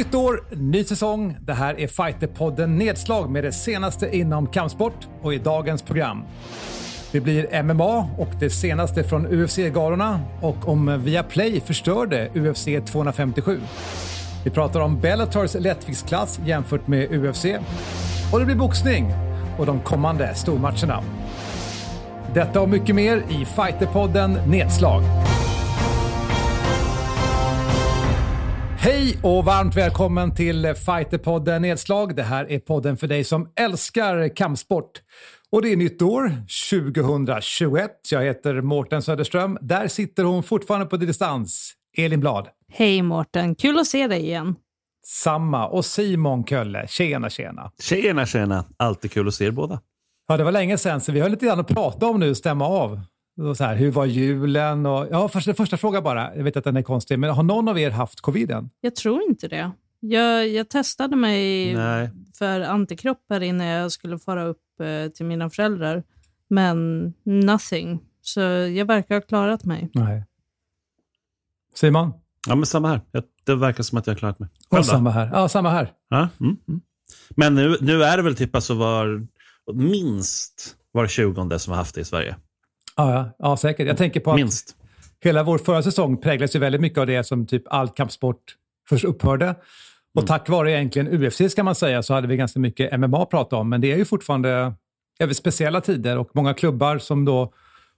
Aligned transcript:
Nytt 0.00 0.14
år, 0.14 0.42
ny 0.50 0.84
säsong. 0.84 1.36
Det 1.40 1.52
här 1.52 1.80
är 1.80 1.86
Fighterpodden 1.86 2.78
Nedslag 2.78 3.30
med 3.30 3.44
det 3.44 3.52
senaste 3.52 4.16
inom 4.16 4.46
kampsport 4.46 5.08
och 5.22 5.34
i 5.34 5.38
dagens 5.38 5.82
program. 5.82 6.22
Det 7.12 7.20
blir 7.20 7.62
MMA 7.62 8.08
och 8.18 8.28
det 8.40 8.50
senaste 8.50 9.04
från 9.04 9.26
UFC-galorna 9.26 10.20
och 10.40 10.68
om 10.68 11.02
Viaplay 11.04 11.60
förstörde 11.60 12.30
UFC 12.34 12.68
257. 12.92 13.60
Vi 14.44 14.50
pratar 14.50 14.80
om 14.80 15.00
Bellators 15.00 15.54
lättviktsklass 15.54 16.40
jämfört 16.44 16.86
med 16.86 17.12
UFC. 17.12 17.44
Och 18.32 18.38
det 18.38 18.44
blir 18.44 18.56
boxning 18.56 19.12
och 19.58 19.66
de 19.66 19.80
kommande 19.80 20.34
stormatcherna. 20.34 21.02
Detta 22.34 22.60
och 22.60 22.68
mycket 22.68 22.94
mer 22.94 23.16
i 23.16 23.44
Fighterpodden 23.44 24.32
Nedslag. 24.32 25.02
Hej 28.82 29.18
och 29.22 29.44
varmt 29.44 29.76
välkommen 29.76 30.34
till 30.34 30.74
Fighterpodden 30.74 31.62
Nedslag. 31.62 32.16
Det 32.16 32.22
här 32.22 32.50
är 32.50 32.58
podden 32.58 32.96
för 32.96 33.06
dig 33.06 33.24
som 33.24 33.52
älskar 33.56 34.36
kampsport. 34.36 35.02
Och 35.52 35.62
det 35.62 35.72
är 35.72 35.76
nytt 35.76 36.02
år, 36.02 36.32
2021. 36.70 37.90
Jag 38.10 38.22
heter 38.22 38.60
Mårten 38.60 39.02
Söderström. 39.02 39.58
Där 39.60 39.88
sitter 39.88 40.24
hon 40.24 40.42
fortfarande 40.42 40.86
på 40.86 40.96
distans. 40.96 41.72
Elin 41.96 42.20
Blad. 42.20 42.48
Hej 42.72 43.02
Mårten, 43.02 43.54
kul 43.54 43.78
att 43.78 43.86
se 43.86 44.06
dig 44.06 44.20
igen. 44.20 44.54
Samma. 45.06 45.68
Och 45.68 45.84
Simon 45.84 46.44
Kölle. 46.44 46.86
Tjena, 46.88 47.30
tjena. 47.30 47.72
Tjena, 47.82 48.26
tjena. 48.26 48.64
Alltid 48.76 49.12
kul 49.12 49.28
att 49.28 49.34
se 49.34 49.44
er 49.44 49.50
båda. 49.50 49.80
Ja, 50.28 50.36
det 50.36 50.44
var 50.44 50.52
länge 50.52 50.78
sedan, 50.78 51.00
så 51.00 51.12
vi 51.12 51.20
har 51.20 51.28
lite 51.28 51.46
grann 51.46 51.60
att 51.60 51.68
prata 51.68 52.06
om 52.06 52.20
nu, 52.20 52.34
stämma 52.34 52.66
av. 52.66 53.00
Så 53.56 53.64
här, 53.64 53.74
hur 53.74 53.90
var 53.90 54.06
julen? 54.06 54.86
Och, 54.86 55.08
ja, 55.10 55.28
första, 55.28 55.54
första 55.54 55.76
fråga 55.76 56.02
bara. 56.02 56.36
Jag 56.36 56.44
vet 56.44 56.56
att 56.56 56.64
den 56.64 56.76
är 56.76 56.82
konstig, 56.82 57.18
men 57.18 57.30
har 57.30 57.42
någon 57.42 57.68
av 57.68 57.78
er 57.78 57.90
haft 57.90 58.20
coviden? 58.20 58.70
Jag 58.80 58.96
tror 58.96 59.22
inte 59.22 59.48
det. 59.48 59.70
Jag, 60.00 60.48
jag 60.48 60.68
testade 60.68 61.16
mig 61.16 61.74
Nej. 61.74 62.10
för 62.38 62.60
antikroppar 62.60 63.40
innan 63.40 63.66
jag 63.66 63.92
skulle 63.92 64.18
fara 64.18 64.44
upp 64.44 64.80
eh, 64.80 65.10
till 65.12 65.26
mina 65.26 65.50
föräldrar, 65.50 66.02
men 66.48 67.04
nothing. 67.24 68.00
Så 68.22 68.40
jag 68.40 68.84
verkar 68.84 69.14
ha 69.14 69.20
klarat 69.20 69.64
mig. 69.64 69.90
Nej. 69.94 70.24
Simon? 71.74 72.12
Ja, 72.48 72.54
men 72.54 72.66
samma 72.66 72.88
här. 72.88 73.00
Det 73.44 73.54
verkar 73.54 73.82
som 73.82 73.98
att 73.98 74.06
jag 74.06 74.14
har 74.14 74.18
klarat 74.18 74.38
mig. 74.38 74.48
Och 74.68 74.86
samma 74.86 75.10
här. 75.10 75.30
Ja, 75.32 75.48
samma 75.48 75.70
här. 75.70 75.92
Ja, 76.08 76.28
mm, 76.40 76.56
mm. 76.68 76.80
Men 77.30 77.54
nu, 77.54 77.76
nu 77.80 78.02
är 78.02 78.16
det 78.16 78.22
väl 78.22 78.36
typ 78.36 78.54
alltså 78.54 78.74
var, 78.74 79.26
minst 79.74 80.76
var 80.92 81.06
tjugonde 81.06 81.58
som 81.58 81.70
har 81.70 81.78
haft 81.78 81.94
det 81.94 82.00
i 82.00 82.04
Sverige. 82.04 82.36
Ja, 83.00 83.12
ja, 83.12 83.30
ja 83.38 83.56
säkert. 83.56 83.86
Jag 83.86 83.96
tänker 83.96 84.20
på 84.20 84.30
att 84.30 84.36
minst. 84.36 84.76
hela 85.24 85.42
vår 85.42 85.58
förra 85.58 85.82
säsong 85.82 86.16
präglas 86.16 86.56
ju 86.56 86.58
väldigt 86.58 86.80
mycket 86.80 86.98
av 86.98 87.06
det 87.06 87.24
som 87.24 87.46
typ 87.46 87.62
all 87.66 87.88
kampsport 87.88 88.42
först 88.88 89.04
upphörde. 89.04 89.54
Och 90.14 90.22
mm. 90.22 90.26
tack 90.26 90.48
vare 90.48 90.72
egentligen 90.72 91.24
UFC 91.24 91.52
ska 91.52 91.62
man 91.62 91.74
säga 91.74 92.02
så 92.02 92.14
hade 92.14 92.28
vi 92.28 92.36
ganska 92.36 92.60
mycket 92.60 93.00
MMA 93.00 93.22
att 93.22 93.30
prata 93.30 93.56
om. 93.56 93.68
Men 93.68 93.80
det 93.80 93.92
är 93.92 93.96
ju 93.96 94.04
fortfarande 94.04 94.74
över 95.20 95.34
speciella 95.34 95.80
tider 95.80 96.18
och 96.18 96.30
många 96.34 96.54
klubbar 96.54 96.98
som 96.98 97.24
då 97.24 97.52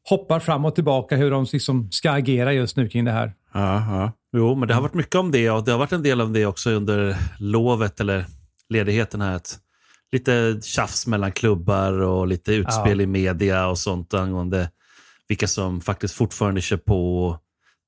hoppar 0.08 0.40
fram 0.40 0.64
och 0.64 0.74
tillbaka 0.74 1.16
hur 1.16 1.30
de 1.30 1.46
liksom 1.52 1.90
ska 1.90 2.10
agera 2.10 2.52
just 2.52 2.76
nu 2.76 2.88
kring 2.88 3.04
det 3.04 3.12
här. 3.12 3.34
Aha. 3.54 4.12
Jo, 4.36 4.54
men 4.54 4.68
det 4.68 4.74
har 4.74 4.82
varit 4.82 4.94
mycket 4.94 5.14
om 5.14 5.30
det 5.30 5.50
och 5.50 5.64
det 5.64 5.72
har 5.72 5.78
varit 5.78 5.92
en 5.92 6.02
del 6.02 6.20
av 6.20 6.32
det 6.32 6.46
också 6.46 6.70
under 6.70 7.16
lovet 7.38 8.00
eller 8.00 8.24
ledigheten 8.68 9.20
här. 9.20 9.36
Att 9.36 9.58
lite 10.12 10.60
tjafs 10.62 11.06
mellan 11.06 11.32
klubbar 11.32 11.92
och 11.92 12.26
lite 12.26 12.52
utspel 12.52 12.98
ja. 12.98 13.02
i 13.02 13.06
media 13.06 13.66
och 13.66 13.78
sånt 13.78 14.14
angående 14.14 14.68
vilka 15.32 15.46
som 15.46 15.80
faktiskt 15.80 16.14
fortfarande 16.14 16.60
kör 16.60 16.76
på. 16.76 17.38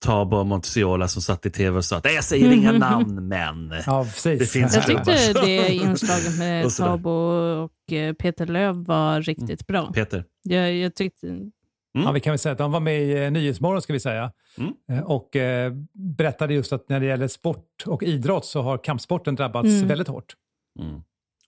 Tabo 0.05 0.37
och 0.37 0.47
Montsiola 0.47 1.09
som 1.09 1.23
satt 1.23 1.47
i 1.47 1.50
tv 1.50 1.77
och 1.77 1.84
sa 1.84 1.97
att 1.97 2.14
jag 2.14 2.25
säger 2.25 2.53
inga 2.53 2.73
namn, 2.89 3.28
men 3.28 3.73
ja, 3.87 4.06
det 4.25 4.47
finns 4.47 4.75
Jag 4.75 4.87
tyckte 4.87 5.33
det 5.33 5.72
inslaget 5.72 6.38
med 6.38 6.71
Tabo 6.77 7.10
och 7.10 7.93
eh, 7.93 8.12
Peter 8.12 8.47
Löv 8.47 8.84
var 8.84 9.21
riktigt 9.21 9.49
mm. 9.49 9.56
bra. 9.66 9.93
Peter. 9.93 10.25
Jag, 10.43 10.75
jag 10.75 10.94
tyckte 10.94 11.27
Mm. 11.27 12.06
Ja, 12.06 12.12
vi 12.12 12.21
kan 12.21 12.31
väl 12.31 12.38
säga 12.38 12.53
att 12.53 12.59
de 12.59 12.72
var 12.72 12.81
med 12.81 13.03
i 13.03 13.25
eh, 13.25 13.31
Nyhetsmorgon 13.31 13.82
ska 13.82 13.93
vi 13.93 14.00
säga. 14.00 14.32
Mm. 14.59 14.72
Eh, 14.91 15.05
och 15.05 15.37
eh, 15.37 15.72
berättade 15.93 16.55
just 16.55 16.72
att 16.72 16.88
när 16.88 17.00
det 17.00 17.06
gäller 17.06 17.28
sport 17.28 17.84
och 17.87 18.03
idrott 18.03 18.47
så 18.47 18.62
har 18.62 18.78
kampsporten 18.78 19.34
drabbats 19.34 19.69
mm. 19.69 19.88
väldigt 19.88 20.09
hårt. 20.09 20.34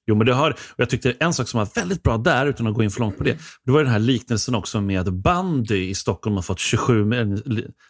Jo, 0.06 0.14
men 0.14 0.26
det 0.26 0.34
har, 0.34 0.50
och 0.50 0.76
jag 0.76 0.90
tyckte 0.90 1.14
en 1.20 1.34
sak 1.34 1.48
som 1.48 1.58
var 1.58 1.68
väldigt 1.74 2.02
bra 2.02 2.18
där, 2.18 2.46
utan 2.46 2.66
att 2.66 2.74
gå 2.74 2.82
in 2.82 2.90
för 2.90 3.00
långt 3.00 3.18
på 3.18 3.24
det, 3.24 3.38
det 3.64 3.72
var 3.72 3.82
den 3.82 3.92
här 3.92 3.98
liknelsen 3.98 4.54
också 4.54 4.80
med 4.80 5.12
bandy 5.12 5.88
i 5.88 5.94
Stockholm 5.94 6.36
har 6.36 6.42
fått 6.42 6.58
27, 6.58 7.10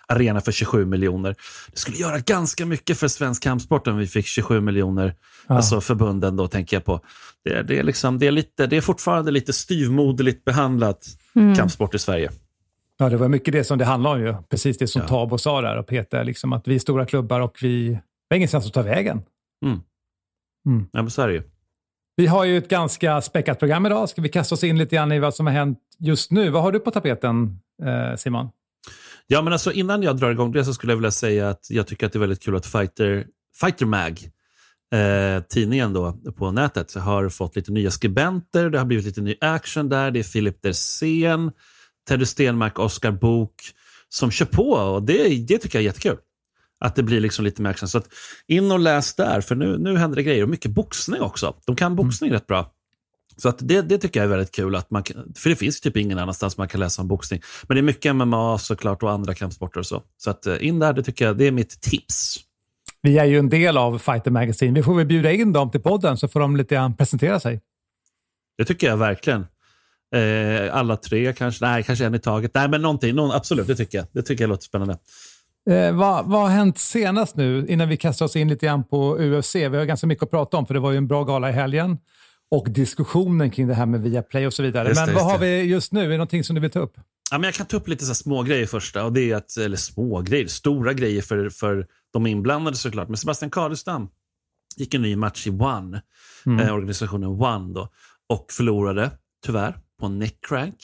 arena 0.08 0.40
för 0.40 0.52
27 0.52 0.86
miljoner. 0.86 1.34
Det 1.72 1.78
skulle 1.78 1.96
göra 1.96 2.18
ganska 2.18 2.66
mycket 2.66 2.98
för 2.98 3.08
svensk 3.08 3.42
kampsport 3.42 3.86
om 3.86 3.96
vi 3.96 4.06
fick 4.06 4.26
27 4.26 4.60
miljoner, 4.60 5.14
ja. 5.46 5.54
alltså 5.54 5.80
förbunden 5.80 6.36
då 6.36 6.48
tänker 6.48 6.76
jag 6.76 6.84
på. 6.84 7.00
Det, 7.44 7.62
det, 7.62 7.78
är 7.78 7.82
liksom, 7.82 8.18
det, 8.18 8.26
är 8.26 8.30
lite, 8.30 8.66
det 8.66 8.76
är 8.76 8.80
fortfarande 8.80 9.30
lite 9.30 9.52
styvmoderligt 9.52 10.44
behandlat 10.44 11.06
mm. 11.34 11.54
kampsport 11.54 11.94
i 11.94 11.98
Sverige. 11.98 12.30
Ja, 12.98 13.08
det 13.08 13.16
var 13.16 13.28
mycket 13.28 13.52
det 13.52 13.64
som 13.64 13.78
det 13.78 13.84
handlade 13.84 14.16
om 14.16 14.22
ju. 14.22 14.34
Precis 14.50 14.78
det 14.78 14.86
som 14.86 15.02
ja. 15.02 15.08
Tabo 15.08 15.38
sa 15.38 15.60
där 15.60 15.76
och 15.76 15.86
Peter, 15.86 16.24
liksom 16.24 16.52
att 16.52 16.68
vi 16.68 16.74
är 16.74 16.78
stora 16.78 17.06
klubbar 17.06 17.40
och 17.40 17.58
vi 17.62 17.98
har 18.30 18.36
ingenstans 18.36 18.66
att 18.66 18.72
ta 18.72 18.82
vägen. 18.82 19.22
Mm. 19.64 19.80
Mm. 20.66 20.88
Ja, 20.92 21.02
men 21.02 21.10
så 21.10 21.22
är 21.22 21.28
det 21.28 21.34
ju. 21.34 21.42
Vi 22.16 22.26
har 22.26 22.44
ju 22.44 22.58
ett 22.58 22.68
ganska 22.68 23.20
späckat 23.20 23.58
program 23.58 23.86
idag. 23.86 24.08
Ska 24.08 24.22
vi 24.22 24.28
kasta 24.28 24.54
oss 24.54 24.64
in 24.64 24.78
lite 24.78 24.96
grann 24.96 25.12
i 25.12 25.18
vad 25.18 25.34
som 25.34 25.46
har 25.46 25.52
hänt 25.52 25.78
just 25.98 26.30
nu? 26.30 26.50
Vad 26.50 26.62
har 26.62 26.72
du 26.72 26.80
på 26.80 26.90
tapeten, 26.90 27.58
eh, 27.84 28.16
Simon? 28.16 28.48
Ja, 29.26 29.42
men 29.42 29.52
alltså 29.52 29.72
innan 29.72 30.02
jag 30.02 30.16
drar 30.16 30.30
igång 30.30 30.52
det 30.52 30.64
så 30.64 30.74
skulle 30.74 30.92
jag 30.92 30.96
vilja 30.96 31.10
säga 31.10 31.48
att 31.48 31.70
jag 31.70 31.86
tycker 31.86 32.06
att 32.06 32.12
det 32.12 32.16
är 32.16 32.20
väldigt 32.20 32.42
kul 32.42 32.56
att 32.56 32.66
Fighter, 32.66 33.26
Fighter 33.60 33.86
Mag, 33.86 34.30
eh, 34.94 35.42
tidningen 35.42 35.92
då 35.92 36.12
på 36.12 36.50
nätet, 36.50 36.94
har 36.94 37.28
fått 37.28 37.56
lite 37.56 37.72
nya 37.72 37.90
skribenter. 37.90 38.70
Det 38.70 38.78
har 38.78 38.84
blivit 38.84 39.04
lite 39.04 39.20
ny 39.20 39.34
action 39.40 39.88
där. 39.88 40.10
Det 40.10 40.18
är 40.18 40.22
Filip 40.22 40.62
Dersén, 40.62 41.52
Teddy 42.08 42.24
Stenmark, 42.24 42.78
Oskar 42.78 43.10
Bok 43.10 43.54
som 44.08 44.30
kör 44.30 44.46
på 44.46 44.70
och 44.70 45.02
det, 45.02 45.46
det 45.48 45.58
tycker 45.58 45.78
jag 45.78 45.82
är 45.82 45.86
jättekul. 45.86 46.16
Att 46.80 46.96
det 46.96 47.02
blir 47.02 47.20
liksom 47.20 47.44
lite 47.44 47.62
mer 47.62 47.70
action. 47.70 47.88
Så 47.88 47.98
att 47.98 48.08
in 48.46 48.72
och 48.72 48.80
läs 48.80 49.14
där, 49.14 49.40
för 49.40 49.54
nu, 49.54 49.78
nu 49.78 49.96
händer 49.96 50.16
det 50.16 50.22
grejer. 50.22 50.42
Och 50.42 50.48
mycket 50.48 50.70
boxning 50.70 51.20
också. 51.20 51.54
De 51.66 51.76
kan 51.76 51.96
boxning 51.96 52.28
mm. 52.28 52.34
rätt 52.34 52.46
bra. 52.46 52.72
Så 53.36 53.48
att 53.48 53.58
det, 53.60 53.82
det 53.82 53.98
tycker 53.98 54.20
jag 54.20 54.24
är 54.24 54.30
väldigt 54.30 54.54
kul. 54.54 54.76
Att 54.76 54.90
man, 54.90 55.04
för 55.36 55.50
det 55.50 55.56
finns 55.56 55.80
typ 55.80 55.96
ingen 55.96 56.18
annanstans 56.18 56.56
man 56.56 56.68
kan 56.68 56.80
läsa 56.80 57.02
om 57.02 57.08
boxning. 57.08 57.42
Men 57.68 57.74
det 57.74 57.80
är 57.80 57.82
mycket 57.82 58.16
MMA 58.16 58.58
såklart 58.58 59.02
och 59.02 59.10
andra 59.10 59.34
kampsporter 59.34 59.80
och 59.80 59.86
så. 59.86 60.02
Så 60.16 60.30
att 60.30 60.46
eh, 60.46 60.66
in 60.66 60.78
där, 60.78 60.92
det 60.92 61.02
tycker 61.02 61.24
jag 61.24 61.38
det 61.38 61.46
är 61.46 61.52
mitt 61.52 61.80
tips. 61.80 62.36
Vi 63.02 63.18
är 63.18 63.24
ju 63.24 63.38
en 63.38 63.48
del 63.48 63.76
av 63.76 63.98
Fighter 63.98 64.30
Magazine. 64.30 64.74
Vi 64.74 64.82
får 64.82 64.94
väl 64.94 65.06
bjuda 65.06 65.32
in 65.32 65.52
dem 65.52 65.70
till 65.70 65.80
podden 65.80 66.16
så 66.16 66.28
får 66.28 66.40
de 66.40 66.56
lite 66.56 66.74
grann 66.74 66.96
presentera 66.96 67.40
sig. 67.40 67.60
Det 68.58 68.64
tycker 68.64 68.86
jag 68.86 68.96
verkligen. 68.96 69.46
Eh, 70.14 70.76
alla 70.76 70.96
tre 70.96 71.32
kanske. 71.32 71.64
Nej, 71.64 71.82
kanske 71.82 72.06
en 72.06 72.14
i 72.14 72.18
taget. 72.18 72.54
Nej, 72.54 72.68
men 72.68 72.82
någonting. 72.82 73.14
Någon, 73.14 73.30
absolut, 73.30 73.66
det 73.66 73.76
tycker 73.76 73.98
jag. 73.98 74.06
Det 74.12 74.22
tycker 74.22 74.44
jag 74.44 74.48
låter 74.48 74.64
spännande. 74.64 74.98
Eh, 75.70 75.92
vad, 75.92 76.26
vad 76.26 76.40
har 76.40 76.48
hänt 76.48 76.78
senast 76.78 77.36
nu, 77.36 77.66
innan 77.68 77.88
vi 77.88 77.96
kastar 77.96 78.24
oss 78.24 78.36
in 78.36 78.48
lite 78.48 78.66
grann 78.66 78.84
på 78.84 79.18
UFC? 79.18 79.54
Vi 79.54 79.64
har 79.64 79.84
ganska 79.84 80.06
mycket 80.06 80.22
att 80.22 80.30
prata 80.30 80.56
om, 80.56 80.66
för 80.66 80.74
det 80.74 80.80
var 80.80 80.90
ju 80.90 80.96
en 80.96 81.08
bra 81.08 81.24
gala 81.24 81.50
i 81.50 81.52
helgen. 81.52 81.98
Och 82.50 82.70
diskussionen 82.70 83.50
kring 83.50 83.66
det 83.66 83.74
här 83.74 83.86
med 83.86 84.02
Viaplay 84.02 84.46
och 84.46 84.52
så 84.52 84.62
vidare. 84.62 84.88
Just 84.88 85.00
men 85.00 85.08
det, 85.08 85.14
vad 85.14 85.24
har 85.24 85.38
vi 85.38 85.62
just 85.62 85.92
nu? 85.92 86.04
Är 86.04 86.08
det 86.08 86.16
någonting 86.16 86.44
som 86.44 86.54
du 86.54 86.60
vill 86.60 86.70
ta 86.70 86.78
upp? 86.78 86.96
Ja, 87.30 87.38
men 87.38 87.44
jag 87.44 87.54
kan 87.54 87.66
ta 87.66 87.76
upp 87.76 87.88
lite 87.88 88.04
så 88.04 88.14
små 88.14 88.42
grejer 88.42 88.66
första. 88.66 89.04
Och 89.04 89.12
det 89.12 89.30
är 89.30 89.36
att, 89.36 89.56
eller 89.56 89.76
små 89.76 90.20
grejer, 90.20 90.46
stora 90.46 90.92
grejer 90.92 91.22
för, 91.22 91.48
för 91.48 91.86
de 92.12 92.26
inblandade 92.26 92.76
såklart. 92.76 93.08
Men 93.08 93.16
Sebastian 93.16 93.50
Karestam 93.50 94.08
gick 94.76 94.94
en 94.94 95.02
ny 95.02 95.16
match 95.16 95.46
i 95.46 95.50
One, 95.50 96.02
mm. 96.46 96.60
eh, 96.60 96.74
organisationen 96.74 97.28
One, 97.28 97.74
då, 97.74 97.88
och 98.28 98.46
förlorade, 98.52 99.10
tyvärr, 99.46 99.78
på 100.00 100.08
neckcrank. 100.08 100.76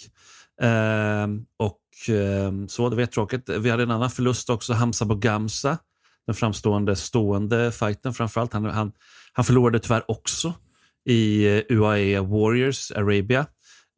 Eh, 0.62 1.26
och 1.56 1.78
så, 2.68 2.88
det 2.88 2.96
var 2.96 3.06
tråkigt. 3.06 3.48
Vi 3.48 3.70
hade 3.70 3.82
en 3.82 3.90
annan 3.90 4.10
förlust 4.10 4.50
också, 4.50 4.72
Hamza 4.72 5.04
Bogamsa, 5.04 5.78
den 6.26 6.34
framstående 6.34 6.96
stående 6.96 7.72
fighten 7.72 8.14
framförallt. 8.14 8.52
Han, 8.52 8.64
han, 8.64 8.92
han 9.32 9.44
förlorade 9.44 9.78
tyvärr 9.78 10.10
också 10.10 10.54
i 11.08 11.46
eh, 11.46 11.62
UAE 11.68 12.20
Warriors 12.20 12.90
Arabia. 12.90 13.46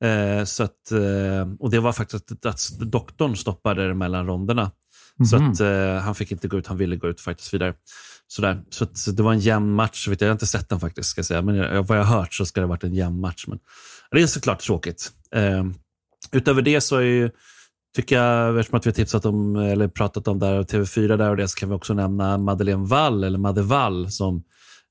Eh, 0.04 0.44
så 0.44 0.62
att, 0.62 0.90
eh, 0.90 1.48
och 1.58 1.70
det 1.70 1.80
var 1.80 1.92
faktiskt 1.92 2.32
att, 2.32 2.46
att 2.46 2.80
doktorn 2.80 3.36
stoppade 3.36 3.88
det 3.88 3.94
mellan 3.94 4.26
ronderna. 4.26 4.70
Mm. 5.20 5.26
Så 5.26 5.36
att 5.36 5.60
eh, 5.60 6.02
han 6.02 6.14
fick 6.14 6.32
inte 6.32 6.48
gå 6.48 6.58
ut, 6.58 6.66
han 6.66 6.76
ville 6.76 6.96
gå 6.96 7.08
ut 7.08 7.20
fightas 7.20 7.54
vidare. 7.54 7.74
Sådär. 8.26 8.62
Så, 8.70 8.84
att, 8.84 8.98
så 8.98 9.10
det 9.10 9.22
var 9.22 9.32
en 9.32 9.40
jämn 9.40 9.72
match. 9.72 10.08
Vet 10.08 10.20
jag, 10.20 10.28
har 10.28 10.32
inte 10.32 10.46
sett 10.46 10.68
den 10.68 10.80
faktiskt, 10.80 11.08
ska 11.08 11.22
säga. 11.22 11.42
men 11.42 11.54
jag, 11.54 11.82
vad 11.82 11.98
jag 11.98 12.04
har 12.04 12.18
hört 12.18 12.34
så 12.34 12.46
ska 12.46 12.60
det 12.60 12.66
ha 12.66 12.68
varit 12.68 12.84
en 12.84 12.94
jämn 12.94 13.20
match. 13.20 13.44
Men 13.48 13.58
det 14.10 14.22
är 14.22 14.26
såklart 14.26 14.60
tråkigt. 14.60 15.12
Eh, 15.34 15.64
utöver 16.32 16.62
det 16.62 16.80
så 16.80 16.96
är 16.96 17.02
ju 17.02 17.30
tycker 17.94 18.16
jag, 18.16 18.58
eftersom 18.58 18.78
att 18.78 18.86
vi 18.86 18.92
tipsat 18.92 19.26
om, 19.26 19.56
eller 19.56 19.88
pratat 19.88 20.28
om 20.28 20.38
där, 20.38 20.62
TV4 20.62 21.16
där 21.16 21.30
och 21.30 21.36
det, 21.36 21.48
så 21.48 21.54
kan 21.54 21.68
vi 21.68 21.74
också 21.74 21.94
nämna 21.94 22.38
Madeleine 22.38 22.86
Wall, 22.86 23.24
eller 23.24 23.38
Madde 23.38 23.62
Wall, 23.62 24.10
som, 24.10 24.42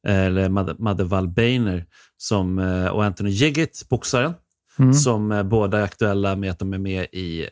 eller 0.08 0.50
Madde, 0.50 0.76
Madde 0.80 1.04
Wall 1.04 1.28
Beiner, 1.28 1.86
som, 2.18 2.60
eh, 2.60 2.88
och 2.88 3.06
Anthony 3.06 3.30
Jiggit, 3.30 3.86
boxaren, 3.90 4.34
mm. 4.80 4.94
som 4.94 5.50
båda 5.50 5.80
är 5.80 5.84
aktuella 5.84 6.36
med 6.36 6.52
att 6.52 6.60
de 6.60 6.74
är 6.74 6.78
med 6.78 7.04
i 7.04 7.48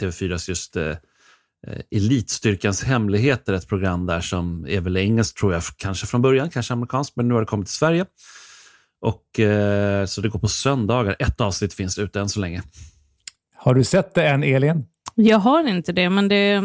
TV4s 0.00 0.48
just 0.48 0.76
eh, 0.76 0.96
Elitstyrkans 1.90 2.82
hemligheter, 2.82 3.52
ett 3.52 3.68
program 3.68 4.06
där 4.06 4.20
som 4.20 4.66
är 4.68 4.80
väl 4.80 4.96
engelskt 4.96 5.38
tror 5.38 5.52
jag, 5.52 5.62
kanske 5.76 6.06
från 6.06 6.22
början, 6.22 6.50
kanske 6.50 6.72
amerikanskt, 6.72 7.16
men 7.16 7.28
nu 7.28 7.34
har 7.34 7.40
det 7.40 7.46
kommit 7.46 7.66
till 7.66 7.76
Sverige. 7.76 8.06
Och, 9.00 9.40
eh, 9.40 10.06
så 10.06 10.20
det 10.20 10.28
går 10.28 10.38
på 10.38 10.48
söndagar. 10.48 11.16
Ett 11.18 11.40
avsnitt 11.40 11.74
finns 11.74 11.98
ute 11.98 12.20
än 12.20 12.28
så 12.28 12.40
länge. 12.40 12.62
Har 13.54 13.74
du 13.74 13.84
sett 13.84 14.14
det 14.14 14.28
än, 14.28 14.42
Elin? 14.42 14.84
Jag 15.18 15.38
har 15.38 15.68
inte 15.68 15.92
det, 15.92 16.10
men 16.10 16.28
det, 16.28 16.62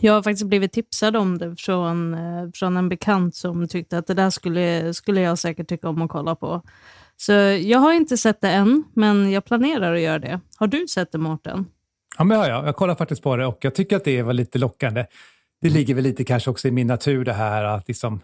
jag 0.00 0.12
har 0.12 0.22
faktiskt 0.22 0.46
blivit 0.46 0.72
tipsad 0.72 1.16
om 1.16 1.38
det 1.38 1.56
från, 1.56 2.14
eh, 2.14 2.50
från 2.54 2.76
en 2.76 2.88
bekant 2.88 3.34
som 3.34 3.68
tyckte 3.68 3.98
att 3.98 4.06
det 4.06 4.14
där 4.14 4.30
skulle, 4.30 4.94
skulle 4.94 5.20
jag 5.20 5.38
säkert 5.38 5.68
tycka 5.68 5.88
om 5.88 6.02
att 6.02 6.10
kolla 6.10 6.34
på. 6.34 6.62
Så 7.16 7.32
jag 7.32 7.78
har 7.78 7.92
inte 7.92 8.16
sett 8.16 8.40
det 8.40 8.50
än, 8.50 8.84
men 8.94 9.30
jag 9.30 9.44
planerar 9.44 9.94
att 9.94 10.00
göra 10.00 10.18
det. 10.18 10.40
Har 10.56 10.66
du 10.66 10.88
sett 10.88 11.12
det, 11.12 11.18
Mårten? 11.18 11.66
Ja, 12.18 12.24
men 12.24 12.38
ja, 12.38 12.66
jag 12.66 12.76
kollar 12.76 12.94
faktiskt 12.94 13.22
på 13.22 13.36
det 13.36 13.46
och 13.46 13.58
jag 13.60 13.74
tycker 13.74 13.96
att 13.96 14.04
det 14.04 14.22
var 14.22 14.32
lite 14.32 14.58
lockande. 14.58 15.06
Det 15.60 15.68
ligger 15.68 15.94
väl 15.94 16.04
lite 16.04 16.24
kanske 16.24 16.50
också 16.50 16.68
i 16.68 16.70
min 16.70 16.86
natur 16.86 17.24
det 17.24 17.32
här 17.32 17.64
att 17.64 17.88
liksom 17.88 18.20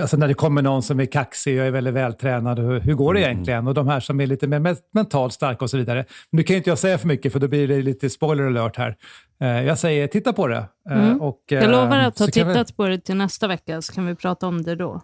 Alltså 0.00 0.16
när 0.16 0.28
det 0.28 0.34
kommer 0.34 0.62
någon 0.62 0.82
som 0.82 1.00
är 1.00 1.06
kaxig 1.06 1.60
och 1.60 1.66
är 1.66 1.70
väldigt 1.70 1.94
vältränad, 1.94 2.58
hur, 2.58 2.80
hur 2.80 2.94
går 2.94 3.14
det 3.14 3.20
mm. 3.20 3.30
egentligen? 3.30 3.66
Och 3.66 3.74
de 3.74 3.88
här 3.88 4.00
som 4.00 4.20
är 4.20 4.26
lite 4.26 4.46
mer 4.46 4.76
mentalt 4.94 5.32
starka 5.32 5.64
och 5.64 5.70
så 5.70 5.76
vidare. 5.76 6.04
Men 6.30 6.36
nu 6.36 6.42
kan 6.42 6.56
inte 6.56 6.70
jag 6.70 6.78
säga 6.78 6.98
för 6.98 7.08
mycket 7.08 7.32
för 7.32 7.40
då 7.40 7.48
blir 7.48 7.68
det 7.68 7.82
lite 7.82 8.10
spoiler 8.10 8.44
alert 8.44 8.76
här. 8.76 8.96
Eh, 9.40 9.48
jag 9.48 9.78
säger 9.78 10.06
titta 10.06 10.32
på 10.32 10.48
det. 10.48 10.64
Eh, 10.90 11.06
mm. 11.06 11.20
Och, 11.20 11.42
jag 11.46 11.70
lovar 11.70 11.98
att 11.98 12.18
ha 12.18 12.26
tittat 12.26 12.70
vi... 12.70 12.74
på 12.74 12.88
det 12.88 12.98
till 12.98 13.16
nästa 13.16 13.46
vecka 13.46 13.82
så 13.82 13.92
kan 13.92 14.06
vi 14.06 14.14
prata 14.14 14.46
om 14.46 14.62
det 14.62 14.74
då. 14.74 15.02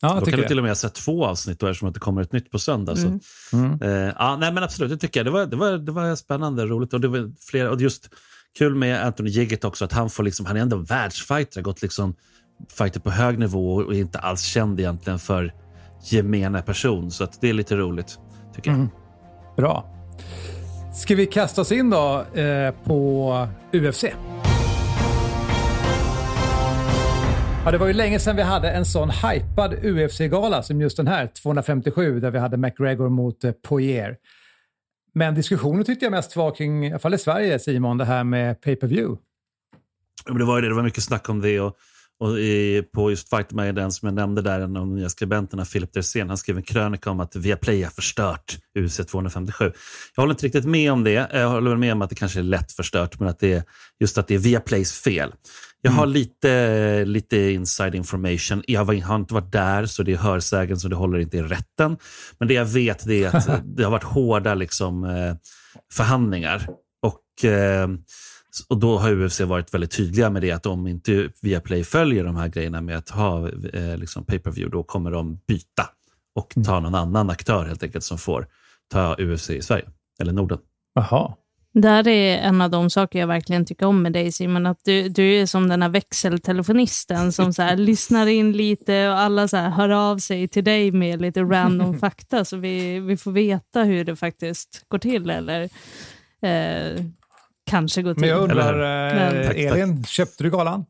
Ja, 0.00 0.20
då 0.20 0.26
kan 0.26 0.40
du 0.40 0.46
till 0.46 0.58
och 0.58 0.64
med 0.64 0.76
sett 0.76 0.94
två 0.94 1.26
avsnitt 1.26 1.60
då, 1.60 1.66
eftersom 1.66 1.88
att 1.88 1.94
det 1.94 2.00
kommer 2.00 2.22
ett 2.22 2.32
nytt 2.32 2.50
på 2.50 2.58
söndag. 2.58 2.92
Mm. 2.92 3.20
Så. 3.20 3.56
Mm. 3.56 3.82
Eh, 3.82 4.14
ja, 4.18 4.36
nej, 4.40 4.52
men 4.52 4.62
absolut, 4.62 4.90
det 4.90 4.96
tycker 4.96 5.20
jag. 5.20 5.26
Det 5.26 5.30
var, 5.30 5.46
det 5.46 5.56
var, 5.56 5.78
det 5.78 5.92
var 5.92 6.16
spännande, 6.16 6.66
roligt 6.66 6.94
och 6.94 7.00
det 7.00 7.08
var 7.08 7.32
flera, 7.50 7.70
och 7.70 7.80
just 7.80 8.10
kul 8.58 8.74
med 8.74 9.04
Anthony 9.06 9.30
Jiggett 9.30 9.64
också, 9.64 9.84
att 9.84 9.92
han 9.92 10.10
får 10.10 10.22
liksom, 10.22 10.46
han 10.46 10.56
är 10.56 10.60
ändå 10.60 10.76
världsfighter, 10.76 11.62
gått 11.62 11.82
liksom 11.82 12.14
fighter 12.68 13.00
på 13.00 13.10
hög 13.10 13.38
nivå 13.38 13.74
och 13.74 13.94
är 13.94 13.98
inte 13.98 14.18
alls 14.18 14.42
känd 14.42 14.80
egentligen 14.80 15.18
för 15.18 15.52
gemene 16.02 16.62
person. 16.62 17.10
Så 17.10 17.24
att 17.24 17.40
det 17.40 17.48
är 17.48 17.52
lite 17.52 17.76
roligt, 17.76 18.18
tycker 18.54 18.70
jag. 18.70 18.78
Mm. 18.78 18.88
Bra. 19.56 19.94
Ska 20.94 21.14
vi 21.14 21.26
kasta 21.26 21.60
oss 21.60 21.72
in 21.72 21.90
då 21.90 22.24
eh, 22.40 22.74
på 22.84 23.48
UFC? 23.72 24.04
Ja, 27.64 27.72
det 27.72 27.78
var 27.78 27.86
ju 27.86 27.92
länge 27.92 28.18
sedan 28.18 28.36
vi 28.36 28.42
hade 28.42 28.70
en 28.70 28.84
sån 28.84 29.10
hypad 29.10 29.74
UFC-gala 29.84 30.62
som 30.62 30.80
just 30.80 30.96
den 30.96 31.06
här, 31.06 31.26
257, 31.26 32.20
där 32.20 32.30
vi 32.30 32.38
hade 32.38 32.56
McGregor 32.56 33.08
mot 33.08 33.44
eh, 33.44 33.52
Poirier. 33.52 34.16
Men 35.14 35.34
diskussionen 35.34 35.84
tyckte 35.84 36.04
jag 36.04 36.10
mest 36.10 36.36
var 36.36 36.54
kring, 36.54 36.86
i 36.86 36.90
alla 36.90 36.98
fall 36.98 37.14
i 37.14 37.18
Sverige, 37.18 37.58
Simon, 37.58 37.98
det 37.98 38.04
här 38.04 38.24
med 38.24 38.60
pay 38.60 38.76
per 38.76 38.86
view. 38.86 39.22
det 40.38 40.44
var 40.44 40.62
det, 40.62 40.68
det 40.68 40.74
var 40.74 40.82
mycket 40.82 41.04
snack 41.04 41.28
om 41.28 41.40
det. 41.40 41.60
och 41.60 41.76
och 42.20 42.38
i, 42.38 42.82
på 42.94 43.10
just 43.10 43.28
Fight 43.30 43.52
Med 43.52 43.74
den 43.74 43.92
som 43.92 44.06
jag 44.06 44.14
nämnde 44.14 44.42
där, 44.42 44.60
en 44.60 44.76
av 44.76 44.86
de 44.86 44.94
nya 44.94 45.08
skribenterna, 45.08 45.64
Filip 45.64 45.92
Dersén, 45.92 46.28
han 46.28 46.38
skrev 46.38 46.56
en 46.56 46.62
krönika 46.62 47.10
om 47.10 47.20
att 47.20 47.36
Viaplay 47.36 47.82
har 47.82 47.90
förstört 47.90 48.58
UC 48.78 48.96
257. 48.96 49.72
Jag 50.16 50.22
håller 50.22 50.34
inte 50.34 50.46
riktigt 50.46 50.64
med 50.64 50.92
om 50.92 51.04
det. 51.04 51.28
Jag 51.32 51.48
håller 51.48 51.76
med 51.76 51.92
om 51.92 52.02
att 52.02 52.10
det 52.10 52.16
kanske 52.16 52.38
är 52.38 52.42
lätt 52.42 52.72
förstört, 52.72 53.20
men 53.20 53.28
att 53.28 53.38
det 53.38 53.52
är 53.52 53.62
just 54.00 54.18
att 54.18 54.28
det 54.28 54.34
är 54.34 54.38
Viaplays 54.38 55.00
fel. 55.00 55.32
Jag 55.82 55.90
har 55.90 56.02
mm. 56.02 56.12
lite, 56.12 57.04
lite 57.04 57.36
inside 57.36 57.94
information. 57.94 58.62
Jag 58.66 58.84
har 58.84 59.16
inte 59.16 59.34
varit 59.34 59.52
där, 59.52 59.86
så 59.86 60.02
det 60.02 60.12
är 60.12 60.16
hörsägen, 60.16 60.78
så 60.78 60.88
det 60.88 60.96
håller 60.96 61.18
inte 61.18 61.36
i 61.36 61.42
rätten. 61.42 61.96
Men 62.38 62.48
det 62.48 62.54
jag 62.54 62.64
vet 62.64 63.06
är 63.06 63.36
att 63.36 63.50
det 63.76 63.84
har 63.84 63.90
varit 63.90 64.04
hårda 64.04 64.54
liksom, 64.54 65.04
eh, 65.04 65.34
förhandlingar. 65.92 66.68
Och... 67.02 67.44
Eh, 67.44 67.88
och 68.68 68.78
då 68.78 68.98
har 68.98 69.24
UFC 69.24 69.40
varit 69.40 69.74
väldigt 69.74 69.90
tydliga 69.90 70.30
med 70.30 70.42
det 70.42 70.50
att 70.50 70.66
om 70.66 70.86
inte 70.86 71.28
Viaplay 71.42 71.84
följer 71.84 72.24
de 72.24 72.36
här 72.36 72.48
grejerna 72.48 72.80
med 72.80 72.96
att 72.96 73.10
ha 73.10 73.48
eh, 73.48 73.96
liksom 73.96 74.24
pay 74.24 74.38
per 74.38 74.50
view 74.50 74.76
då 74.76 74.82
kommer 74.82 75.10
de 75.10 75.40
byta 75.46 75.90
och 76.34 76.54
ta 76.64 76.72
mm. 76.72 76.82
någon 76.82 76.94
annan 76.94 77.30
aktör 77.30 77.64
helt 77.64 77.82
enkelt 77.82 78.04
som 78.04 78.18
får 78.18 78.46
ta 78.92 79.16
UFC 79.18 79.50
i 79.50 79.62
Sverige 79.62 79.88
eller 80.20 80.32
Norden. 80.32 80.58
Jaha. 80.94 81.34
Där 81.74 82.08
är 82.08 82.38
en 82.38 82.60
av 82.60 82.70
de 82.70 82.90
saker 82.90 83.18
jag 83.18 83.26
verkligen 83.26 83.66
tycker 83.66 83.86
om 83.86 84.02
med 84.02 84.12
dig 84.12 84.32
Simon, 84.32 84.66
att 84.66 84.80
du, 84.84 85.08
du 85.08 85.34
är 85.34 85.46
som 85.46 85.68
den 85.68 85.82
här 85.82 85.88
växeltelefonisten 85.88 87.32
som 87.32 87.52
så 87.52 87.62
här, 87.62 87.76
lyssnar 87.86 88.26
in 88.26 88.52
lite 88.52 89.08
och 89.08 89.18
alla 89.18 89.48
så 89.48 89.56
här, 89.56 89.70
hör 89.70 89.88
av 89.88 90.18
sig 90.18 90.48
till 90.48 90.64
dig 90.64 90.92
med 90.92 91.20
lite 91.20 91.42
random 91.42 91.98
fakta 91.98 92.44
så 92.44 92.56
vi, 92.56 93.00
vi 93.00 93.16
får 93.16 93.32
veta 93.32 93.82
hur 93.82 94.04
det 94.04 94.16
faktiskt 94.16 94.84
går 94.88 94.98
till. 94.98 95.30
Eller, 95.30 95.62
eh, 96.42 97.04
kanske 97.68 98.02
gå 98.02 98.14
till. 98.14 98.20
Men 98.20 98.28
jag 98.28 98.42
undrar, 98.42 98.78
Men, 99.14 99.36
eh, 99.36 99.66
Elin, 99.66 100.04
köpte 100.04 100.42
du 100.42 100.50
galan? 100.50 100.84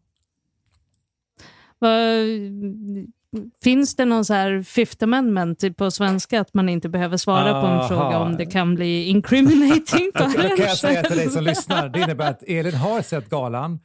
Finns 3.62 3.96
det 3.96 4.04
någon 4.04 4.24
så 4.24 4.34
här 4.34 4.62
fifth 4.62 5.04
amendment 5.04 5.76
på 5.76 5.90
svenska 5.90 6.40
att 6.40 6.54
man 6.54 6.68
inte 6.68 6.88
behöver 6.88 7.16
svara 7.16 7.50
Aha. 7.50 7.60
på 7.60 7.66
en 7.66 7.88
fråga 7.88 8.18
om 8.18 8.36
det 8.36 8.46
kan 8.46 8.74
bli 8.74 9.04
incriminating 9.04 10.10
för 10.14 10.24
Då 10.48 10.56
kan 10.56 10.66
jag 10.66 10.76
säga 10.76 11.02
till 11.02 11.16
dig 11.16 11.30
som 11.30 11.44
lyssnar, 11.44 11.88
det 11.88 12.00
innebär 12.00 12.30
att 12.30 12.42
Elin 12.42 12.74
har 12.74 13.02
sett 13.02 13.30
galan, 13.30 13.80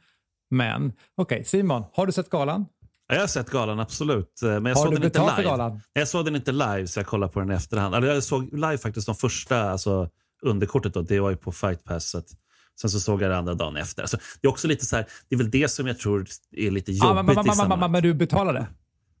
men 0.50 0.92
okej 1.16 1.34
okay, 1.36 1.44
Simon, 1.44 1.84
har 1.92 2.06
du 2.06 2.12
sett 2.12 2.30
galan? 2.30 2.66
Jag 3.08 3.20
har 3.20 3.26
sett 3.26 3.50
galan, 3.50 3.80
absolut. 3.80 4.42
Eh, 4.42 4.48
men 4.48 4.66
jag 4.66 4.76
har 4.76 4.82
såg 4.82 4.92
du 4.92 4.96
den 4.96 5.04
inte 5.04 5.20
live. 5.20 5.34
För 5.34 5.42
galan? 5.42 5.80
Jag 5.92 6.08
såg 6.08 6.24
den 6.24 6.36
inte 6.36 6.52
live, 6.52 6.86
så 6.86 6.98
jag 6.98 7.06
kollade 7.06 7.32
på 7.32 7.40
den 7.40 7.50
i 7.50 7.54
efterhand. 7.54 8.04
jag 8.04 8.22
såg 8.22 8.52
live 8.52 8.78
faktiskt 8.78 9.06
de 9.06 9.14
första 9.14 9.70
alltså, 9.70 10.08
underkortet. 10.42 10.94
Då. 10.94 11.02
Det 11.02 11.20
var 11.20 11.30
ju 11.30 11.36
på 11.36 11.52
Fight 11.52 11.84
Pass. 11.84 12.10
Så 12.10 12.22
Sen 12.80 12.90
så 12.90 13.00
såg 13.00 13.22
jag 13.22 13.30
det 13.30 13.36
andra 13.36 13.54
dagen 13.54 13.76
efter. 13.76 14.02
Alltså, 14.02 14.16
det 14.40 14.46
är 14.46 14.50
också 14.50 14.68
lite 14.68 14.86
så 14.86 14.96
här, 14.96 15.06
det 15.28 15.34
är 15.34 15.38
väl 15.38 15.50
det 15.50 15.68
som 15.68 15.86
jag 15.86 15.98
tror 15.98 16.26
är 16.56 16.70
lite 16.70 16.92
jobbigt 16.92 17.10
ah, 17.10 17.14
men, 17.14 17.26
men, 17.26 17.46
i 17.46 17.50
sammanhanget. 17.50 17.90
Men 17.90 18.02
du 18.02 18.14
betalade? 18.14 18.66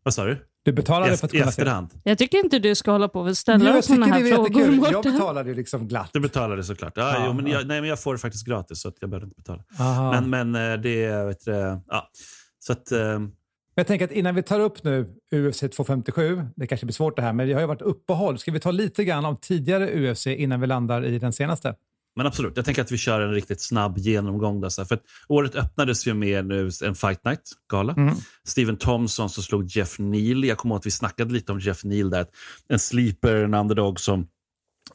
Vad 0.02 0.14
sa 0.14 0.24
du? 0.24 0.46
Du 0.62 0.72
betalade 0.72 1.16
för 1.16 1.26
att 1.26 1.32
kunna 1.32 1.44
efterhand. 1.44 1.92
se? 1.92 1.98
Jag 2.04 2.18
tycker 2.18 2.38
inte 2.38 2.58
du 2.58 2.74
ska 2.74 2.92
hålla 2.92 3.08
på 3.08 3.20
och 3.20 3.36
ställa 3.36 3.82
sådana 3.82 4.06
här 4.06 4.34
frågor. 4.34 4.92
Jag 4.92 5.04
betalade 5.04 5.54
liksom 5.54 5.88
glatt. 5.88 6.10
Du 6.12 6.20
betalade 6.20 6.64
såklart. 6.64 6.92
Ja, 6.96 7.24
jo, 7.26 7.32
men 7.32 7.46
jag, 7.46 7.66
nej, 7.66 7.80
men 7.80 7.90
jag 7.90 8.02
får 8.02 8.12
det 8.12 8.18
faktiskt 8.18 8.46
gratis 8.46 8.80
så 8.80 8.88
att 8.88 8.94
jag 9.00 9.10
behöver 9.10 9.26
inte 9.26 9.36
betala. 9.36 9.62
Aha. 9.78 10.20
Men, 10.20 10.52
men 10.52 10.72
eh, 10.72 10.80
det 10.80 11.04
är... 11.04 11.26
Vet 11.26 11.44
du, 11.44 11.80
ja. 11.88 12.10
Så 12.58 12.72
att, 12.72 12.92
um... 12.92 13.32
Jag 13.74 13.86
tänker 13.86 14.04
att 14.04 14.12
innan 14.12 14.34
vi 14.34 14.42
tar 14.42 14.60
upp 14.60 14.84
nu 14.84 15.14
UFC 15.32 15.60
257, 15.60 16.42
det 16.56 16.66
kanske 16.66 16.86
blir 16.86 16.94
svårt 16.94 17.16
det 17.16 17.22
här, 17.22 17.32
men 17.32 17.46
det 17.46 17.52
har 17.52 17.60
ju 17.60 17.66
varit 17.66 17.82
uppehåll. 17.82 18.38
Ska 18.38 18.52
vi 18.52 18.60
ta 18.60 18.70
lite 18.70 19.04
grann 19.04 19.24
om 19.24 19.36
tidigare 19.36 20.10
UFC 20.10 20.26
innan 20.26 20.60
vi 20.60 20.66
landar 20.66 21.04
i 21.04 21.18
den 21.18 21.32
senaste? 21.32 21.74
Men 22.16 22.26
absolut, 22.26 22.52
jag 22.56 22.64
tänker 22.64 22.82
att 22.82 22.92
vi 22.92 22.98
kör 22.98 23.20
en 23.20 23.32
riktigt 23.32 23.60
snabb 23.60 23.98
genomgång. 23.98 24.60
Där, 24.60 24.84
för 24.84 24.98
året 25.28 25.54
öppnades 25.54 26.06
ju 26.06 26.14
med 26.14 26.46
nu 26.46 26.70
en 26.84 26.94
Fight 26.94 27.24
Night-gala. 27.24 27.94
Mm. 27.96 28.14
Steven 28.44 28.76
Thompson 28.76 29.30
som 29.30 29.42
slog 29.42 29.66
Jeff 29.66 29.98
Neal. 29.98 30.44
Jag 30.44 30.58
kommer 30.58 30.74
ihåg 30.74 30.80
att 30.80 30.86
vi 30.86 30.90
snackade 30.90 31.32
lite 31.32 31.52
om 31.52 31.60
Jeff 31.60 31.84
Neal 31.84 32.10
där. 32.10 32.26
En 32.68 32.78
sleeper, 32.78 33.34
en 33.34 33.54
underdog 33.54 34.00
som 34.00 34.26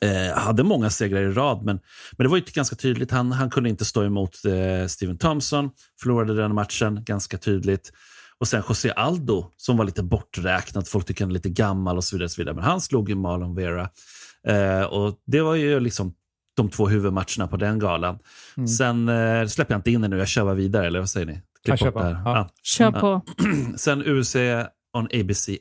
eh, 0.02 0.38
hade 0.38 0.64
många 0.64 0.90
segrar 0.90 1.22
i 1.22 1.32
rad. 1.32 1.66
Men, 1.66 1.80
men 2.18 2.26
det 2.26 2.30
var 2.30 2.38
ju 2.38 2.44
ganska 2.54 2.76
tydligt. 2.76 3.12
Han, 3.12 3.32
han 3.32 3.50
kunde 3.50 3.70
inte 3.70 3.86
stå 3.86 4.04
emot 4.04 4.46
eh, 4.46 4.88
Steven 4.88 5.18
Thompson. 5.18 5.70
Förlorade 6.02 6.36
den 6.36 6.56
matchen 6.56 7.04
ganska 7.04 7.38
tydligt. 7.38 7.92
Och 8.40 8.48
sen 8.48 8.64
José 8.70 8.92
Aldo 8.92 9.52
som 9.58 9.78
var 9.78 9.86
lite 9.86 10.04
borträknad. 10.04 10.88
Folk 10.88 11.06
tycker 11.06 11.24
han 11.24 11.32
är 11.32 11.34
lite 11.34 11.50
gammal 11.50 11.98
och 11.98 12.04
så 12.04 12.16
vidare. 12.16 12.26
Och 12.26 12.32
så 12.32 12.42
vidare. 12.42 12.56
Men 12.56 12.64
han 12.64 12.82
slog 12.82 13.10
ju 13.10 13.16
Marlon 13.16 13.56
Vera. 13.56 13.90
Eh, 14.48 14.84
och 14.84 15.16
det 15.26 15.42
var 15.42 15.56
ju 15.56 15.80
liksom 15.80 16.14
de 16.64 16.70
två 16.70 16.88
huvudmatcherna 16.88 17.48
på 17.48 17.58
den 17.58 17.80
galan. 17.80 18.20
Mm. 18.58 18.68
Sen 18.68 19.10
eh, 19.10 19.48
släpper 19.48 19.74
jag 19.74 19.80
inte 19.80 19.92
in 19.92 20.02
det 20.02 20.08
nu, 20.08 20.18
jag 20.18 20.28
kör 20.28 20.44
bara 20.44 20.54
vidare, 20.54 20.88
eller 20.88 21.00
vad 21.00 21.10
säger 21.10 21.26
ni? 21.26 21.42
Klipp 21.66 21.82
Ja. 21.82 22.22
Ja. 22.26 22.50
Kör 22.64 22.92
på. 22.92 23.22
Sen 23.78 24.04
UC 24.06 24.36
on 24.94 25.08
ABC 25.14 25.50
1 25.50 25.60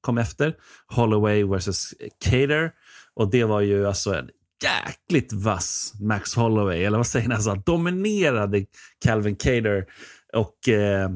kom 0.00 0.18
efter. 0.18 0.54
Holloway 0.86 1.44
vs. 1.44 1.94
Cater. 2.24 2.72
Och 3.14 3.30
det 3.30 3.44
var 3.44 3.60
ju 3.60 3.86
alltså 3.86 4.14
en 4.14 4.28
jäkligt 4.62 5.32
vass 5.32 5.92
Max 6.00 6.34
Holloway, 6.34 6.84
eller 6.84 6.96
vad 6.96 7.06
säger 7.06 7.28
ni? 7.28 7.34
Alltså, 7.34 7.54
dominerade 7.54 8.64
Calvin 9.04 9.36
Cater. 9.36 9.86
Och 10.32 10.68
eh, 10.68 11.10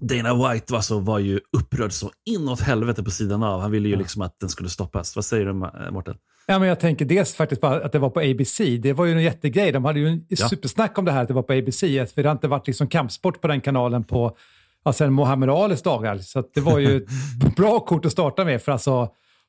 Dana 0.00 0.34
White 0.34 0.76
alltså, 0.76 0.98
var 0.98 1.18
ju 1.18 1.40
upprörd 1.52 1.92
så 1.92 2.10
inåt 2.24 2.60
helvete 2.60 3.02
på 3.02 3.10
sidan 3.10 3.42
av. 3.42 3.60
Han 3.60 3.70
ville 3.70 3.88
ju 3.88 3.96
liksom 3.96 4.22
att 4.22 4.40
den 4.40 4.48
skulle 4.48 4.68
stoppas. 4.68 5.16
Vad 5.16 5.24
säger 5.24 5.46
du, 5.46 5.52
Mårten? 5.92 6.16
Ja, 6.46 6.58
men 6.58 6.68
jag 6.68 6.80
tänker 6.80 7.04
dels 7.04 7.34
faktiskt 7.34 7.60
bara 7.60 7.84
att 7.84 7.92
det 7.92 7.98
var 7.98 8.10
på 8.10 8.20
ABC. 8.20 8.60
Det 8.82 8.92
var 8.92 9.04
ju 9.04 9.12
en 9.12 9.22
jättegrej. 9.22 9.72
De 9.72 9.84
hade 9.84 10.00
ju 10.00 10.08
en 10.08 10.24
ja. 10.28 10.48
supersnack 10.48 10.98
om 10.98 11.04
det 11.04 11.12
här 11.12 11.22
att 11.22 11.28
det 11.28 11.34
var 11.34 11.42
på 11.42 11.52
ABC. 11.52 11.80
För 11.80 12.22
det 12.22 12.28
har 12.28 12.32
inte 12.32 12.48
varit 12.48 12.66
liksom 12.66 12.88
kampsport 12.88 13.40
på 13.40 13.48
den 13.48 13.60
kanalen 13.60 14.04
på 14.04 14.36
ja, 14.84 14.92
sen 14.92 15.14
Muhammed 15.14 15.50
Alis 15.50 15.82
dagar. 15.82 16.18
Så 16.18 16.44
det 16.54 16.60
var 16.60 16.78
ju 16.78 16.96
ett 16.96 17.56
bra 17.56 17.80
kort 17.80 18.04
att 18.04 18.12
starta 18.12 18.44
med. 18.44 18.62
För 18.62 18.72
alltså 18.72 19.08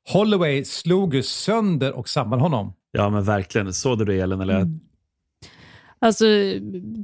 Holloway 0.09 0.65
slog 0.65 1.15
ju 1.15 1.23
sönder 1.23 1.93
och 1.93 2.09
samman 2.09 2.39
honom. 2.39 2.73
Ja, 2.91 3.09
men 3.09 3.23
verkligen. 3.23 3.73
Såg 3.73 3.97
du 3.97 4.05
det, 4.05 4.19
Elin? 4.19 4.41
Eller? 4.41 4.59
Mm. 4.59 4.79
Alltså, 5.99 6.25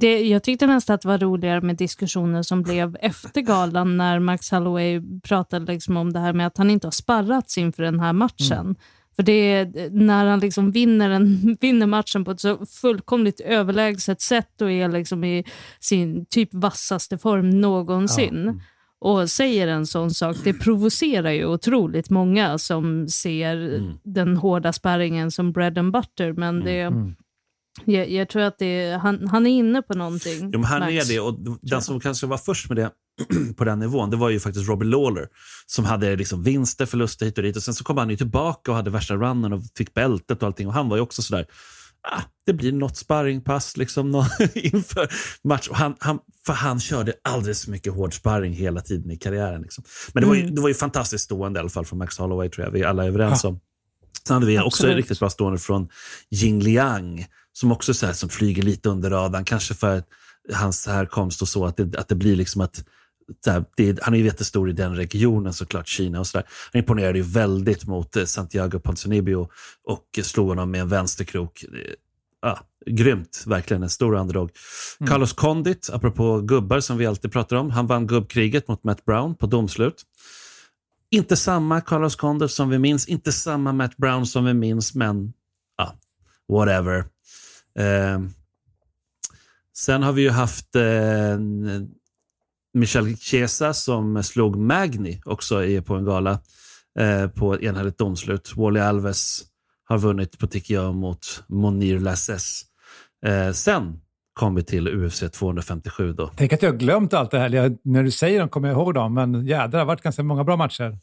det, 0.00 0.28
jag 0.28 0.42
tyckte 0.42 0.66
nästan 0.66 0.94
att 0.94 1.00
det 1.00 1.08
var 1.08 1.18
roligare 1.18 1.60
med 1.60 1.76
diskussioner 1.76 2.42
som 2.42 2.62
blev 2.62 2.96
efter 3.00 3.40
galan 3.40 3.96
när 3.96 4.18
Max 4.18 4.50
Holloway 4.50 5.02
pratade 5.22 5.72
liksom 5.72 5.96
om 5.96 6.12
det 6.12 6.18
här 6.18 6.32
med 6.32 6.46
att 6.46 6.58
han 6.58 6.70
inte 6.70 6.86
har 6.86 6.92
sparrats 6.92 7.58
inför 7.58 7.82
den 7.82 8.00
här 8.00 8.12
matchen. 8.12 8.60
Mm. 8.60 8.76
För 9.20 9.24
det 9.24 9.52
är 9.52 9.90
när 9.90 10.26
han 10.26 10.40
liksom 10.40 10.70
vinner, 10.70 11.10
en, 11.10 11.56
vinner 11.60 11.86
matchen 11.86 12.24
på 12.24 12.30
ett 12.30 12.40
så 12.40 12.66
fullkomligt 12.66 13.40
överlägset 13.40 14.20
sätt 14.20 14.62
och 14.62 14.70
är 14.70 14.88
liksom 14.88 15.24
i 15.24 15.44
sin 15.80 16.26
typ 16.26 16.48
vassaste 16.52 17.18
form 17.18 17.50
någonsin. 17.50 18.44
Ja. 18.46 18.54
Och 19.00 19.30
säger 19.30 19.68
en 19.68 19.86
sån 19.86 20.10
sak, 20.10 20.36
det 20.44 20.52
provocerar 20.52 21.30
ju 21.30 21.46
otroligt 21.46 22.10
många 22.10 22.58
som 22.58 23.08
ser 23.08 23.56
mm. 23.56 23.98
den 24.02 24.36
hårda 24.36 24.72
sparringen 24.72 25.30
som 25.30 25.52
bread 25.52 25.78
and 25.78 25.92
butter. 25.92 26.32
Men 26.32 26.48
mm. 26.48 26.64
det, 26.64 26.80
mm. 26.80 27.14
Jag, 27.84 28.10
jag, 28.10 28.28
tror 28.28 28.42
att 28.42 28.58
det, 28.58 29.00
han, 29.02 29.28
han 29.28 29.46
är 29.46 29.50
inne 29.50 29.82
på 29.82 29.94
någonting. 29.94 30.50
Jo, 30.52 30.60
men 30.60 30.64
han 30.64 30.80
Max. 30.80 30.92
är 30.92 31.14
det 31.14 31.20
och 31.20 31.58
den 31.62 31.82
som 31.82 32.00
kanske 32.00 32.26
var 32.26 32.38
först 32.38 32.68
med 32.68 32.76
det 32.76 32.90
på 33.56 33.64
den 33.64 33.78
nivån, 33.78 34.10
det 34.10 34.16
var 34.16 34.30
ju 34.30 34.40
faktiskt 34.40 34.68
Robbie 34.68 34.86
Lawler 34.86 35.28
som 35.66 35.84
hade 35.84 36.16
liksom 36.16 36.42
vinster, 36.42 36.86
förluster 36.86 37.26
hit 37.26 37.38
och 37.38 37.44
dit 37.44 37.56
och 37.56 37.62
sen 37.62 37.74
så 37.74 37.84
kom 37.84 37.98
han 37.98 38.10
ju 38.10 38.16
tillbaka 38.16 38.70
och 38.70 38.76
hade 38.76 38.90
värsta 38.90 39.14
runnen 39.14 39.52
och 39.52 39.62
fick 39.76 39.94
bältet 39.94 40.42
och 40.42 40.46
allting 40.46 40.66
och 40.66 40.74
han 40.74 40.88
var 40.88 40.96
ju 40.96 41.02
också 41.02 41.22
sådär, 41.22 41.46
ah, 42.02 42.22
det 42.46 42.52
blir 42.52 42.72
något 42.72 42.96
sparringpass 42.96 43.76
liksom 43.76 44.24
inför 44.54 45.08
match. 45.44 45.68
Och 45.68 45.76
han, 45.76 45.96
han, 45.98 46.18
för 46.46 46.52
han 46.52 46.80
körde 46.80 47.12
alldeles 47.24 47.64
för 47.64 47.70
mycket 47.70 47.92
hård 47.92 48.14
sparring 48.14 48.52
hela 48.52 48.80
tiden 48.80 49.10
i 49.10 49.16
karriären. 49.16 49.62
Liksom. 49.62 49.84
Men 50.12 50.22
det 50.22 50.28
var, 50.28 50.34
ju, 50.34 50.42
mm. 50.42 50.54
det 50.54 50.60
var 50.60 50.68
ju 50.68 50.74
fantastiskt 50.74 51.24
stående 51.24 51.58
i 51.58 51.60
alla 51.60 51.68
fall 51.68 51.84
från 51.84 51.98
Max 51.98 52.18
Holloway 52.18 52.50
tror 52.50 52.66
jag 52.66 52.72
vi 52.72 52.84
alla 52.84 53.04
är 53.04 53.08
överens 53.08 53.44
om. 53.44 53.60
Sen 54.26 54.34
hade 54.34 54.46
vi 54.46 54.56
Absolut. 54.56 54.66
också 54.66 54.86
riktigt 54.86 55.18
bra 55.18 55.30
stående 55.30 55.58
från 55.58 55.88
Jing 56.30 56.60
Liang 56.60 57.26
som 57.52 57.72
också 57.72 57.94
så 57.94 58.06
här, 58.06 58.12
som 58.12 58.28
flyger 58.28 58.62
lite 58.62 58.88
under 58.88 59.10
radarn, 59.10 59.44
kanske 59.44 59.74
för 59.74 60.02
hans 60.52 60.86
härkomst 60.86 61.42
och 61.42 61.48
så, 61.48 61.66
att 61.66 61.76
det, 61.76 61.98
att 61.98 62.08
det 62.08 62.14
blir 62.14 62.36
liksom 62.36 62.60
att 62.60 62.84
här, 63.46 63.64
det, 63.76 64.02
han 64.02 64.14
är 64.14 64.18
ju 64.18 64.24
jättestor 64.24 64.70
i 64.70 64.72
den 64.72 64.96
regionen 64.96 65.52
såklart, 65.52 65.88
Kina 65.88 66.20
och 66.20 66.26
sådär. 66.26 66.46
Han 66.72 66.80
imponerade 66.80 67.18
ju 67.18 67.24
väldigt 67.24 67.86
mot 67.86 68.16
eh, 68.16 68.24
Santiago 68.24 68.78
Ponzinibbio 68.78 69.48
och 69.84 70.18
slog 70.22 70.48
honom 70.48 70.70
med 70.70 70.80
en 70.80 70.88
vänsterkrok. 70.88 71.64
Ah, 72.42 72.58
grymt, 72.86 73.44
verkligen 73.46 73.82
en 73.82 73.90
stor 73.90 74.14
underdog. 74.14 74.50
Mm. 75.00 75.10
Carlos 75.10 75.32
Condit, 75.32 75.90
apropå 75.92 76.40
gubbar 76.40 76.80
som 76.80 76.98
vi 76.98 77.06
alltid 77.06 77.32
pratar 77.32 77.56
om, 77.56 77.70
han 77.70 77.86
vann 77.86 78.06
gubbkriget 78.06 78.68
mot 78.68 78.84
Matt 78.84 79.04
Brown 79.04 79.34
på 79.34 79.46
domslut. 79.46 80.02
Inte 81.10 81.36
samma 81.36 81.80
Carlos 81.80 82.16
Condit 82.16 82.50
som 82.50 82.68
vi 82.68 82.78
minns, 82.78 83.08
inte 83.08 83.32
samma 83.32 83.72
Matt 83.72 83.96
Brown 83.96 84.26
som 84.26 84.44
vi 84.44 84.54
minns, 84.54 84.94
men 84.94 85.32
ah, 85.82 85.92
whatever. 86.48 87.04
Eh, 87.78 88.20
sen 89.76 90.02
har 90.02 90.12
vi 90.12 90.22
ju 90.22 90.30
haft 90.30 90.76
eh, 90.76 91.38
Michel 92.74 93.16
Chiesa 93.16 93.74
som 93.74 94.22
slog 94.22 94.56
Magni 94.56 95.20
också 95.24 95.64
i, 95.64 95.80
på 95.80 95.94
en 95.94 96.04
gala 96.04 96.40
eh, 96.98 97.28
på 97.28 97.54
ett 97.54 97.62
enhälligt 97.62 97.98
domslut. 97.98 98.56
Wally 98.56 98.80
Alves 98.80 99.42
har 99.84 99.98
vunnit 99.98 100.38
på 100.38 100.46
TKO 100.46 100.92
mot 100.92 101.44
Monir 101.48 101.98
Lasses. 101.98 102.62
Eh, 103.26 103.52
sen 103.52 104.00
kom 104.32 104.54
vi 104.54 104.62
till 104.62 104.88
UFC 104.88 105.24
257 105.32 106.12
då. 106.12 106.30
Tänk 106.36 106.52
att 106.52 106.62
jag 106.62 106.70
har 106.70 106.76
glömt 106.76 107.14
allt 107.14 107.30
det 107.30 107.38
här. 107.38 107.50
Jag, 107.50 107.76
när 107.84 108.02
du 108.02 108.10
säger 108.10 108.40
dem 108.40 108.48
kommer 108.48 108.68
jag 108.68 108.76
ihåg 108.76 108.94
dem, 108.94 109.14
men 109.14 109.46
jädrar, 109.46 109.68
det 109.68 109.78
har 109.78 109.84
varit 109.84 110.02
ganska 110.02 110.22
många 110.22 110.44
bra 110.44 110.56
matcher. 110.56 110.98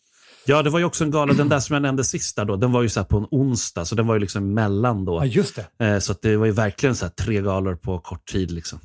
Ja, 0.49 0.63
det 0.63 0.69
var 0.69 0.79
ju 0.79 0.85
också 0.85 1.03
en 1.03 1.11
gala, 1.11 1.33
den 1.33 1.49
där 1.49 1.59
som 1.59 1.73
jag 1.73 1.81
nämnde 1.81 2.03
sista 2.03 2.45
då, 2.45 2.55
den 2.55 2.71
var 2.71 2.81
ju 2.81 2.89
så 2.89 3.03
på 3.03 3.17
en 3.17 3.27
onsdag, 3.31 3.85
så 3.85 3.95
den 3.95 4.07
var 4.07 4.15
ju 4.15 4.19
liksom 4.19 4.53
mellan 4.53 5.05
då. 5.05 5.15
Ja, 5.15 5.25
just 5.25 5.59
det. 5.77 5.85
Eh, 5.85 5.99
så 5.99 6.13
det 6.21 6.37
var 6.37 6.45
ju 6.45 6.51
verkligen 6.51 6.95
så 6.95 7.09
tre 7.09 7.41
galor 7.41 7.75
på 7.75 7.99
kort 7.99 8.27
tid. 8.27 8.51
Liksom. 8.51 8.79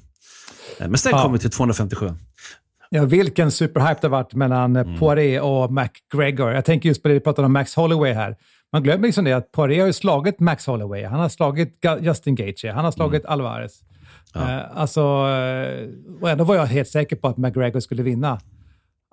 Eh, 0.81 0.88
men 0.88 0.99
sen 0.99 1.12
ja. 1.12 1.23
kom 1.23 1.33
vi 1.33 1.38
till 1.38 1.50
257. 1.50 2.11
Ja, 2.90 3.04
vilken 3.04 3.50
superhype 3.50 3.99
det 4.00 4.07
har 4.07 4.11
varit 4.11 4.35
mellan 4.35 4.76
eh, 4.76 4.83
mm. 4.83 4.99
Poirier 4.99 5.42
och 5.42 5.73
McGregor. 5.73 6.52
Jag 6.52 6.64
tänker 6.64 6.88
just 6.88 7.02
på 7.02 7.09
det 7.09 7.14
vi 7.14 7.21
pratade 7.21 7.47
om 7.47 7.52
Max 7.52 7.75
Holloway 7.75 8.12
här. 8.12 8.37
Man 8.73 8.83
glömmer 8.83 9.07
liksom 9.07 9.25
det 9.25 9.33
att 9.33 9.52
Poirier 9.52 9.81
har 9.81 9.87
ju 9.87 9.92
slagit 9.92 10.40
Max 10.40 10.66
Holloway, 10.66 11.04
han 11.04 11.21
har 11.21 11.28
slagit 11.28 11.78
Justin 12.00 12.35
Gaethje, 12.35 12.73
han 12.73 12.85
har 12.85 12.92
slagit 12.92 13.25
mm. 13.25 13.33
Alvarez. 13.33 13.81
Ja. 14.35 14.40
Alltså, 14.61 15.02
och 16.21 16.31
ändå 16.31 16.45
var 16.45 16.54
jag 16.54 16.66
helt 16.66 16.88
säker 16.88 17.16
på 17.16 17.28
att 17.28 17.37
McGregor 17.37 17.81
skulle 17.81 18.02
vinna. 18.02 18.40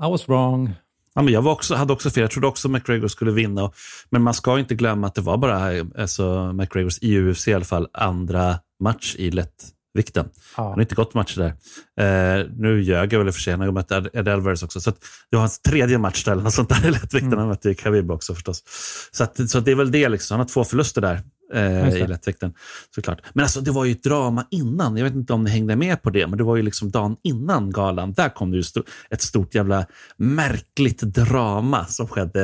I 0.01 0.12
was 0.12 0.27
wrong. 0.27 0.75
Ja, 1.19 1.23
men 1.23 1.33
jag 1.33 1.41
var 1.41 1.51
också, 1.51 1.75
hade 1.75 1.93
också 1.93 2.09
fel. 2.09 2.21
Jag 2.21 2.31
trodde 2.31 2.47
också 2.47 2.69
McGregor 2.69 3.07
skulle 3.07 3.31
vinna. 3.31 3.71
Men 4.09 4.21
man 4.21 4.33
ska 4.33 4.59
inte 4.59 4.75
glömma 4.75 5.07
att 5.07 5.15
det 5.15 5.21
var 5.21 5.38
bara 5.38 5.85
alltså, 5.97 6.53
McGregors, 6.53 6.99
i 7.01 7.17
UFC 7.17 7.47
i 7.47 7.53
alla 7.53 7.65
fall, 7.65 7.88
andra 7.93 8.59
match 8.83 9.15
i 9.17 9.31
lättvikten. 9.31 10.29
Ja. 10.57 10.63
Han 10.63 10.73
har 10.73 10.81
inte 10.81 10.95
gått 10.95 11.13
matcher 11.13 11.38
där. 11.38 12.39
Eh, 12.39 12.45
nu 12.57 12.81
ljög 12.81 13.13
jag 13.13 13.19
väl 13.19 13.31
för 13.31 13.39
sig, 13.39 13.53
han 13.53 13.61
har 13.61 13.71
mött 13.71 13.91
Ed 13.91 14.27
Alvarez 14.27 14.63
också. 14.63 14.81
Så 14.81 14.89
det 14.91 14.97
var 15.31 15.39
hans 15.39 15.61
tredje 15.61 15.97
match 15.97 16.23
där, 16.23 16.31
eller 16.31 16.49
sånt 16.49 16.69
där 16.69 16.88
i 16.88 16.91
lättvikten. 16.91 17.27
Mm. 17.27 17.39
Han 17.39 17.47
mötte 17.47 17.73
Khabib 17.73 18.11
också 18.11 18.33
förstås. 18.33 18.63
Så, 19.11 19.23
att, 19.23 19.49
så 19.49 19.59
det 19.59 19.71
är 19.71 19.75
väl 19.75 19.91
det, 19.91 20.09
liksom. 20.09 20.35
han 20.35 20.45
har 20.47 20.53
två 20.53 20.63
förluster 20.63 21.01
där 21.01 21.21
eh, 21.53 21.96
i 21.96 22.08
lättvikten. 22.08 22.53
Såklart. 22.96 23.22
Men 23.34 23.44
alltså, 23.44 23.62
det 23.62 23.72
var 23.72 23.86
ju 23.86 23.91
ett 23.91 24.03
drama 24.03 24.46
innan. 24.51 24.98
Jag 24.98 25.03
vet 25.03 25.15
inte 25.15 25.34
om 25.34 25.44
ni 25.44 25.50
hängde 25.50 25.75
med 25.75 26.01
på 26.01 26.10
det, 26.10 26.27
men 26.27 26.38
det 26.38 26.44
var 26.44 26.56
ju 26.56 26.63
liksom 26.63 26.91
dagen 26.91 27.18
innan 27.24 27.72
galan. 27.72 28.13
Där 28.13 28.29
kom 28.29 28.51
det 28.51 28.58
ju 28.58 28.62
st 28.62 28.79
ett 29.10 29.22
stort 29.22 29.56
jävla 29.56 29.86
märkligt 30.18 31.01
drama 31.01 31.86
som 31.86 32.08
skedde. 32.08 32.44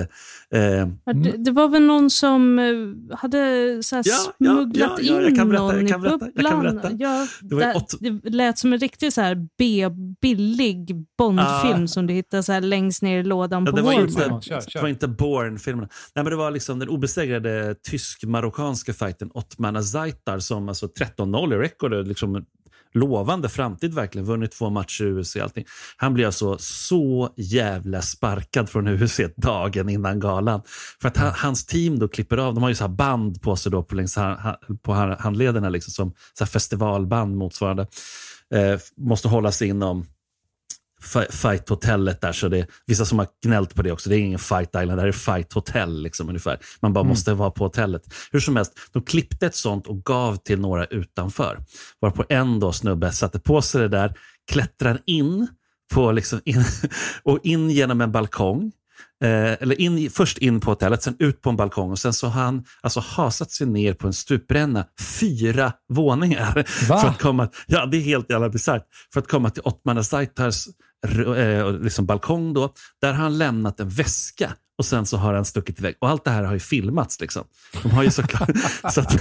Eh, 0.51 0.87
det, 1.13 1.37
det, 1.37 1.51
var 1.51 1.67
väl 1.67 1.81
någon 1.81 2.09
som 2.09 2.59
eh, 2.59 3.17
hade 3.17 3.83
så 3.83 3.95
ja, 3.95 4.15
smugglat 4.37 4.99
ja, 5.01 5.21
ja, 5.21 5.27
in 5.27 5.49
någon 5.49 5.87
i 5.87 5.93
bubblan. 5.93 6.97
Ja, 6.99 7.27
det, 7.41 7.55
var 7.55 7.75
åt... 7.75 7.93
det 7.99 8.29
lät 8.29 8.57
som 8.57 8.73
en 8.73 8.79
riktig 8.79 9.13
så 9.13 9.21
här 9.21 9.47
B-billig 9.57 11.05
Bondfilm 11.17 11.83
ah. 11.83 11.87
som 11.87 12.07
du 12.07 12.13
hittade 12.13 12.43
så 12.43 12.51
här 12.51 12.61
längst 12.61 13.01
ner 13.01 13.19
i 13.19 13.23
lådan 13.23 13.65
på 13.65 13.71
det 13.71 13.81
var, 13.81 13.93
inte, 13.93 14.39
det 14.73 14.81
var 14.81 14.87
inte 14.87 15.07
Bourne-filmerna. 15.07 15.89
det 16.13 16.35
var 16.35 16.51
liksom 16.51 16.79
den 16.79 16.89
obesegrade 16.89 17.75
tysk-marockanska 17.89 18.93
fighten 18.95 19.31
Ottmana 19.33 19.83
Zaitar 19.83 20.39
som 20.39 20.69
alltså 20.69 20.87
13-0 20.87 21.53
i 21.53 21.57
record. 21.57 22.07
Liksom 22.07 22.45
lovande 22.95 23.49
framtid 23.49 23.93
verkligen. 23.93 24.25
Vunnit 24.25 24.51
två 24.51 24.69
matcher 24.69 25.05
i 25.05 25.11
UFC. 25.11 25.35
Allting. 25.35 25.65
Han 25.97 26.13
blir 26.13 26.25
alltså 26.25 26.57
så 26.59 27.33
jävla 27.37 28.01
sparkad 28.01 28.69
från 28.69 28.87
UFC 28.87 29.19
dagen 29.35 29.89
innan 29.89 30.19
galan. 30.19 30.61
För 31.01 31.07
att 31.07 31.17
han, 31.17 31.33
hans 31.35 31.65
team 31.65 31.99
då 31.99 32.07
klipper 32.07 32.37
av, 32.37 32.53
de 32.53 32.63
har 32.63 32.69
ju 32.69 32.75
så 32.75 32.87
band 32.87 33.41
på 33.41 33.55
sig 33.55 33.71
då 33.71 33.83
på, 33.83 33.95
längs, 33.95 34.17
på 34.81 34.93
handlederna, 35.19 35.69
liksom, 35.69 35.91
som 35.91 36.13
så 36.33 36.45
festivalband 36.45 37.37
motsvarande. 37.37 37.87
Eh, 38.53 38.79
måste 38.97 39.27
hålla 39.27 39.51
sig 39.51 39.67
inom 39.67 40.05
fight-hotellet 41.29 42.21
där. 42.21 42.31
Så 42.31 42.47
det 42.47 42.59
är 42.59 42.67
vissa 42.85 43.05
som 43.05 43.19
har 43.19 43.27
gnällt 43.43 43.75
på 43.75 43.81
det 43.81 43.91
också. 43.91 44.09
Det 44.09 44.15
är 44.15 44.19
ingen 44.19 44.39
fight 44.39 44.69
island, 44.69 44.91
det 44.91 45.01
här 45.01 45.07
är 45.07 45.11
fight 45.11 45.53
hotel 45.53 46.01
liksom 46.01 46.29
ungefär. 46.29 46.59
Man 46.81 46.93
bara 46.93 46.99
mm. 46.99 47.09
måste 47.09 47.33
vara 47.33 47.51
på 47.51 47.63
hotellet. 47.63 48.03
Hur 48.31 48.39
som 48.39 48.55
helst, 48.55 48.73
de 48.91 49.03
klippte 49.03 49.45
ett 49.45 49.55
sånt 49.55 49.87
och 49.87 50.03
gav 50.03 50.35
till 50.35 50.59
några 50.59 50.85
utanför. 50.85 51.59
Varpå 52.01 52.25
en 52.29 52.59
då 52.59 52.71
snubbe 52.71 53.11
satte 53.11 53.39
på 53.39 53.61
sig 53.61 53.81
det 53.81 53.87
där, 53.87 54.13
klättrar 54.51 55.01
in, 55.05 55.47
på 55.93 56.11
liksom 56.11 56.41
in, 56.45 56.63
och 57.23 57.39
in 57.43 57.69
genom 57.69 58.01
en 58.01 58.11
balkong. 58.11 58.71
Eh, 59.23 59.53
eller 59.61 59.81
in, 59.81 60.09
först 60.09 60.37
in 60.37 60.59
på 60.59 60.71
hotellet, 60.71 61.03
sen 61.03 61.15
ut 61.19 61.41
på 61.41 61.49
en 61.49 61.55
balkong 61.55 61.91
och 61.91 61.99
sen 61.99 62.13
så 62.13 62.27
har 62.27 62.41
han 62.41 62.63
alltså 62.81 62.99
hasat 62.99 63.51
sig 63.51 63.67
ner 63.67 63.93
på 63.93 64.07
en 64.07 64.13
stupränna 64.13 64.85
fyra 65.19 65.73
våningar. 65.93 66.65
Va? 66.89 66.99
För 67.01 67.07
att 67.07 67.21
komma, 67.21 67.49
ja, 67.67 67.85
det 67.85 67.97
är 67.97 68.01
helt 68.01 68.29
jävla 68.29 68.49
bisarrt. 68.49 68.83
För 69.13 69.19
att 69.19 69.27
komma 69.27 69.49
till 69.49 69.61
Ottmana 69.65 70.03
Zaitars 70.03 70.67
eh, 71.37 71.71
liksom 71.71 72.05
balkong 72.05 72.53
då, 72.53 72.73
där 73.01 73.13
har 73.13 73.23
han 73.23 73.37
lämnat 73.37 73.79
en 73.79 73.89
väska 73.89 74.51
och 74.77 74.85
sen 74.85 75.05
så 75.05 75.17
har 75.17 75.33
han 75.33 75.45
stuckit 75.45 75.79
iväg. 75.79 75.95
Och 75.99 76.09
allt 76.09 76.23
det 76.23 76.31
här 76.31 76.43
har 76.43 76.53
ju 76.53 76.59
filmats. 76.59 77.21
Liksom. 77.21 77.43
De 77.83 77.91
har 77.91 78.03
ju 78.03 78.11
såklart, 78.11 78.49
så 78.93 79.01
att, 79.01 79.13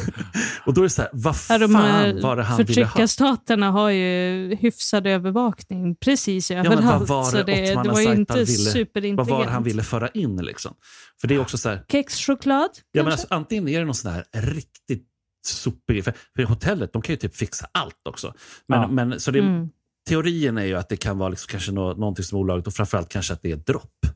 och 0.66 0.74
då 0.74 0.80
är 0.80 0.82
det 0.82 0.90
så 0.90 1.02
här, 1.02 1.10
vad 1.12 1.36
fan 1.36 1.60
de 1.60 1.72
var 1.72 2.36
det 2.36 2.42
han 2.42 2.56
ville 2.56 2.84
ha? 2.84 2.90
Förtryckarstaterna 2.90 3.70
har 3.70 3.90
ju 3.90 4.54
hyfsad 4.54 5.06
övervakning 5.06 5.96
precis 5.96 6.50
överallt. 6.50 6.84
Ja, 6.84 6.98
vad 6.98 7.08
var 7.08 7.24
det, 7.24 7.30
så 7.30 7.42
det, 7.42 7.82
det 7.82 7.90
var 7.90 8.00
ju 8.00 8.12
inte 8.12 8.34
ville, 8.34 8.46
superintelligent. 8.46 9.18
Vad 9.18 9.28
var 9.28 9.44
det 9.44 9.50
han 9.50 9.62
ville 9.62 9.82
föra 9.82 10.08
in? 10.08 10.36
Liksom? 10.36 10.74
För 11.20 11.28
det 11.28 11.34
är 11.34 11.38
också 11.38 11.58
så 11.58 11.68
här, 11.68 11.84
Kexchoklad? 11.88 12.70
Ja, 12.92 13.02
men 13.02 13.12
alltså, 13.12 13.26
antingen 13.30 13.68
är 13.68 13.78
det 13.78 13.84
någon 13.84 13.94
sån 13.94 14.12
här 14.12 14.24
riktigt 14.32 15.08
sopig... 15.46 16.04
För, 16.04 16.14
för 16.36 16.42
hotellet 16.42 16.92
de 16.92 17.02
kan 17.02 17.12
ju 17.12 17.16
typ 17.16 17.36
fixa 17.36 17.66
allt 17.72 18.00
också. 18.08 18.34
Men, 18.68 18.80
ja. 18.80 18.88
men, 18.88 19.20
så 19.20 19.30
det, 19.30 19.38
mm. 19.38 19.68
Teorin 20.08 20.58
är 20.58 20.64
ju 20.64 20.74
att 20.74 20.88
det 20.88 20.96
kan 20.96 21.18
vara 21.18 21.28
liksom 21.28 21.50
kanske 21.50 21.72
nå, 21.72 21.94
någonting 21.94 22.24
som 22.24 22.38
är 22.38 22.40
olagligt 22.40 22.66
och 22.66 22.74
framförallt 22.74 23.08
kanske 23.08 23.32
att 23.32 23.42
det 23.42 23.50
är 23.50 23.56
dropp. 23.56 24.06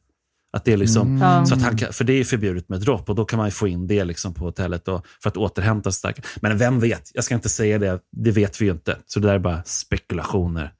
Att 0.53 0.65
det 0.65 0.73
är 0.73 0.77
liksom, 0.77 1.23
mm. 1.23 1.47
så 1.47 1.55
att 1.55 1.63
han 1.63 1.77
kan, 1.77 1.93
för 1.93 2.05
det 2.05 2.13
är 2.13 2.25
förbjudet 2.25 2.69
med 2.69 2.81
dropp 2.81 3.09
och 3.11 3.15
då 3.15 3.25
kan 3.25 3.39
man 3.39 3.51
få 3.51 3.69
in 3.69 3.87
det 3.87 4.05
liksom 4.05 4.35
på 4.35 4.45
hotellet 4.45 4.89
och, 4.89 5.07
för 5.23 5.31
att 5.31 5.37
återhämta 5.37 5.93
sig. 5.93 6.15
Men 6.37 6.59
vem 6.59 6.81
vet? 6.81 7.11
Jag 7.15 7.25
ska 7.25 7.35
inte 7.35 7.49
säga 7.49 7.79
det, 7.79 8.01
det 8.17 8.31
vet 8.31 8.61
vi 8.61 8.65
ju 8.65 8.71
inte. 8.71 8.97
Så 9.07 9.21
det 9.21 9.29
där 9.29 9.35
är 9.35 9.39
bara 9.39 9.63
spekulationer. 9.63 10.73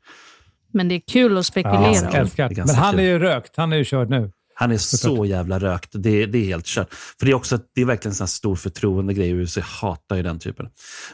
Men 0.73 0.89
det 0.89 0.95
är 0.95 1.03
kul 1.09 1.39
att 1.39 1.47
spekulera. 1.47 1.95
Ja, 1.95 2.11
älskar. 2.11 2.53
Men 2.67 2.75
han 2.75 2.99
är 2.99 3.03
ju 3.03 3.19
rökt, 3.19 3.57
han 3.57 3.73
är 3.73 3.77
ju 3.77 3.85
körd 3.85 4.11
nu. 4.11 4.33
Han 4.55 4.73
är 4.73 4.77
så 4.77 5.25
jävla 5.25 5.59
rökt. 5.59 5.91
Det, 5.93 6.27
det 6.27 6.39
är 6.39 6.45
helt 6.45 6.67
kört. 6.67 6.95
För 6.95 7.27
det 7.27 7.33
är 7.33 7.35
också 7.35 7.59
det 7.75 7.81
är 7.81 7.85
verkligen 7.85 8.17
en 8.21 8.29
stor 8.29 8.57
förtroendegrej. 8.57 9.31
USA 9.31 9.61
hatar 9.61 10.17
ju 10.17 10.23
den 10.23 10.39
typen. 10.39 10.69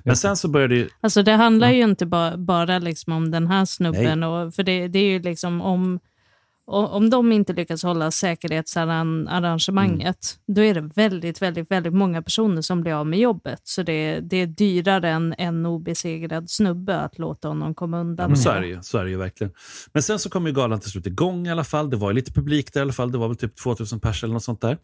Men 0.04 0.16
sen 0.16 0.36
så 0.36 0.48
började 0.48 0.74
det... 0.74 0.88
Alltså 1.00 1.22
det 1.22 1.32
handlar 1.32 1.68
ja. 1.68 1.74
ju 1.74 1.82
inte 1.82 2.06
bara, 2.06 2.36
bara 2.36 2.78
liksom 2.78 3.12
om 3.12 3.30
den 3.30 3.46
här 3.46 3.64
snubben. 3.64 4.22
Och, 4.22 4.54
för 4.54 4.62
det, 4.62 4.88
det 4.88 4.98
är 4.98 5.04
ju 5.04 5.18
liksom 5.18 5.60
om 5.60 6.00
om 6.66 7.10
de 7.10 7.32
inte 7.32 7.52
lyckas 7.52 7.82
hålla 7.82 8.10
säkerhetsarrangemanget, 8.10 10.04
mm. 10.04 10.54
då 10.54 10.62
är 10.62 10.74
det 10.74 10.80
väldigt, 10.80 11.42
väldigt, 11.42 11.70
väldigt 11.70 11.94
många 11.94 12.22
personer 12.22 12.62
som 12.62 12.80
blir 12.80 12.92
av 12.92 13.06
med 13.06 13.18
jobbet. 13.18 13.60
Så 13.64 13.82
det, 13.82 14.20
det 14.20 14.36
är 14.36 14.46
dyrare 14.46 15.10
än 15.10 15.34
en 15.38 15.66
obesegrad 15.66 16.50
snubbe 16.50 17.00
att 17.00 17.18
låta 17.18 17.48
honom 17.48 17.74
komma 17.74 18.00
undan. 18.00 18.30
Ja, 18.30 18.36
så, 18.36 18.50
är 18.50 18.60
det 18.60 18.66
ju, 18.66 18.82
så 18.82 18.98
är 18.98 19.04
det 19.04 19.10
ju 19.10 19.16
verkligen. 19.16 19.52
Men 19.92 20.02
sen 20.02 20.18
så 20.18 20.30
kom 20.30 20.46
ju 20.46 20.52
galan 20.52 20.80
till 20.80 20.90
slut 20.90 21.06
igång 21.06 21.46
i 21.46 21.50
alla 21.50 21.64
fall. 21.64 21.90
Det 21.90 21.96
var 21.96 22.12
lite 22.12 22.32
publik 22.32 22.72
där 22.72 22.80
i 22.80 22.82
alla 22.82 22.92
fall. 22.92 23.12
Det 23.12 23.18
var 23.18 23.28
väl 23.28 23.36
typ 23.36 23.56
2000 23.56 24.00
pers 24.00 24.24
eller 24.24 24.34
något 24.34 24.44
sånt 24.44 24.60
där. 24.60 24.78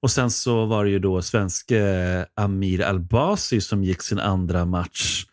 Och 0.00 0.10
sen 0.10 0.30
så 0.30 0.66
var 0.66 0.84
det 0.84 0.90
ju 0.90 0.98
då 0.98 1.22
svenske 1.22 2.26
Amir 2.34 2.82
Albasi 2.82 3.60
som 3.60 3.84
gick 3.84 4.02
sin 4.02 4.18
andra 4.18 4.64
match 4.64 5.26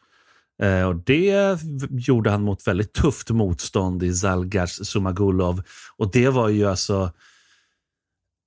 Eh, 0.63 0.83
och 0.83 0.95
Det 0.95 1.57
gjorde 1.89 2.29
han 2.29 2.41
mot 2.41 2.67
väldigt 2.67 2.93
tufft 2.93 3.29
motstånd 3.29 4.03
i 4.03 4.13
Zalgars 4.13 4.87
Sumagulov. 4.87 5.61
Och 5.97 6.11
det 6.11 6.29
var 6.29 6.49
ju 6.49 6.65
alltså 6.65 7.11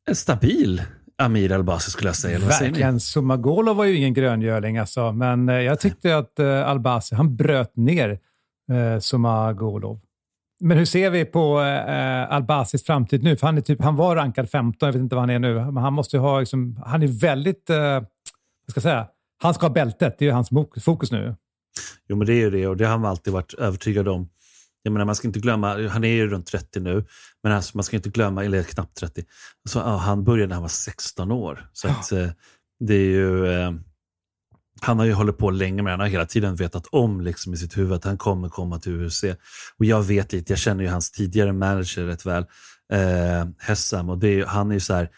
en 0.09 0.17
stabil 0.17 0.83
Amir 1.19 1.53
Albasi 1.53 1.91
skulle 1.91 2.09
jag 2.09 2.17
säga. 2.17 2.39
Verkligen. 2.39 3.01
Sumagulov 3.01 3.77
var 3.77 3.85
ju 3.85 3.97
ingen 3.97 4.15
gröngöling 4.15 4.79
alltså, 4.79 5.13
men 5.13 5.49
eh, 5.49 5.55
jag 5.55 5.81
tyckte 5.81 6.17
att 6.17 6.39
eh, 6.39 6.69
Albasi, 6.69 7.15
han 7.15 7.37
bröt 7.37 7.77
ner 7.77 8.19
eh, 8.73 9.01
Sumagulov. 9.01 10.01
Men 10.61 10.79
hur 10.79 10.85
ser 10.85 11.11
vi 11.11 11.25
på 11.25 11.61
eh, 11.61 12.33
Albasis 12.33 12.85
framtid 12.85 13.23
nu? 13.23 13.37
För 13.37 13.47
han, 13.47 13.57
är 13.57 13.61
typ, 13.61 13.83
han 13.83 13.97
var 13.97 14.17
rankad 14.17 14.51
15, 14.51 14.87
jag 14.87 14.93
vet 14.93 15.01
inte 15.01 15.15
vad 15.15 15.23
han 15.23 15.31
är 15.31 15.39
nu. 15.39 15.55
Men 15.55 15.77
han 15.77 15.93
måste 15.93 16.19
ha, 16.19 16.41
liksom, 16.41 16.83
han 16.87 17.03
är 17.03 17.07
väldigt, 17.07 17.71
eh, 17.71 17.77
vad 17.77 18.71
ska 18.71 18.79
jag 18.79 18.83
säga, 18.83 19.07
han 19.43 19.55
ska 19.55 19.67
ha 19.67 19.73
bältet. 19.73 20.17
Det 20.19 20.29
är 20.29 20.33
hans 20.33 20.51
fokus 20.85 21.13
nu. 21.13 21.37
Jo, 22.09 22.17
men 22.17 22.27
det 22.27 22.33
är 22.33 22.41
ju 22.41 22.51
det 22.51 22.67
och 22.67 22.77
det 22.77 22.85
har 22.85 22.91
han 22.91 23.05
alltid 23.05 23.33
varit 23.33 23.55
övertygad 23.55 24.09
om. 24.09 24.29
Jag 24.83 24.93
menar, 24.93 25.05
man 25.05 25.15
ska 25.15 25.29
inte 25.29 25.41
glömma, 25.41 25.89
han 25.89 26.05
är 26.05 26.13
ju 26.13 26.27
runt 26.27 26.47
30 26.47 26.81
nu, 26.81 27.05
men 27.43 27.53
alltså, 27.53 27.77
man 27.77 27.85
ska 27.85 27.97
inte 27.97 28.09
glömma, 28.09 28.45
eller 28.45 28.63
knappt 28.63 28.97
30. 28.97 29.25
Så, 29.69 29.79
ja, 29.79 29.97
han 29.97 30.25
började 30.25 30.49
när 30.49 30.55
han 30.55 30.63
var 30.63 30.69
16 30.69 31.33
år. 31.33 31.71
Så 31.73 31.89
att, 31.89 32.13
eh, 32.13 32.29
det 32.81 32.95
är 32.95 33.09
ju... 33.09 33.47
Eh, 33.47 33.73
han 34.81 34.99
har 34.99 35.07
ju 35.07 35.13
hållit 35.13 35.39
på 35.39 35.51
länge 35.51 35.83
med 35.83 35.91
det. 35.91 35.93
Han 35.93 36.01
har 36.01 36.07
hela 36.07 36.27
tiden 36.27 36.57
vetat 36.57 36.87
om 36.87 37.21
liksom, 37.21 37.55
i 37.55 37.57
sitt 37.57 37.79
huvud 37.79 37.93
att 37.93 38.05
han 38.05 38.19
kommer 38.19 38.49
komma 38.49 38.79
till 38.79 39.05
UFC. 39.05 39.25
Och 39.79 39.85
jag 39.85 40.03
vet 40.03 40.33
lite, 40.33 40.53
jag 40.53 40.59
känner 40.59 40.85
ju 40.85 40.91
hans 40.91 41.11
tidigare 41.11 41.53
manager 41.53 42.05
rätt 42.05 42.27
väl, 42.27 42.47
eh, 42.93 43.49
Hessam. 43.59 44.11
Och 44.11 44.19
det 44.19 44.29
är, 44.29 44.47
han 44.47 44.71
är 44.71 44.75
ju 44.75 44.81
så 44.81 44.95
här, 44.95 45.11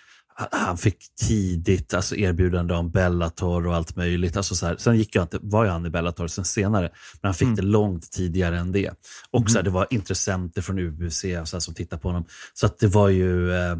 han 0.50 0.78
fick 0.78 0.99
tidigt 1.28 1.95
alltså 1.95 2.16
erbjudande 2.16 2.75
om 2.75 2.90
Bellator 2.90 3.66
och 3.66 3.75
allt 3.75 3.97
möjligt. 3.97 4.37
Alltså 4.37 4.54
så 4.54 4.66
här, 4.66 4.76
sen 4.76 4.97
gick 4.97 5.14
jag 5.16 5.25
inte, 5.25 5.38
var 5.42 5.64
ju 5.64 5.71
han 5.71 5.87
i 5.87 5.90
Bellator 5.90 6.26
sen 6.26 6.45
senare, 6.45 6.90
men 7.21 7.28
han 7.28 7.35
fick 7.35 7.47
mm. 7.47 7.57
det 7.57 7.62
långt 7.62 8.12
tidigare 8.12 8.59
än 8.59 8.73
det. 8.73 8.90
Och 9.30 9.40
mm. 9.40 9.49
så 9.49 9.59
här, 9.59 9.62
det 9.62 9.71
var 9.71 9.87
intressenter 9.90 10.62
från 10.62 10.78
UBC 10.78 11.21
så 11.21 11.28
här, 11.28 11.61
som 11.61 11.75
tittade 11.75 12.02
på 12.02 12.09
honom. 12.09 12.25
Så 12.54 12.66
att 12.66 12.78
det 12.78 12.87
var 12.87 13.09
ju... 13.09 13.52
Eh, 13.52 13.76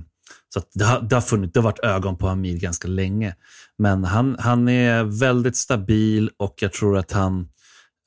så 0.55 0.63
det, 0.75 0.85
har, 0.85 1.01
det, 1.01 1.17
har 1.17 1.21
funnits, 1.21 1.53
det 1.53 1.61
har 1.61 1.65
varit 1.65 1.85
ögon 1.85 2.17
på 2.17 2.29
Hamid 2.29 2.61
ganska 2.61 2.89
länge. 2.89 3.35
Men 3.79 4.05
han, 4.05 4.37
han 4.39 4.69
är 4.69 5.05
väldigt 5.05 5.57
stabil 5.57 6.31
och 6.37 6.55
jag 6.61 6.73
tror 6.73 6.99
att 6.99 7.13
han 7.13 7.49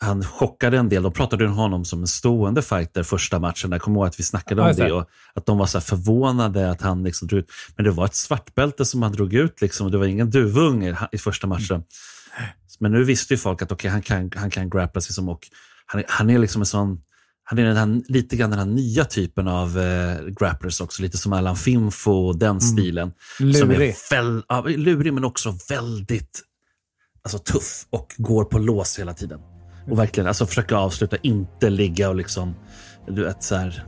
han 0.02 0.24
chockade 0.24 0.78
en 0.78 0.90
del. 0.90 1.04
De 1.04 1.14
pratade 1.14 1.46
om 1.46 1.54
honom 1.54 1.86
som 1.86 2.02
en 2.02 2.08
stående 2.08 2.62
fighter 2.62 3.04
första 3.04 3.40
matchen. 3.40 3.72
Jag 3.72 3.82
kommer 3.82 3.98
ihåg 3.98 4.08
att 4.08 4.20
vi 4.20 4.24
snackade 4.24 4.62
om 4.62 4.76
det 4.76 4.92
och 4.92 5.10
att 5.34 5.46
de 5.46 5.58
var 5.58 5.66
så 5.66 5.82
förvånade 5.82 6.72
att 6.72 6.82
han 6.82 7.04
liksom 7.04 7.28
drog 7.28 7.40
ut. 7.40 7.52
Men 7.76 7.86
det 7.86 7.92
var 7.92 8.06
ett 8.06 8.16
svartbälte 8.16 8.86
som 8.86 9.02
han 9.02 9.12
drog 9.12 9.34
ut 9.34 9.62
liksom, 9.62 9.86
och 9.86 9.92
det 9.92 9.98
var 9.98 10.06
ingen 10.06 10.30
duvunge 10.30 10.98
i 11.12 11.18
första 11.18 11.48
matchen. 11.48 11.76
Mm. 11.76 12.50
Men 12.80 12.92
nu 12.92 13.04
visste 13.04 13.34
ju 13.34 13.38
folk 13.38 13.62
att 13.62 13.72
okay, 13.72 13.92
han, 13.92 14.02
kan, 14.02 14.32
han 14.36 14.50
kan 14.50 14.70
grappla 14.70 15.02
sig 15.02 15.14
som 15.14 15.30
och 15.30 15.48
han 15.86 16.04
han 16.08 16.30
är 16.30 16.40
liksom 16.40 16.62
en 16.62 16.66
sån 16.66 17.02
han 17.44 17.60
är 17.60 17.64
den 17.64 17.78
här, 17.78 18.12
lite 18.12 18.36
grann 18.36 18.50
den 18.50 18.60
här 18.60 18.66
nya 18.66 19.06
typen 19.06 19.48
av 19.48 19.80
eh, 19.80 20.26
grapplers 20.26 20.82
också, 20.82 21.02
lite 21.02 21.18
som 21.18 21.34
Alan 21.34 21.56
Finfo 21.56 22.12
och 22.12 22.38
den 22.38 22.50
mm. 22.50 22.62
stilen. 22.62 23.12
Lurig. 23.40 23.56
Som 23.56 23.72
är 23.72 23.96
väl, 24.12 24.44
ja, 24.48 24.62
lurig 24.62 25.14
men 25.14 25.26
också 25.26 25.58
väldigt 25.70 26.42
alltså, 27.24 27.38
tuff 27.38 27.86
och 27.90 28.16
går 28.18 28.44
på 28.44 28.60
lås 28.60 29.00
hela 29.00 29.14
tiden. 29.14 29.40
Och 29.90 30.00
verkligen 30.00 30.28
alltså, 30.28 30.46
försöka 30.46 30.78
avsluta, 30.78 31.18
inte 31.22 31.70
ligga 31.70 32.10
och 32.10 32.16
liksom, 32.16 32.56
du 33.08 33.24
vet, 33.24 33.44
så 33.44 33.56
här, 33.56 33.84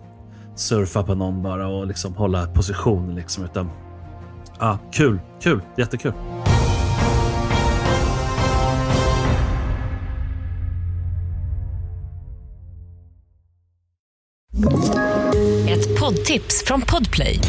surfa 0.55 1.03
på 1.03 1.15
någon 1.15 1.43
bara 1.43 1.67
och 1.67 1.87
liksom 1.87 2.15
hålla 2.15 2.47
position. 2.47 3.15
Liksom, 3.15 3.43
utan, 3.43 3.69
ah, 4.59 4.77
kul, 4.91 5.19
kul, 5.41 5.61
jättekul. 5.77 6.13
Ett 15.69 15.99
poddtips 15.99 16.63
från 16.65 16.81
Podplay. 16.81 17.39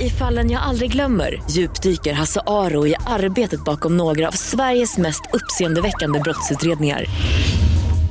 I 0.00 0.10
fallen 0.10 0.50
jag 0.50 0.62
aldrig 0.62 0.92
glömmer 0.92 1.42
djupdyker 1.50 2.12
Hasse 2.12 2.40
Aro 2.46 2.86
i 2.86 2.94
arbetet 3.06 3.64
bakom 3.64 3.96
några 3.96 4.28
av 4.28 4.32
Sveriges 4.32 4.98
mest 4.98 5.22
uppseendeväckande 5.32 6.20
brottsutredningar 6.20 7.04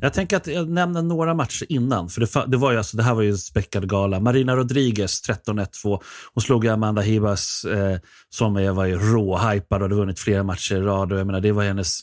Jag 0.00 0.12
tänker 0.12 0.36
att 0.36 0.46
jag 0.46 0.68
nämner 0.68 1.02
några 1.02 1.34
matcher 1.34 1.66
innan. 1.68 2.08
För 2.08 2.20
det, 2.20 2.50
det, 2.50 2.56
var 2.56 2.72
ju 2.72 2.78
alltså, 2.78 2.96
det 2.96 3.02
här 3.02 3.14
var 3.14 3.22
ju 3.22 3.30
en 3.30 3.38
späckad 3.38 3.88
gala. 3.88 4.20
Marina 4.20 4.56
Rodriguez 4.56 5.28
13-1-2. 5.28 6.02
Hon 6.34 6.42
slog 6.42 6.66
Amanda 6.66 7.02
Hibas 7.02 7.64
eh, 7.64 7.98
som 8.28 8.56
är, 8.56 8.70
var 8.70 8.84
ju 8.84 8.98
råhypad 8.98 9.76
och 9.76 9.82
hade 9.82 9.94
vunnit 9.94 10.18
flera 10.18 10.42
matcher 10.42 10.76
i 10.76 10.80
rad. 10.80 11.12
Och 11.12 11.18
jag 11.18 11.26
menar, 11.26 11.40
det 11.40 11.52
var 11.52 11.64
hennes... 11.64 12.00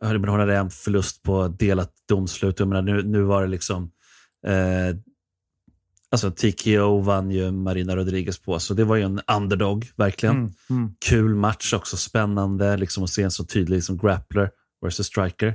Hon 0.00 0.28
hade 0.28 0.56
en 0.56 0.70
förlust 0.70 1.22
på 1.22 1.48
delat 1.48 1.92
domslut. 2.08 2.58
Jag 2.58 2.68
menar, 2.68 2.82
nu, 2.82 3.02
nu 3.02 3.22
var 3.22 3.42
det 3.42 3.48
liksom... 3.48 3.90
Eh, 4.46 4.96
alltså 6.10 6.30
TKO 6.30 7.00
vann 7.00 7.30
ju 7.30 7.52
Marina 7.52 7.96
Rodriguez 7.96 8.38
på, 8.38 8.58
så 8.58 8.74
det 8.74 8.84
var 8.84 8.96
ju 8.96 9.02
en 9.02 9.20
underdog, 9.36 9.90
verkligen. 9.96 10.36
Mm, 10.36 10.52
mm. 10.70 10.94
Kul 11.08 11.34
match 11.34 11.72
också, 11.72 11.96
spännande 11.96 12.76
liksom, 12.76 13.04
att 13.04 13.10
se 13.10 13.22
en 13.22 13.30
så 13.30 13.44
tydlig 13.44 13.76
liksom, 13.76 13.98
grappler 13.98 14.50
versus 14.82 15.06
striker. 15.06 15.54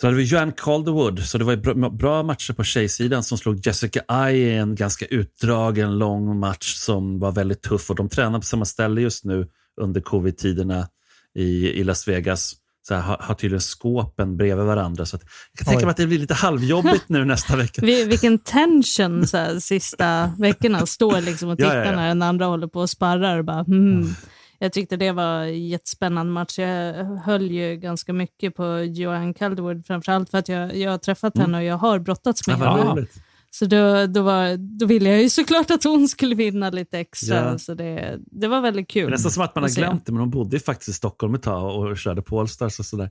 Så 0.00 0.06
hade 0.06 0.16
vi 0.16 0.24
Joanne 0.24 0.52
Calderwood, 0.52 1.24
så 1.24 1.38
det 1.38 1.44
var 1.44 1.90
bra 1.90 2.22
matcher 2.22 2.52
på 2.52 2.64
tjejsidan 2.64 3.22
som 3.22 3.38
slog 3.38 3.66
Jessica 3.66 4.00
Ai 4.08 4.34
i 4.36 4.56
en 4.56 4.74
ganska 4.74 5.06
utdragen, 5.06 5.98
lång 5.98 6.38
match 6.38 6.74
som 6.74 7.18
var 7.18 7.32
väldigt 7.32 7.62
tuff. 7.62 7.90
Och 7.90 7.96
de 7.96 8.08
tränar 8.08 8.38
på 8.38 8.44
samma 8.44 8.64
ställe 8.64 9.00
just 9.00 9.24
nu 9.24 9.46
under 9.80 10.00
covid-tiderna 10.00 10.88
i, 11.34 11.68
i 11.68 11.84
Las 11.84 12.08
Vegas. 12.08 12.54
Så 12.88 12.94
här, 12.94 13.02
har, 13.02 13.16
har 13.20 13.34
tydligen 13.34 13.60
skåpen 13.60 14.36
bredvid 14.36 14.66
varandra. 14.66 15.06
Så 15.06 15.16
att, 15.16 15.22
jag 15.52 15.58
kan 15.58 15.72
tänka 15.72 15.86
mig 15.86 15.90
att 15.90 15.96
det 15.96 16.06
blir 16.06 16.18
lite 16.18 16.34
halvjobbigt 16.34 17.04
nu 17.08 17.24
nästa 17.24 17.56
vecka. 17.56 17.82
Vilken 18.06 18.38
tension 18.38 19.26
så 19.26 19.36
här, 19.36 19.58
sista 19.58 20.32
veckorna. 20.38 20.86
Står 20.86 21.20
liksom 21.20 21.48
och 21.48 21.58
tittar 21.58 21.76
ja, 21.76 21.84
ja, 21.84 21.90
ja. 21.90 21.96
när 21.96 22.08
den 22.08 22.22
andra 22.22 22.46
håller 22.46 22.66
på 22.66 22.80
och 22.80 22.90
sparrar. 22.90 23.38
Och 23.38 23.44
bara, 23.44 23.62
hmm. 23.62 24.14
Jag 24.58 24.72
tyckte 24.72 24.96
det 24.96 25.12
var 25.12 25.42
en 25.42 25.66
jättespännande 25.66 26.32
match. 26.32 26.58
Jag 26.58 27.04
höll 27.04 27.50
ju 27.50 27.76
ganska 27.76 28.12
mycket 28.12 28.54
på 28.54 28.78
Joanne 28.80 29.34
Calderwood, 29.34 29.86
framförallt 29.86 30.30
för 30.30 30.38
att 30.38 30.48
jag, 30.48 30.76
jag 30.76 30.90
har 30.90 30.98
träffat 30.98 31.36
mm. 31.36 31.44
henne 31.44 31.58
och 31.58 31.64
jag 31.64 31.76
har 31.76 31.98
brottats 31.98 32.46
med 32.46 32.58
ja, 32.60 32.76
henne. 32.76 33.06
Så 33.50 33.66
då, 33.66 34.06
då, 34.06 34.22
var, 34.22 34.56
då 34.56 34.86
ville 34.86 35.10
jag 35.10 35.22
ju 35.22 35.28
såklart 35.28 35.70
att 35.70 35.84
hon 35.84 36.08
skulle 36.08 36.34
vinna 36.34 36.70
lite 36.70 36.98
extra. 36.98 37.36
Ja. 37.36 37.58
Så 37.58 37.74
det, 37.74 38.18
det 38.26 38.48
var 38.48 38.60
väldigt 38.60 38.88
kul. 38.88 39.02
Det 39.02 39.08
är 39.08 39.10
nästan 39.10 39.30
som 39.30 39.42
att 39.42 39.54
man 39.54 39.64
har 39.64 39.70
glömt 39.70 40.06
det, 40.06 40.12
men 40.12 40.20
hon 40.20 40.30
bodde 40.30 40.60
faktiskt 40.60 40.88
i 40.88 40.92
Stockholm 40.92 41.34
ett 41.34 41.42
tag 41.42 41.76
och 41.76 41.98
körde 41.98 42.22
på 42.22 42.40
Allstars 42.40 42.78
och 42.78 42.86
sådär. 42.86 43.10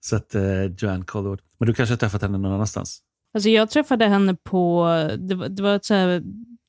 Så 0.00 0.16
att 0.16 0.34
uh, 0.34 0.64
Joanne 0.78 1.04
Calderwood. 1.06 1.40
Men 1.58 1.66
du 1.66 1.74
kanske 1.74 1.92
har 1.92 1.98
träffat 1.98 2.22
henne 2.22 2.38
någon 2.38 2.52
annanstans? 2.52 3.00
Alltså 3.34 3.48
jag 3.48 3.70
träffade 3.70 4.06
henne 4.06 4.36
på, 4.44 4.86
det 5.18 5.34
var, 5.34 5.48
det 5.48 5.62
var, 5.62 5.76
ett 5.76 5.84
så 5.84 5.94
här, 5.94 6.22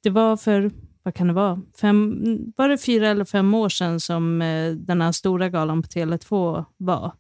det 0.04 0.10
var 0.10 0.38
för 0.38 0.72
vad 1.04 1.14
kan 1.14 1.28
det 1.28 1.34
vara, 1.34 1.62
fem, 1.82 2.24
var 2.58 2.70
det 2.70 2.78
fyra 2.78 3.10
eller 3.10 3.26
fem 3.26 3.54
år 3.54 3.70
sedan 3.70 4.00
som 4.00 4.42
eh, 4.42 4.72
den 4.72 5.02
här 5.02 5.12
stora 5.12 5.50
galan 5.50 5.82
på 5.82 5.88
Tele2 5.88 6.66
var. 6.78 7.12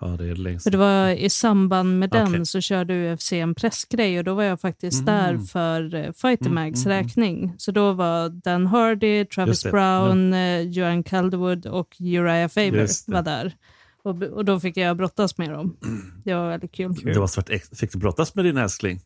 Ja, 0.00 0.06
det 0.06 0.24
är 0.24 0.34
längst. 0.34 0.64
För 0.64 0.70
det 0.70 0.78
var 0.78 1.08
i 1.08 1.30
samband 1.30 1.98
med 1.98 2.10
den 2.10 2.28
okay. 2.28 2.44
så 2.44 2.60
körde 2.60 3.14
UFC 3.14 3.32
en 3.32 3.54
pressgrej 3.54 4.18
och 4.18 4.24
då 4.24 4.34
var 4.34 4.42
jag 4.42 4.60
faktiskt 4.60 5.08
mm. 5.08 5.14
där 5.14 5.38
för 5.38 5.94
uh, 5.94 6.12
Fighter 6.12 6.46
mm, 6.46 6.54
Mags 6.54 6.86
mm, 6.86 6.98
mm, 6.98 7.04
räkning. 7.04 7.54
Så 7.58 7.70
då 7.70 7.92
var 7.92 8.28
Dan 8.28 8.66
Hardy, 8.66 9.24
Travis 9.24 9.62
Brown, 9.62 10.32
ja. 10.32 10.60
uh, 10.60 10.68
Joanne 10.70 11.02
Calderwood 11.02 11.66
och 11.66 11.96
Uriah 12.00 12.48
Faber 12.48 13.12
var 13.12 13.22
där. 13.22 13.56
Och, 14.02 14.22
och 14.22 14.44
då 14.44 14.60
fick 14.60 14.76
jag 14.76 14.96
brottas 14.96 15.38
med 15.38 15.50
dem. 15.50 15.76
Det 16.24 16.34
var 16.34 16.48
väldigt 16.48 16.72
kul. 16.72 16.94
Det 17.04 17.18
var 17.18 17.26
svart, 17.26 17.50
fick 17.76 17.92
du 17.92 17.98
brottas 17.98 18.34
med 18.34 18.44
din 18.44 18.56
älskling? 18.56 19.00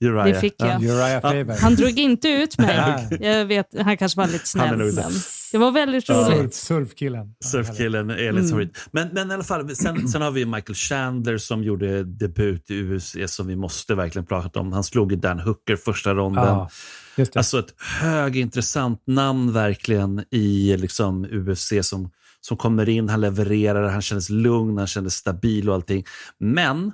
Uriah. 0.00 0.24
Det 0.24 0.34
fick 0.40 0.54
jag. 0.58 0.82
Uriah 0.84 1.20
Faber. 1.20 1.58
Han 1.60 1.74
drog 1.74 1.98
inte 1.98 2.28
ut 2.28 2.58
mig. 2.58 3.08
jag 3.20 3.44
vet, 3.44 3.66
han 3.80 3.96
kanske 3.96 4.20
var 4.20 4.26
lite 4.26 4.48
snäll, 4.48 4.76
men 4.76 5.12
Det 5.52 5.58
var 5.58 5.72
väldigt 5.72 6.10
roligt. 6.10 6.54
surfkillen. 6.54 7.34
Surfkillen, 7.44 8.10
Elins 8.10 8.52
mm. 8.52 8.68
Men, 8.90 9.08
men 9.12 9.30
i 9.30 9.34
alla 9.34 9.44
fall, 9.44 9.76
sen, 9.76 10.08
sen 10.08 10.22
har 10.22 10.30
vi 10.30 10.44
Michael 10.44 10.74
Chandler 10.74 11.38
som 11.38 11.64
gjorde 11.64 12.04
debut 12.04 12.70
i 12.70 12.82
UFC 12.82 13.16
som 13.26 13.46
vi 13.46 13.56
måste 13.56 13.94
verkligen 13.94 14.26
prata 14.26 14.60
om. 14.60 14.72
Han 14.72 14.84
slog 14.84 15.18
Dan 15.18 15.40
Hooker 15.40 15.76
första 15.76 16.14
ronden. 16.14 16.44
Ja, 16.44 16.68
alltså 17.34 17.58
ett 17.58 17.74
högintressant 18.02 19.02
namn 19.06 19.52
verkligen 19.52 20.24
i 20.30 20.76
liksom 20.76 21.24
UFC 21.24 21.72
som, 21.82 22.10
som 22.40 22.56
kommer 22.56 22.88
in, 22.88 23.08
han 23.08 23.20
levererar, 23.20 23.88
han 23.88 24.02
kändes 24.02 24.30
lugn, 24.30 24.78
han 24.78 24.86
kändes 24.86 25.14
stabil 25.14 25.68
och 25.68 25.74
allting. 25.74 26.04
Men 26.38 26.92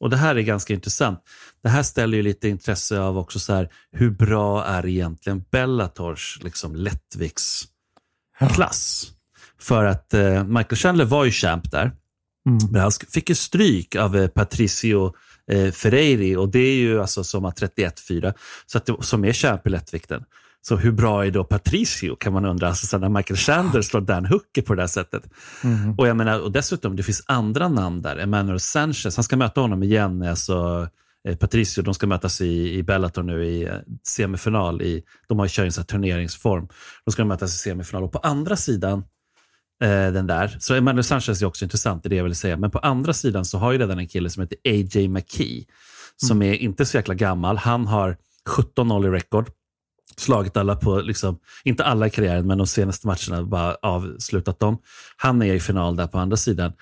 och 0.00 0.10
det 0.10 0.16
här 0.16 0.36
är 0.36 0.40
ganska 0.40 0.74
intressant. 0.74 1.20
Det 1.62 1.68
här 1.68 1.82
ställer 1.82 2.16
ju 2.16 2.22
lite 2.22 2.48
intresse 2.48 3.00
av 3.00 3.18
också 3.18 3.38
så 3.38 3.54
här, 3.54 3.68
hur 3.92 4.10
bra 4.10 4.64
är 4.64 4.86
egentligen 4.86 5.44
Bellators 5.50 6.38
liksom, 6.42 6.76
lättviktsklass? 6.76 9.12
För 9.60 9.84
att 9.84 10.14
eh, 10.14 10.44
Michael 10.44 10.76
Chandler 10.76 11.04
var 11.04 11.24
ju 11.24 11.30
champ 11.30 11.70
där, 11.70 11.92
mm. 12.48 12.58
men 12.70 12.80
han 12.80 12.90
fick 12.90 13.28
ju 13.28 13.34
stryk 13.34 13.96
av 13.96 14.16
eh, 14.16 14.28
Patricio 14.28 15.14
eh, 15.50 15.72
Ferreiri 15.72 16.36
och 16.36 16.48
det 16.48 16.58
är 16.58 16.76
ju 16.76 17.00
alltså 17.00 17.24
som 17.24 17.44
har 17.44 17.52
31-4, 17.52 18.34
så 18.66 18.78
att 18.78 18.86
det, 18.86 18.96
som 19.00 19.24
är 19.24 19.32
champ 19.32 19.66
i 19.66 19.70
lättvikten. 19.70 20.24
Så 20.68 20.76
hur 20.76 20.92
bra 20.92 21.26
är 21.26 21.30
då 21.30 21.44
Patricio 21.44 22.16
kan 22.16 22.32
man 22.32 22.44
undra, 22.44 22.68
alltså 22.68 22.98
när 22.98 23.08
Michael 23.08 23.36
Chandler 23.36 23.82
slår 23.82 24.00
Dan 24.00 24.26
Hooker 24.26 24.62
på 24.62 24.74
det 24.74 24.82
här 24.82 24.86
sättet. 24.86 25.22
Mm. 25.64 25.94
Och 25.98 26.08
jag 26.08 26.16
menar, 26.16 26.40
och 26.40 26.52
dessutom, 26.52 26.96
det 26.96 27.02
finns 27.02 27.22
andra 27.26 27.68
namn 27.68 28.02
där. 28.02 28.16
Emmanuel 28.16 28.60
Sanchez, 28.60 29.16
han 29.16 29.24
ska 29.24 29.36
möta 29.36 29.60
honom 29.60 29.82
igen, 29.82 30.22
alltså 30.22 30.88
eh, 31.28 31.36
Patricio, 31.36 31.82
de 31.82 31.94
ska 31.94 32.06
mötas 32.06 32.40
i, 32.40 32.74
i 32.74 32.82
Bellator 32.82 33.22
nu 33.22 33.44
i 33.44 33.64
eh, 33.64 33.74
semifinal. 34.06 34.82
I, 34.82 35.02
de 35.28 35.38
har 35.38 35.46
ju 35.46 35.50
kört 35.52 35.78
en 35.78 35.84
turneringsform. 35.84 36.68
De 37.04 37.10
ska 37.10 37.24
mötas 37.24 37.54
i 37.54 37.58
semifinal 37.58 38.04
och 38.04 38.12
på 38.12 38.18
andra 38.18 38.56
sidan 38.56 38.98
eh, 39.82 39.88
den 39.88 40.26
där, 40.26 40.56
så 40.60 40.74
Emmanuel 40.74 41.04
Sanchez 41.04 41.42
är 41.42 41.46
också 41.46 41.64
intressant 41.64 42.06
i 42.06 42.08
det 42.08 42.16
jag 42.16 42.24
vill 42.24 42.34
säga, 42.34 42.56
men 42.56 42.70
på 42.70 42.78
andra 42.78 43.12
sidan 43.12 43.44
så 43.44 43.58
har 43.58 43.72
ju 43.72 43.78
redan 43.78 43.98
en 43.98 44.08
kille 44.08 44.30
som 44.30 44.40
heter 44.40 44.58
AJ 44.64 45.08
McKee, 45.08 45.64
som 46.16 46.36
mm. 46.36 46.52
är 46.52 46.56
inte 46.56 46.84
så 46.84 46.96
jäkla 46.96 47.14
gammal. 47.14 47.56
Han 47.56 47.86
har 47.86 48.16
17-0 48.48 49.06
i 49.06 49.10
rekord 49.10 49.50
slagit 50.20 50.56
alla 50.56 50.76
på, 50.76 51.00
liksom, 51.00 51.38
inte 51.64 51.84
alla 51.84 52.06
i 52.06 52.10
karriären, 52.10 52.46
men 52.46 52.58
de 52.58 52.66
senaste 52.66 53.06
matcherna 53.06 53.42
bara 53.42 53.74
avslutat 53.82 54.60
dem. 54.60 54.78
Han 55.16 55.42
är 55.42 55.54
i 55.54 55.60
final 55.60 55.96
där 55.96 56.06
på 56.06 56.18
andra 56.18 56.36
sidan 56.36 56.72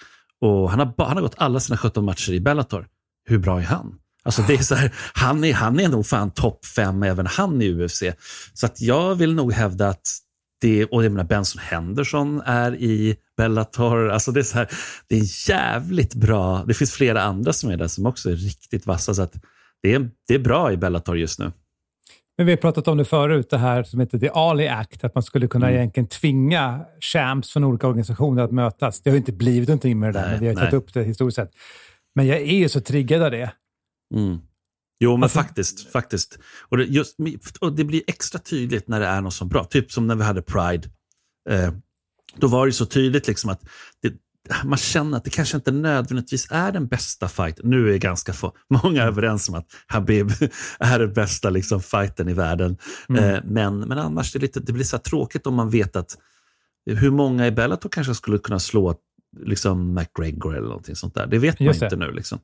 och 0.40 0.70
han 0.70 0.78
har, 0.78 1.06
han 1.06 1.16
har 1.16 1.22
gått 1.22 1.34
alla 1.36 1.60
sina 1.60 1.76
17 1.76 2.04
matcher 2.04 2.32
i 2.32 2.40
Bellator. 2.40 2.86
Hur 3.28 3.38
bra 3.38 3.60
är 3.60 3.64
han? 3.64 3.94
Alltså 4.24 4.42
det 4.42 4.54
är 4.54 4.62
så 4.62 4.74
här, 4.74 4.94
han, 5.14 5.44
är, 5.44 5.54
han 5.54 5.80
är 5.80 5.88
nog 5.88 6.06
fan 6.06 6.30
topp 6.30 6.64
fem 6.66 7.02
även 7.02 7.26
han 7.26 7.62
i 7.62 7.70
UFC. 7.70 8.02
Så 8.54 8.66
att 8.66 8.80
jag 8.80 9.14
vill 9.14 9.34
nog 9.34 9.52
hävda 9.52 9.88
att 9.88 10.18
det, 10.60 10.84
och 10.84 11.04
jag 11.04 11.12
menar 11.12 11.24
Benson 11.24 11.62
Henderson 11.64 12.40
är 12.40 12.74
i 12.74 13.16
Bellator. 13.36 14.10
Alltså 14.10 14.32
det, 14.32 14.40
är 14.40 14.44
så 14.44 14.58
här, 14.58 14.68
det 15.08 15.16
är 15.16 15.48
jävligt 15.50 16.14
bra. 16.14 16.64
Det 16.64 16.74
finns 16.74 16.92
flera 16.92 17.22
andra 17.22 17.52
som 17.52 17.70
är 17.70 17.76
där 17.76 17.88
som 17.88 18.06
också 18.06 18.30
är 18.30 18.36
riktigt 18.36 18.86
vassa. 18.86 19.14
Så 19.14 19.22
att 19.22 19.34
det, 19.82 19.94
är, 19.94 20.10
det 20.28 20.34
är 20.34 20.38
bra 20.38 20.72
i 20.72 20.76
Bellator 20.76 21.18
just 21.18 21.38
nu. 21.38 21.52
Men 22.36 22.46
vi 22.46 22.52
har 22.52 22.56
pratat 22.56 22.88
om 22.88 22.98
det 22.98 23.04
förut, 23.04 23.50
det 23.50 23.58
här 23.58 23.82
som 23.82 24.00
heter 24.00 24.18
The 24.18 24.28
Ali 24.28 24.68
Act, 24.68 25.04
att 25.04 25.14
man 25.14 25.22
skulle 25.22 25.48
kunna 25.48 25.66
mm. 25.66 25.78
egentligen 25.78 26.06
tvinga 26.06 26.84
champs 27.00 27.52
från 27.52 27.64
olika 27.64 27.86
organisationer 27.86 28.42
att 28.42 28.52
mötas. 28.52 29.02
Det 29.02 29.10
har 29.10 29.16
inte 29.16 29.32
blivit 29.32 29.68
någonting 29.68 29.98
med 29.98 30.08
det 30.08 30.18
där, 30.18 30.22
nej, 30.22 30.30
men 30.30 30.40
vi 30.40 30.48
har 30.48 30.54
tagit 30.54 30.74
upp 30.74 30.94
det 30.94 31.04
historiskt 31.04 31.36
sett. 31.36 31.50
Men 32.14 32.26
jag 32.26 32.38
är 32.38 32.56
ju 32.56 32.68
så 32.68 32.80
triggad 32.80 33.22
av 33.22 33.30
det. 33.30 33.52
Mm. 34.14 34.38
Jo, 35.00 35.12
men 35.16 35.22
alltså, 35.22 35.38
faktiskt. 35.38 35.92
faktiskt. 35.92 36.38
Och 36.68 36.76
det, 36.76 36.84
just, 36.84 37.16
och 37.60 37.72
det 37.72 37.84
blir 37.84 38.02
extra 38.06 38.38
tydligt 38.38 38.88
när 38.88 39.00
det 39.00 39.06
är 39.06 39.20
något 39.20 39.34
så 39.34 39.44
bra. 39.44 39.64
Typ 39.64 39.92
som 39.92 40.06
när 40.06 40.14
vi 40.14 40.24
hade 40.24 40.42
Pride. 40.42 40.88
Eh, 41.50 41.72
då 42.36 42.46
var 42.46 42.66
det 42.66 42.72
så 42.72 42.86
tydligt 42.86 43.26
liksom 43.26 43.50
att 43.50 43.62
det, 44.02 44.12
man 44.64 44.78
känner 44.78 45.16
att 45.16 45.24
det 45.24 45.30
kanske 45.30 45.56
inte 45.56 45.72
nödvändigtvis 45.72 46.46
är 46.50 46.72
den 46.72 46.86
bästa 46.86 47.28
fighten. 47.28 47.70
Nu 47.70 47.94
är 47.94 47.98
ganska 47.98 48.32
få, 48.32 48.52
många 48.82 49.02
överens 49.02 49.48
om 49.48 49.54
att 49.54 49.66
Habib 49.86 50.30
är 50.78 50.98
den 50.98 51.12
bästa 51.12 51.50
liksom, 51.50 51.82
fighten 51.82 52.28
i 52.28 52.32
världen. 52.32 52.76
Mm. 53.08 53.24
Eh, 53.24 53.40
men, 53.44 53.78
men 53.78 53.98
annars 53.98 54.32
det, 54.32 54.38
lite, 54.38 54.60
det 54.60 54.72
blir 54.72 54.84
så 54.84 54.98
tråkigt 54.98 55.46
om 55.46 55.54
man 55.54 55.70
vet 55.70 55.96
att 55.96 56.18
hur 56.86 57.10
många 57.10 57.46
i 57.46 57.50
Bellator 57.50 57.88
kanske 57.88 58.14
skulle 58.14 58.38
kunna 58.38 58.58
slå 58.58 58.94
liksom 59.40 59.94
McGregor 59.94 60.56
eller 60.56 60.68
någonting 60.68 60.96
sånt 60.96 61.14
där. 61.14 61.26
Det 61.26 61.38
vet 61.38 61.60
man 61.60 61.74
inte 61.74 61.96
nu. 61.96 62.12
Liksom. 62.12 62.38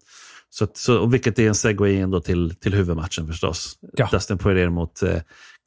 Så, 0.50 0.66
så, 0.74 1.06
vilket 1.06 1.38
är 1.38 1.48
en 1.48 1.54
segway 1.54 1.96
ändå 1.96 2.20
till, 2.20 2.54
till 2.54 2.74
huvudmatchen 2.74 3.26
förstås. 3.26 3.78
Ja. 3.92 4.08
Dustin 4.12 4.38
Poirier 4.38 4.68
mot 4.68 5.02
eh, 5.02 5.20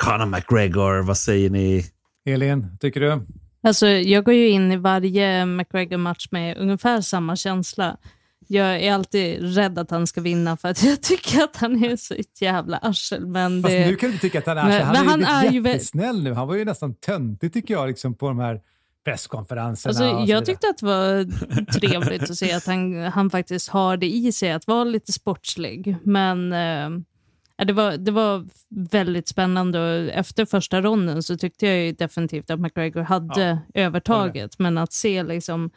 Conor 0.03 0.25
McGregor. 0.25 1.01
Vad 1.01 1.17
säger 1.17 1.49
ni? 1.49 1.85
Elin, 2.25 2.77
tycker 2.79 2.99
du? 2.99 3.21
Alltså, 3.63 3.87
jag 3.87 4.23
går 4.23 4.33
ju 4.33 4.49
in 4.49 4.71
i 4.71 4.77
varje 4.77 5.45
McGregor-match 5.45 6.27
med 6.31 6.57
ungefär 6.57 7.01
samma 7.01 7.35
känsla. 7.35 7.97
Jag 8.47 8.81
är 8.81 8.93
alltid 8.93 9.55
rädd 9.55 9.79
att 9.79 9.91
han 9.91 10.07
ska 10.07 10.21
vinna 10.21 10.57
för 10.57 10.69
att 10.69 10.83
jag 10.83 11.01
tycker 11.01 11.43
att 11.43 11.55
han 11.55 11.83
är 11.83 11.95
så 11.95 12.15
jävla 12.39 12.77
arsel. 12.77 13.27
Men 13.27 13.61
Fast 13.61 13.73
nu 13.73 13.95
kan 13.95 14.11
du 14.11 14.17
tycka 14.17 14.39
att 14.39 14.45
han 14.45 14.57
är 14.57 14.61
arsel. 14.61 14.81
Han, 14.81 15.05
men 15.05 15.23
är, 15.23 15.25
han 15.25 15.45
är 15.45 15.51
jättesnäll 15.51 16.23
nu. 16.23 16.33
Han 16.33 16.47
var 16.47 16.55
ju 16.55 16.65
nästan 16.65 16.93
töntig 16.95 17.53
tycker 17.53 17.73
jag 17.73 17.87
liksom, 17.87 18.15
på 18.15 18.27
de 18.27 18.39
här 18.39 18.61
presskonferenserna. 19.05 19.89
Alltså, 19.89 20.31
jag 20.33 20.45
tyckte 20.45 20.69
att 20.69 20.77
det 20.77 20.85
var 20.85 21.25
trevligt 21.79 22.23
att 22.23 22.35
se 22.35 22.51
att 22.51 22.65
han, 22.65 22.95
han 22.95 23.29
faktiskt 23.29 23.69
har 23.69 23.97
det 23.97 24.09
i 24.09 24.31
sig 24.31 24.51
att 24.51 24.67
vara 24.67 24.83
lite 24.83 25.13
sportslig. 25.13 25.95
Men 26.03 26.53
eh, 26.53 26.89
det, 27.57 27.73
var, 27.73 27.97
det 27.97 28.11
var 28.11 28.45
väldigt 28.91 29.27
spännande 29.27 29.79
och 29.79 30.11
efter 30.13 30.45
första 30.45 30.81
ronden 30.81 31.23
så 31.23 31.37
tyckte 31.37 31.67
jag 31.67 31.95
definitivt 31.97 32.49
att 32.49 32.59
McGregor 32.59 33.01
hade 33.01 33.59
ja, 33.73 33.81
övertaget. 33.81 34.59
Men 34.59 34.77
att 34.77 34.93
se 34.93 35.23
liksom 35.23 35.71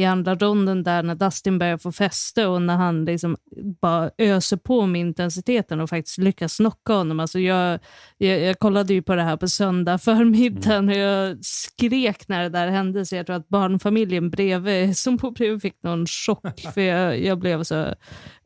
i 0.00 0.04
andra 0.04 0.34
ronden 0.34 0.82
där 0.82 1.02
när 1.02 1.14
Dustin 1.14 1.58
börjar 1.58 1.78
få 1.78 1.92
fäste 1.92 2.46
och 2.46 2.62
när 2.62 2.76
han 2.76 3.04
liksom 3.04 3.36
bara 3.80 4.10
öser 4.18 4.56
på 4.56 4.86
med 4.86 5.00
intensiteten 5.00 5.80
och 5.80 5.90
faktiskt 5.90 6.18
lyckas 6.18 6.56
knocka 6.56 6.92
honom. 6.92 7.20
Alltså 7.20 7.38
jag, 7.38 7.80
jag, 8.18 8.40
jag 8.40 8.58
kollade 8.58 8.94
ju 8.94 9.02
på 9.02 9.14
det 9.14 9.22
här 9.22 9.36
på 9.36 9.48
söndag 9.48 9.98
förmiddagen 9.98 10.88
och 10.88 10.94
jag 10.94 11.44
skrek 11.44 12.28
när 12.28 12.42
det 12.42 12.48
där 12.48 12.68
hände 12.68 13.06
så 13.06 13.16
jag 13.16 13.26
tror 13.26 13.36
att 13.36 13.48
barnfamiljen 13.48 14.30
bredvid 14.30 14.96
som 14.96 15.18
på 15.18 15.30
bredvid 15.30 15.62
fick 15.62 15.82
någon 15.82 16.06
chock 16.06 16.60
för 16.74 16.80
jag, 16.80 17.20
jag 17.24 17.38
blev 17.38 17.62
så 17.62 17.94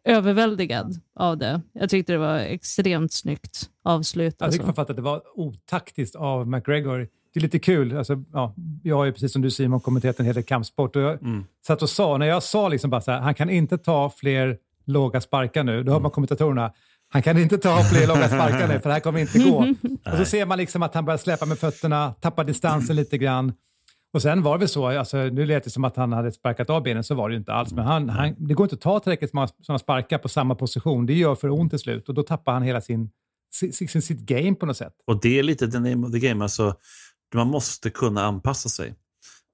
överväldigad 0.05 1.01
av 1.15 1.39
det. 1.39 1.61
Jag 1.73 1.91
tyckte 1.91 2.13
det 2.13 2.19
var 2.19 2.39
extremt 2.39 3.13
snyggt 3.13 3.71
avslut. 3.85 4.37
Jag 4.39 4.53
tycker 4.53 4.67
alltså. 4.67 4.83
att 4.83 4.97
det 4.97 5.03
var 5.03 5.23
otaktiskt 5.35 6.17
av 6.17 6.49
McGregor. 6.49 7.09
Det 7.35 7.41
är 7.41 7.43
lite 7.43 7.59
kul. 7.59 7.97
Alltså, 7.97 8.23
ja, 8.33 8.55
jag 8.83 8.97
har 8.97 9.05
ju 9.05 9.13
precis 9.13 9.33
som 9.33 9.43
du 9.43 9.51
Simon 9.51 9.81
kommenterat 9.81 10.21
en 10.21 10.27
hel 10.27 10.35
del 10.35 10.45
kampsport 10.45 10.97
och 10.97 11.03
jag 11.03 11.23
mm. 11.23 11.45
satt 11.67 11.83
och 11.83 11.91
sa, 11.91 12.17
när 12.19 12.27
jag 12.27 12.43
sa 12.43 12.69
liksom 12.69 12.91
bara 12.91 13.01
så 13.01 13.11
här, 13.11 13.21
han 13.21 13.35
kan 13.35 13.51
inte 13.51 13.79
ta 13.79 14.11
fler 14.11 14.59
låga 14.85 15.21
sparkar 15.21 15.65
nu, 15.65 15.83
då 15.83 15.93
hör 15.93 16.01
man 16.01 16.11
kommentatorerna, 16.11 16.73
han 17.09 17.23
kan 17.23 17.39
inte 17.39 17.59
ta 17.59 17.83
fler 17.83 18.07
långa 18.07 18.29
sparkar 18.29 18.69
nu 18.69 18.81
för 18.81 18.89
det 18.89 18.93
här 18.93 19.01
kommer 19.01 19.21
inte 19.21 19.39
gå. 19.39 19.59
och 20.13 20.19
så 20.19 20.25
ser 20.25 20.47
man 20.47 20.59
liksom 20.59 20.83
att 20.83 20.95
han 20.95 21.05
börjar 21.05 21.19
släppa 21.19 21.47
med 21.47 21.59
fötterna, 21.59 22.13
tappar 22.21 22.45
distansen 22.45 22.97
lite 22.97 23.19
grann. 23.19 23.53
Och 24.13 24.23
sen 24.23 24.43
var 24.43 24.53
det 24.53 24.59
väl 24.59 24.69
så, 24.69 24.87
alltså, 24.87 25.17
nu 25.17 25.47
lät 25.47 25.65
det 25.65 25.71
som 25.71 25.85
att 25.85 25.97
han 25.97 26.13
hade 26.13 26.33
sparkat 26.33 26.71
av 26.71 26.83
benen, 26.83 27.05
så 27.05 27.15
var 27.15 27.29
det 27.29 27.33
ju 27.33 27.39
inte 27.39 27.53
alls. 27.53 27.73
Men 27.73 27.85
han, 27.85 28.09
han, 28.09 28.35
det 28.39 28.55
går 28.55 28.65
inte 28.65 28.75
att 28.75 28.81
ta 28.81 29.01
tillräckligt 29.01 29.33
många 29.33 29.49
sådana 29.63 29.79
sparkar 29.79 30.19
på 30.19 30.29
samma 30.29 30.55
position. 30.55 31.07
Det 31.07 31.15
gör 31.15 31.35
för 31.35 31.51
ont 31.51 31.71
till 31.71 31.79
slut 31.79 32.09
och 32.09 32.15
då 32.15 32.23
tappar 32.23 32.53
han 32.53 32.63
hela 32.63 32.81
sin, 32.81 33.11
sin, 33.73 34.03
sitt 34.03 34.21
game 34.21 34.55
på 34.55 34.67
något 34.67 34.77
sätt. 34.77 34.93
Och 35.07 35.21
det 35.21 35.39
är 35.39 35.43
lite 35.43 35.71
the 35.71 35.79
name 35.79 36.07
of 36.07 36.13
the 36.13 36.19
game. 36.19 36.45
Alltså, 36.45 36.75
man 37.37 37.49
måste 37.49 37.91
kunna 37.91 38.25
anpassa 38.25 38.69
sig. 38.69 38.95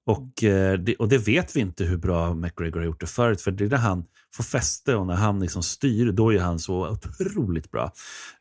Och, 0.05 0.43
eh, 0.43 0.79
och 0.99 1.09
det 1.09 1.17
vet 1.17 1.55
vi 1.55 1.59
inte 1.59 1.83
hur 1.83 1.97
bra 1.97 2.33
McGregor 2.33 2.79
har 2.79 2.85
gjort 2.85 2.99
det 2.99 3.07
förut. 3.07 3.41
För 3.41 3.51
det 3.51 3.65
är 3.65 3.69
när 3.69 3.77
han 3.77 4.05
får 4.35 4.43
fäste 4.43 4.95
och 4.95 5.07
när 5.07 5.15
han 5.15 5.39
liksom 5.39 5.63
styr, 5.63 6.11
då 6.11 6.33
är 6.33 6.39
han 6.39 6.59
så 6.59 6.87
otroligt 6.87 7.71
bra. 7.71 7.91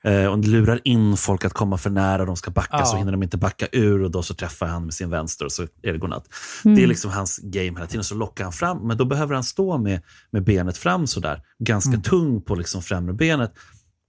Eh, 0.05 0.27
och 0.27 0.39
lurar 0.39 0.81
in 0.85 1.17
folk 1.17 1.45
att 1.45 1.53
komma 1.53 1.79
för 1.79 1.91
nära, 1.91 2.25
de 2.25 2.37
ska 2.37 2.51
backa, 2.51 2.77
ja. 2.79 2.85
så 2.85 2.97
hinner 2.97 3.13
de 3.13 3.23
inte 3.23 3.37
backa 3.37 3.67
ur 3.73 4.03
och 4.03 4.11
då 4.11 4.23
så 4.23 4.35
träffar 4.35 4.67
han 4.67 4.85
med 4.85 4.95
sin 4.95 5.11
vänster 5.11 5.45
och 5.45 5.53
så 5.53 5.63
är 5.63 5.93
det 5.93 5.99
godnatt. 5.99 6.25
Mm. 6.65 6.77
Det 6.77 6.83
är 6.83 6.87
liksom 6.87 7.11
hans 7.11 7.39
game 7.39 7.79
hela 7.79 7.87
tiden. 7.87 8.05
Så 8.05 8.15
lockar 8.15 8.45
han 8.45 8.53
fram, 8.53 8.79
men 8.87 8.97
då 8.97 9.05
behöver 9.05 9.35
han 9.35 9.45
stå 9.45 9.79
med, 9.79 10.03
med 10.31 10.45
benet 10.45 10.79
fram 10.79 11.07
sådär, 11.07 11.43
ganska 11.59 11.91
mm. 11.91 12.03
tung 12.03 12.43
på 12.43 12.55
liksom 12.55 12.83
främre 12.83 13.13
benet. 13.13 13.53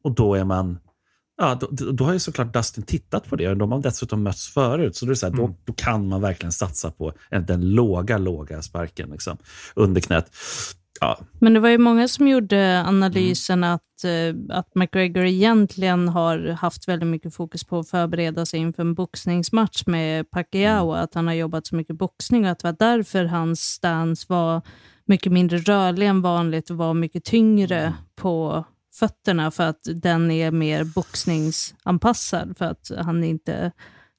Och 0.03 0.15
då 0.15 0.35
är 0.35 0.43
man 0.43 0.79
Ja, 1.37 1.57
då, 1.61 1.91
då, 1.91 2.03
har 2.03 2.13
ju 2.13 2.19
såklart 2.19 2.53
Dustin 2.53 2.83
tittat 2.83 3.29
på 3.29 3.35
det 3.35 3.49
och 3.49 3.57
de 3.57 3.71
har 3.71 3.79
dessutom 3.79 4.23
mötts 4.23 4.47
förut. 4.47 4.95
Så, 4.95 5.05
det 5.05 5.11
är 5.11 5.15
så 5.15 5.25
här, 5.25 5.33
mm. 5.33 5.45
då, 5.45 5.55
då, 5.65 5.73
kan 5.73 6.07
man 6.07 6.21
verkligen 6.21 6.51
satsa 6.51 6.91
på 6.91 7.13
den 7.47 7.73
låga, 7.73 8.17
låga 8.17 8.61
sparken 8.61 9.09
liksom, 9.09 9.37
under 9.75 10.01
knät. 10.01 10.31
Ja. 11.01 11.19
Men 11.39 11.53
det 11.53 11.59
var 11.59 11.69
ju 11.69 11.77
många 11.77 12.07
som 12.07 12.27
gjorde 12.27 12.83
analysen 12.87 13.63
mm. 13.63 13.75
att, 13.75 14.05
uh, 14.05 14.57
att 14.57 14.75
McGregor 14.75 15.25
egentligen 15.25 16.07
har 16.07 16.47
haft 16.47 16.87
väldigt 16.87 17.09
mycket 17.09 17.35
fokus 17.35 17.63
på 17.63 17.79
att 17.79 17.89
förbereda 17.89 18.45
sig 18.45 18.59
inför 18.59 18.81
en 18.81 18.93
boxningsmatch 18.93 19.83
med 19.85 20.31
Pacquiao. 20.31 20.91
Mm. 20.91 21.03
Att 21.03 21.13
han 21.13 21.27
har 21.27 21.33
jobbat 21.33 21.67
så 21.67 21.75
mycket 21.75 21.97
boxning 21.97 22.45
och 22.45 22.51
att 22.51 22.59
det 22.59 22.67
var 22.67 22.75
därför 22.79 23.25
hans 23.25 23.59
stance 23.59 24.25
var 24.29 24.61
mycket 25.05 25.31
mindre 25.31 25.57
rörlig 25.57 26.07
än 26.07 26.21
vanligt 26.21 26.69
och 26.69 26.77
var 26.77 26.93
mycket 26.93 27.23
tyngre 27.23 27.79
mm. 27.79 27.93
på 28.15 28.65
fötterna 28.93 29.51
för 29.51 29.63
att 29.63 29.87
den 29.95 30.31
är 30.31 30.51
mer 30.51 30.83
boxningsanpassad 30.83 32.57
för 32.57 32.65
att 32.65 32.91
han 32.97 33.23
inte 33.23 33.71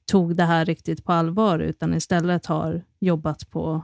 tog 0.05 0.35
det 0.35 0.43
här 0.43 0.65
riktigt 0.65 1.03
på 1.05 1.11
allvar 1.11 1.59
utan 1.59 1.93
istället 1.93 2.45
har 2.45 2.83
jobbat 2.99 3.49
på 3.49 3.83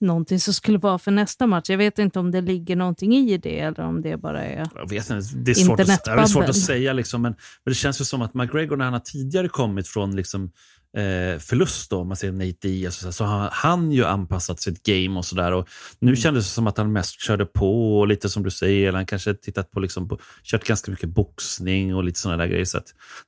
någonting 0.00 0.40
som 0.40 0.54
skulle 0.54 0.78
vara 0.78 0.98
för 0.98 1.10
nästa 1.10 1.46
match. 1.46 1.70
Jag 1.70 1.78
vet 1.78 1.98
inte 1.98 2.18
om 2.18 2.30
det 2.30 2.40
ligger 2.40 2.76
någonting 2.76 3.14
i 3.14 3.38
det 3.38 3.60
eller 3.60 3.84
om 3.84 4.02
det 4.02 4.16
bara 4.16 4.44
är 4.44 4.68
jag 4.74 4.90
vet 4.90 5.10
inte. 5.10 5.36
Det 5.36 5.50
är 5.50 5.54
svårt, 5.54 5.80
att, 5.80 6.04
det 6.04 6.10
är 6.10 6.26
svårt 6.26 6.48
att 6.48 6.56
säga, 6.56 6.92
liksom, 6.92 7.22
men, 7.22 7.32
men 7.64 7.70
det 7.70 7.74
känns 7.74 8.00
ju 8.00 8.04
som 8.04 8.22
att 8.22 8.34
McGregor 8.34 8.76
när 8.76 8.84
han 8.84 8.92
har 8.92 9.00
tidigare 9.00 9.48
kommit 9.48 9.88
från 9.88 10.16
liksom, 10.16 10.50
eh, 10.96 11.38
förlust, 11.38 11.90
då, 11.90 11.98
om 11.98 12.08
man 12.08 12.16
säger 12.16 12.32
Nate 12.32 12.56
Diaz, 12.60 12.96
så, 12.96 13.12
så 13.12 13.24
har 13.24 13.48
han 13.52 13.92
ju 13.92 14.04
anpassat 14.04 14.60
sitt 14.60 14.82
game 14.82 15.18
och 15.18 15.24
sådär. 15.24 15.64
Nu 15.98 16.08
mm. 16.08 16.16
kändes 16.16 16.44
det 16.44 16.50
som 16.50 16.66
att 16.66 16.78
han 16.78 16.92
mest 16.92 17.20
körde 17.20 17.46
på, 17.46 17.98
och 17.98 18.08
lite 18.08 18.28
som 18.28 18.42
du 18.42 18.50
säger, 18.50 18.92
han 18.92 19.06
kanske 19.06 19.34
tittat 19.34 19.70
på, 19.70 19.80
liksom, 19.80 20.08
på 20.08 20.18
kört 20.42 20.64
ganska 20.64 20.90
mycket 20.90 21.08
boxning 21.08 21.94
och 21.94 22.04
lite 22.04 22.20
sådana 22.20 22.42
där 22.42 22.50
grejer. 22.50 22.64
Så 22.64 22.80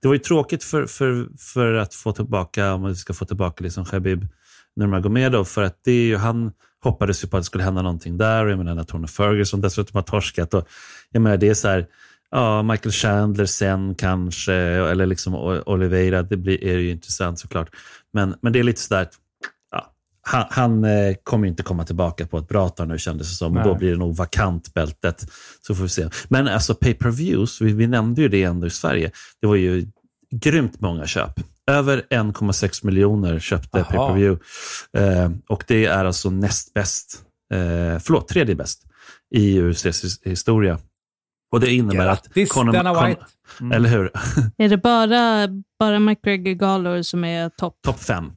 det 0.02 0.08
var 0.08 0.14
ju 0.14 0.20
tråkigt 0.20 0.64
för, 0.64 0.86
för, 0.86 1.28
för 1.38 1.74
att 1.74 1.94
få 1.94 2.12
tillbaka, 2.12 2.74
om 2.74 2.84
vi 2.84 2.94
ska 2.94 3.14
få 3.14 3.24
tillbaka 3.24 3.64
liksom 3.64 3.84
Khabib 3.84 4.28
Nurmagomedov, 4.76 5.44
för 5.44 5.62
att 5.62 5.80
det 5.84 5.92
är 5.92 6.04
ju, 6.04 6.16
han 6.16 6.52
hoppades 6.82 7.24
ju 7.24 7.28
på 7.28 7.36
att 7.36 7.42
det 7.42 7.46
skulle 7.46 7.64
hända 7.64 7.82
någonting 7.82 8.18
där. 8.18 8.44
Och 8.44 8.50
jag 8.50 8.58
menar, 8.58 8.74
när 8.74 8.84
Tony 8.84 9.06
Ferguson 9.06 9.60
dessutom 9.60 9.96
har 9.96 10.02
torskat. 10.02 10.54
Och, 10.54 10.68
jag 11.10 11.22
menar, 11.22 11.36
det 11.36 11.48
är 11.48 11.54
så 11.54 11.68
här, 11.68 11.86
ja, 12.34 12.62
Michael 12.62 12.92
Chandler 12.92 13.46
sen 13.46 13.94
kanske, 13.94 14.54
eller 14.54 15.06
liksom 15.06 15.34
Oliveira, 15.66 16.22
det 16.22 16.36
blir, 16.36 16.64
är 16.64 16.78
ju 16.78 16.90
intressant 16.90 17.38
såklart. 17.38 17.68
Men, 18.12 18.34
men 18.42 18.52
det 18.52 18.58
är 18.58 18.62
lite 18.62 18.80
sådär, 18.80 19.08
ja, 19.70 19.92
han, 20.22 20.46
han 20.50 20.84
eh, 20.84 21.14
kommer 21.22 21.48
inte 21.48 21.62
komma 21.62 21.84
tillbaka 21.84 22.26
på 22.26 22.38
ett 22.38 22.48
bra 22.48 22.68
tag 22.68 22.88
nu 22.88 22.98
kändes 22.98 23.28
det 23.28 23.34
som. 23.34 23.56
Och 23.56 23.64
då 23.64 23.74
blir 23.74 23.90
det 23.90 23.96
nog 23.96 24.16
vakant 24.16 24.74
bältet. 24.74 25.26
Så 25.66 25.74
får 25.74 25.82
vi 25.82 25.88
se. 25.88 26.08
Men 26.28 26.48
alltså 26.48 26.74
pay 26.74 26.94
per 26.94 27.10
views 27.10 27.60
vi, 27.60 27.72
vi 27.72 27.86
nämnde 27.86 28.22
ju 28.22 28.28
det 28.28 28.42
ändå 28.42 28.66
i 28.66 28.70
Sverige. 28.70 29.10
Det 29.40 29.46
var 29.46 29.56
ju 29.56 29.86
grymt 30.30 30.80
många 30.80 31.06
köp. 31.06 31.40
Över 31.66 32.02
1,6 32.10 32.86
miljoner 32.86 33.38
köpte 33.38 33.80
Aha. 33.80 33.90
pay 33.90 33.98
per 33.98 34.14
view. 34.14 34.44
Eh, 34.96 35.30
och 35.48 35.64
det 35.66 35.84
är 35.84 36.04
alltså 36.04 36.30
näst 36.30 36.74
bäst, 36.74 37.22
eh, 37.52 37.98
förlåt, 37.98 38.28
tredje 38.28 38.54
bäst 38.54 38.82
i 39.34 39.56
UFCs 39.58 40.20
historia. 40.24 40.78
Och 41.54 41.60
det 41.60 41.72
innebär 41.72 42.04
Grattis, 42.04 42.50
att... 42.50 42.54
Conor, 42.54 43.06
White. 43.06 43.24
Mm. 43.60 43.72
Eller 43.72 43.88
hur? 43.88 44.10
är 44.58 44.68
det 44.68 44.76
bara, 44.76 45.48
bara 45.78 45.98
McGregor 45.98 46.54
galor 46.54 47.02
som 47.02 47.24
är 47.24 47.48
topp? 47.48 47.78
Topp 47.82 48.00
fem. 48.00 48.32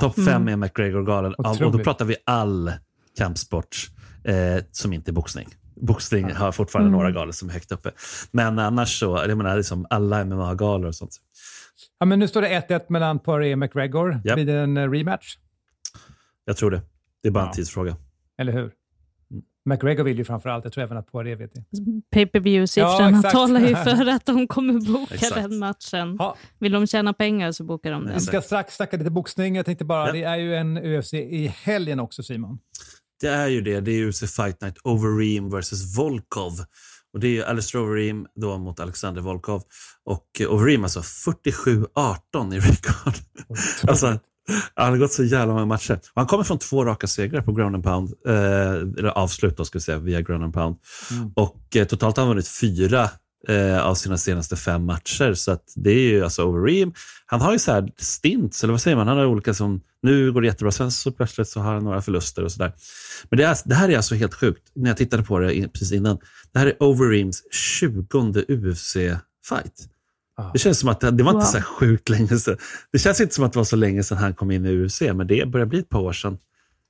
Topp 0.00 0.14
fem 0.14 0.28
mm. 0.28 0.48
är 0.48 0.56
McGregor 0.56 1.02
galor. 1.02 1.34
Och 1.38 1.72
då 1.72 1.78
pratar 1.78 2.04
vi 2.04 2.16
all 2.26 2.72
kampsport 3.18 3.76
eh, 4.24 4.64
som 4.70 4.92
inte 4.92 5.10
är 5.10 5.12
boxning. 5.12 5.48
Boxning 5.76 6.32
har 6.32 6.52
fortfarande 6.52 6.88
mm. 6.88 6.98
några 6.98 7.10
galor 7.10 7.32
som 7.32 7.48
är 7.48 7.52
högt 7.52 7.72
uppe. 7.72 7.90
Men 8.30 8.58
annars 8.58 8.98
så, 8.98 9.24
jag 9.28 9.38
menar 9.38 9.56
liksom 9.56 9.86
alla 9.90 10.24
MMA-galor 10.24 10.86
och 10.86 10.94
sånt. 10.94 11.16
Ja, 11.98 12.06
men 12.06 12.18
nu 12.18 12.28
står 12.28 12.42
det 12.42 12.66
1-1 12.68 12.80
mellan 12.88 13.18
Poirier 13.18 13.52
och 13.52 13.58
McGregor. 13.58 14.20
Yep. 14.24 14.34
Blir 14.34 14.46
det 14.46 14.52
en 14.52 14.76
eh, 14.76 14.90
rematch? 14.90 15.36
Jag 16.44 16.56
tror 16.56 16.70
det. 16.70 16.80
Det 17.22 17.28
är 17.28 17.32
bara 17.32 17.44
ja. 17.44 17.48
en 17.48 17.54
tidsfråga. 17.54 17.96
Eller 18.38 18.52
hur? 18.52 18.72
McGregor 19.68 20.04
vill 20.04 20.18
ju 20.18 20.24
framförallt, 20.24 20.64
jag 20.64 20.72
tror 20.72 20.84
även 20.84 20.96
att 20.96 21.12
Poirier 21.12 21.36
vet 21.36 21.52
det. 21.54 21.64
Pay 22.10 22.26
per 22.26 22.40
view-siffrorna 22.40 23.20
ja, 23.24 23.30
talar 23.30 23.60
ju 23.60 23.76
för 23.84 24.08
att 24.08 24.26
de 24.26 24.46
kommer 24.48 24.92
boka 24.92 25.34
den 25.34 25.58
matchen. 25.58 26.16
Ja. 26.18 26.36
Vill 26.58 26.72
de 26.72 26.86
tjäna 26.86 27.12
pengar 27.12 27.52
så 27.52 27.64
bokar 27.64 27.90
de 27.92 28.04
den. 28.04 28.14
Vi 28.14 28.20
ska 28.20 28.42
strax 28.42 28.76
snacka 28.76 28.96
lite 28.96 29.10
boxning. 29.10 29.56
Jag 29.56 29.66
tänkte 29.66 29.84
bara, 29.84 30.06
ja. 30.06 30.12
det 30.12 30.22
är 30.22 30.36
ju 30.36 30.56
en 30.56 30.78
UFC 30.78 31.14
i 31.14 31.46
helgen 31.46 32.00
också 32.00 32.22
Simon. 32.22 32.58
Det 33.20 33.28
är 33.28 33.48
ju 33.48 33.60
det. 33.60 33.80
Det 33.80 33.90
är 33.90 34.08
UFC 34.08 34.36
Fight 34.36 34.60
Night 34.60 34.78
Overeem 34.84 35.50
vs 35.50 35.98
Volkov. 35.98 36.52
Och 37.12 37.20
det 37.20 37.38
är 37.38 37.44
Alistair 37.44 37.82
Overeem 37.82 38.26
då 38.34 38.58
mot 38.58 38.80
Alexander 38.80 39.20
Volkov. 39.20 39.62
Och 40.04 40.40
Overeem 40.48 40.84
alltså 40.84 41.00
47-18 41.00 42.54
i 42.54 42.60
rekord. 42.60 43.14
alltså, 43.88 44.18
han 44.74 44.90
har 44.90 44.98
gått 44.98 45.12
så 45.12 45.24
jävla 45.24 45.52
många 45.54 45.66
matcher. 45.66 45.94
Och 45.94 46.20
han 46.20 46.26
kommer 46.26 46.44
från 46.44 46.58
två 46.58 46.84
raka 46.84 47.06
segrar 47.06 47.42
på 47.42 47.52
ground 47.52 47.74
and 47.74 47.84
pound. 47.84 48.12
Eh, 48.26 48.98
eller 48.98 49.08
avslut 49.08 49.56
då, 49.56 49.64
ska 49.64 49.78
vi 49.78 49.82
säga, 49.82 49.98
via 49.98 50.20
ground 50.20 50.44
and 50.44 50.54
pound. 50.54 50.76
Mm. 51.10 51.32
Och 51.36 51.76
eh, 51.76 51.84
totalt 51.84 52.16
har 52.16 52.24
han 52.24 52.28
vunnit 52.28 52.48
fyra 52.48 53.10
eh, 53.48 53.86
av 53.86 53.94
sina 53.94 54.18
senaste 54.18 54.56
fem 54.56 54.84
matcher. 54.84 55.34
Så 55.34 55.52
att 55.52 55.72
det 55.76 55.90
är 55.90 56.10
ju 56.10 56.24
alltså 56.24 56.42
Overeem. 56.42 56.92
Han 57.26 57.40
har 57.40 57.52
ju 57.52 57.58
så 57.58 57.72
här 57.72 57.92
stints, 57.96 58.64
eller 58.64 58.72
vad 58.72 58.80
säger 58.80 58.96
man? 58.96 59.08
Han 59.08 59.18
har 59.18 59.26
olika 59.26 59.54
som, 59.54 59.80
nu 60.02 60.32
går 60.32 60.40
det 60.40 60.46
jättebra, 60.46 60.72
sen 60.72 60.90
så 60.90 61.12
plötsligt 61.12 61.48
så 61.48 61.60
har 61.60 61.74
han 61.74 61.84
några 61.84 62.02
förluster 62.02 62.44
och 62.44 62.52
sådär. 62.52 62.72
Men 63.30 63.36
det, 63.36 63.44
är, 63.44 63.56
det 63.64 63.74
här 63.74 63.88
är 63.88 63.96
alltså 63.96 64.14
helt 64.14 64.34
sjukt, 64.34 64.62
när 64.74 64.90
jag 64.90 64.96
tittade 64.96 65.22
på 65.22 65.38
det 65.38 65.68
precis 65.72 65.92
innan. 65.92 66.18
Det 66.52 66.58
här 66.58 66.66
är 66.66 66.82
Overeems 66.82 67.42
20 67.50 68.02
UFC-fight. 68.48 69.88
Det 70.52 70.58
känns 70.58 70.78
som 70.78 70.88
att 70.88 71.00
det, 71.00 71.10
det 71.10 71.22
var 71.22 71.30
inte 71.30 71.44
wow. 71.44 71.52
så 71.52 71.62
sjukt 71.62 72.08
länge 72.08 72.28
sedan. 72.28 72.56
Det 72.92 72.98
känns 72.98 73.20
inte 73.20 73.34
som 73.34 73.44
att 73.44 73.52
det 73.52 73.58
var 73.58 73.64
så 73.64 73.76
länge 73.76 74.02
sedan 74.02 74.18
han 74.18 74.34
kom 74.34 74.50
in 74.50 74.66
i 74.66 74.70
UFC, 74.70 75.00
men 75.00 75.26
det 75.26 75.48
börjar 75.48 75.66
bli 75.66 75.78
ett 75.78 75.88
par 75.88 76.00
år 76.00 76.12
sedan. 76.12 76.38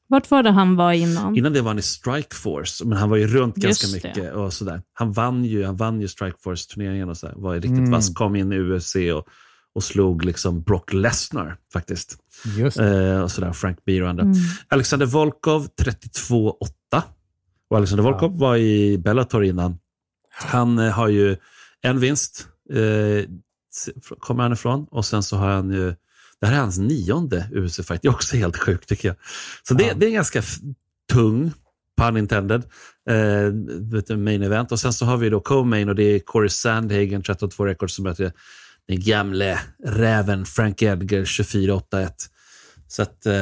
Vart 0.08 0.30
var 0.30 0.42
det 0.42 0.50
han 0.50 0.76
var 0.76 0.92
innan? 0.92 1.36
Innan 1.36 1.52
det 1.52 1.60
var 1.60 1.68
han 1.68 1.78
i 1.78 1.82
Strikeforce, 1.82 2.84
men 2.84 2.98
han 2.98 3.10
var 3.10 3.16
ju 3.16 3.26
runt 3.26 3.56
ganska 3.56 3.86
Just 3.86 3.94
mycket. 3.94 4.14
Det. 4.14 4.32
och 4.32 4.52
sådär. 4.52 4.82
Han 4.92 5.12
vann 5.12 5.44
ju, 5.44 5.64
han 5.64 5.76
vann 5.76 6.00
ju 6.00 6.08
Strikeforce-turneringen 6.08 7.08
och 7.08 7.16
så 7.16 7.28
var 7.36 7.54
riktigt 7.54 7.70
mm. 7.70 7.90
vass. 7.90 8.14
Kom 8.14 8.36
in 8.36 8.52
i 8.52 8.58
UFC 8.58 8.96
och, 8.96 9.26
och 9.74 9.84
slog 9.84 10.24
liksom 10.24 10.62
Brock 10.62 10.92
Lesnar 10.92 11.56
faktiskt. 11.72 12.16
Just 12.58 12.78
eh, 12.78 13.20
och 13.20 13.30
sådär, 13.30 13.52
Frank 13.52 13.78
Mir 13.86 14.02
och 14.02 14.08
andra. 14.08 14.22
Mm. 14.22 14.36
Alexander 14.68 15.06
Volkov 15.06 15.68
32-8. 15.82 16.52
Och 17.70 17.76
Alexander 17.76 18.04
Volkov 18.04 18.32
ja. 18.32 18.38
var 18.38 18.56
i 18.56 18.98
Bellator 18.98 19.44
innan. 19.44 19.78
Han 20.30 20.78
eh, 20.78 20.92
har 20.92 21.08
ju 21.08 21.36
en 21.82 22.00
vinst, 22.00 22.48
eh, 22.72 23.24
kommer 24.18 24.42
han 24.42 24.52
ifrån. 24.52 24.86
Och 24.90 25.04
sen 25.04 25.22
så 25.22 25.36
har 25.36 25.48
han 25.48 25.70
ju, 25.70 25.94
det 26.40 26.46
här 26.46 26.52
är 26.52 26.58
hans 26.58 26.78
nionde 26.78 27.48
UFC-fight. 27.52 27.98
Det 28.02 28.08
är 28.08 28.12
också 28.12 28.36
helt 28.36 28.56
sjukt 28.56 28.88
tycker 28.88 29.08
jag. 29.08 29.16
Så 29.68 29.74
det, 29.74 29.84
ja. 29.84 29.94
det 29.96 30.06
är 30.06 30.10
ganska 30.10 30.42
tung, 31.12 31.52
pun 31.96 32.16
intended, 32.16 32.62
eh, 33.10 34.16
main 34.16 34.42
event. 34.42 34.72
Och 34.72 34.80
sen 34.80 34.92
så 34.92 35.04
har 35.04 35.16
vi 35.16 35.30
då 35.30 35.40
co-main 35.40 35.88
och 35.88 35.94
det 35.94 36.02
är 36.02 36.18
Corey 36.18 36.48
Sandhagen, 36.48 37.22
13-2 37.22 37.64
record, 37.64 37.90
som 37.90 38.04
möter 38.04 38.32
den 38.88 39.00
gamle 39.00 39.58
räven 39.84 40.46
Frank 40.46 40.82
Edgar, 40.82 41.24
24-8-1. 41.24 42.10
Så 42.88 43.02
att, 43.02 43.26
eh, 43.26 43.34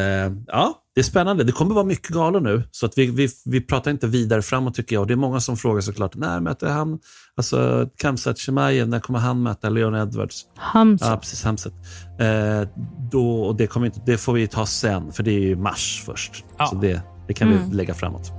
ja, 0.47 0.83
det 0.95 1.01
är 1.01 1.03
spännande. 1.03 1.45
Det 1.45 1.53
kommer 1.53 1.75
vara 1.75 1.85
mycket 1.85 2.09
galor 2.09 2.41
nu, 2.41 2.63
så 2.71 2.87
att 2.87 2.99
vi, 2.99 3.07
vi, 3.07 3.29
vi 3.45 3.61
pratar 3.61 3.91
inte 3.91 4.07
vidare 4.07 4.43
framåt 4.43 4.75
tycker 4.75 4.97
jag. 4.97 5.09
Det 5.09 5.15
är 5.15 5.17
många 5.17 5.41
som 5.41 5.57
frågar 5.57 5.81
såklart, 5.81 6.15
när 6.15 6.41
möter 6.41 6.67
han, 6.67 6.99
alltså 7.37 7.89
Kamsat 7.97 8.39
Chimaev, 8.39 8.89
när 8.89 9.01
kommer 9.01 9.19
han 9.19 9.43
möta 9.43 9.69
Leon 9.69 9.95
Edwards? 9.95 10.47
Hamzat. 10.57 11.09
Ja, 11.09 11.17
precis, 11.17 11.45
Hamzat. 11.45 11.73
Eh, 12.21 12.69
då, 13.11 13.43
och 13.43 13.57
det, 13.57 13.67
kommer 13.67 13.87
inte, 13.87 14.01
det 14.07 14.19
får 14.19 14.33
vi 14.33 14.49
ta 14.49 14.67
sen, 14.67 15.13
för 15.13 15.23
det 15.23 15.31
är 15.31 15.41
ju 15.41 15.57
mars 15.57 16.03
först. 16.07 16.45
Ja. 16.59 16.67
Så 16.67 16.77
det, 16.77 17.01
det 17.29 17.35
kan 17.35 17.53
mm. 17.53 17.71
vi 17.71 17.77
lägga 17.77 17.95
framåt. 17.95 18.33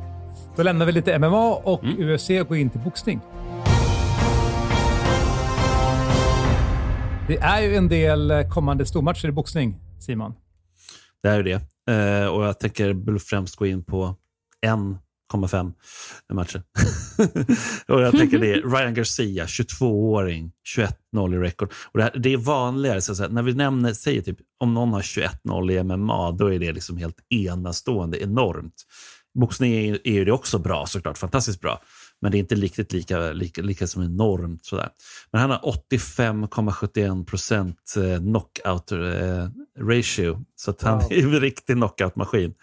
Då 0.55 0.63
lämnar 0.63 0.85
vi 0.85 0.91
lite 0.91 1.19
MMA 1.19 1.53
och 1.53 1.83
mm. 1.83 2.09
UFC 2.09 2.29
och 2.29 2.47
går 2.47 2.57
in 2.57 2.69
till 2.69 2.81
boxning. 2.81 3.21
Det 7.27 7.37
är 7.37 7.61
ju 7.61 7.75
en 7.75 7.87
del 7.87 8.33
kommande 8.53 8.85
stormatcher 8.85 9.27
i 9.27 9.31
boxning, 9.31 9.79
Simon. 9.99 10.33
Det 11.27 11.31
är 11.31 11.37
ju 11.37 11.43
det. 11.43 11.91
Eh, 11.93 12.27
och 12.27 12.43
jag 12.43 12.59
tänker 12.59 13.19
främst 13.19 13.55
gå 13.55 13.65
in 13.65 13.83
på 13.83 14.15
1,5 14.65 15.73
matcher. 16.33 16.63
och 17.87 18.01
jag 18.01 18.17
tänker 18.17 18.39
det 18.39 18.53
är 18.53 18.61
Ryan 18.77 18.93
Garcia, 18.93 19.45
22-åring, 19.45 20.51
21-0 21.15 21.35
i 21.35 21.37
rekord. 21.37 21.73
Och 21.91 21.97
det, 21.97 22.03
här, 22.03 22.13
det 22.17 22.33
är 22.33 22.37
vanligare, 22.37 23.01
så 23.01 23.23
att 23.23 23.31
när 23.31 23.43
vi 23.43 23.53
nämner, 23.53 23.93
säger 23.93 24.21
typ 24.21 24.37
om 24.59 24.73
någon 24.73 24.93
har 24.93 25.01
21-0 25.01 25.71
i 25.71 25.83
MMA, 25.83 26.31
då 26.31 26.53
är 26.53 26.59
det 26.59 26.73
liksom 26.73 26.97
helt 26.97 27.17
enastående, 27.29 28.23
enormt. 28.23 28.83
Boxning 29.39 29.73
är, 29.73 30.07
är 30.07 30.25
det 30.25 30.31
också 30.31 30.59
bra 30.59 30.85
såklart, 30.85 31.17
fantastiskt 31.17 31.61
bra. 31.61 31.81
Men 32.21 32.31
det 32.31 32.37
är 32.37 32.39
inte 32.39 32.55
riktigt 32.55 32.93
lika, 32.93 33.31
lika, 33.31 33.61
lika 33.61 33.87
som 33.87 34.03
enormt. 34.03 34.65
Sådär. 34.65 34.89
Men 35.31 35.41
han 35.41 35.49
har 35.49 35.59
85,71 35.89 37.25
procent 37.25 37.93
eh, 37.97 38.17
knockout 38.17 38.91
eh, 38.91 38.97
ratio. 39.79 40.45
Så 40.55 40.71
att 40.71 40.81
han 40.81 40.99
wow. 40.99 41.11
är 41.11 41.23
en 41.23 41.39
riktig 41.39 41.75
knockout-maskin. 41.75 42.53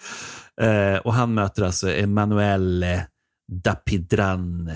Eh, 0.61 0.96
och 0.96 1.14
han 1.14 1.35
möter 1.35 1.62
alltså 1.62 1.90
Emanuele 1.90 3.07
Dapidran 3.53 4.70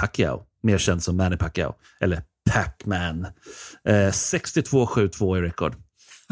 Pacquiao, 0.00 0.42
mer 0.62 0.78
känd 0.78 1.02
som 1.02 1.16
Manny 1.16 1.36
Pacquiao, 1.36 1.74
eller 2.00 2.22
Pac-Man. 2.50 3.26
Eh, 3.88 4.10
62-7-2 4.10 5.38
i 5.38 5.40
rekord. 5.40 5.74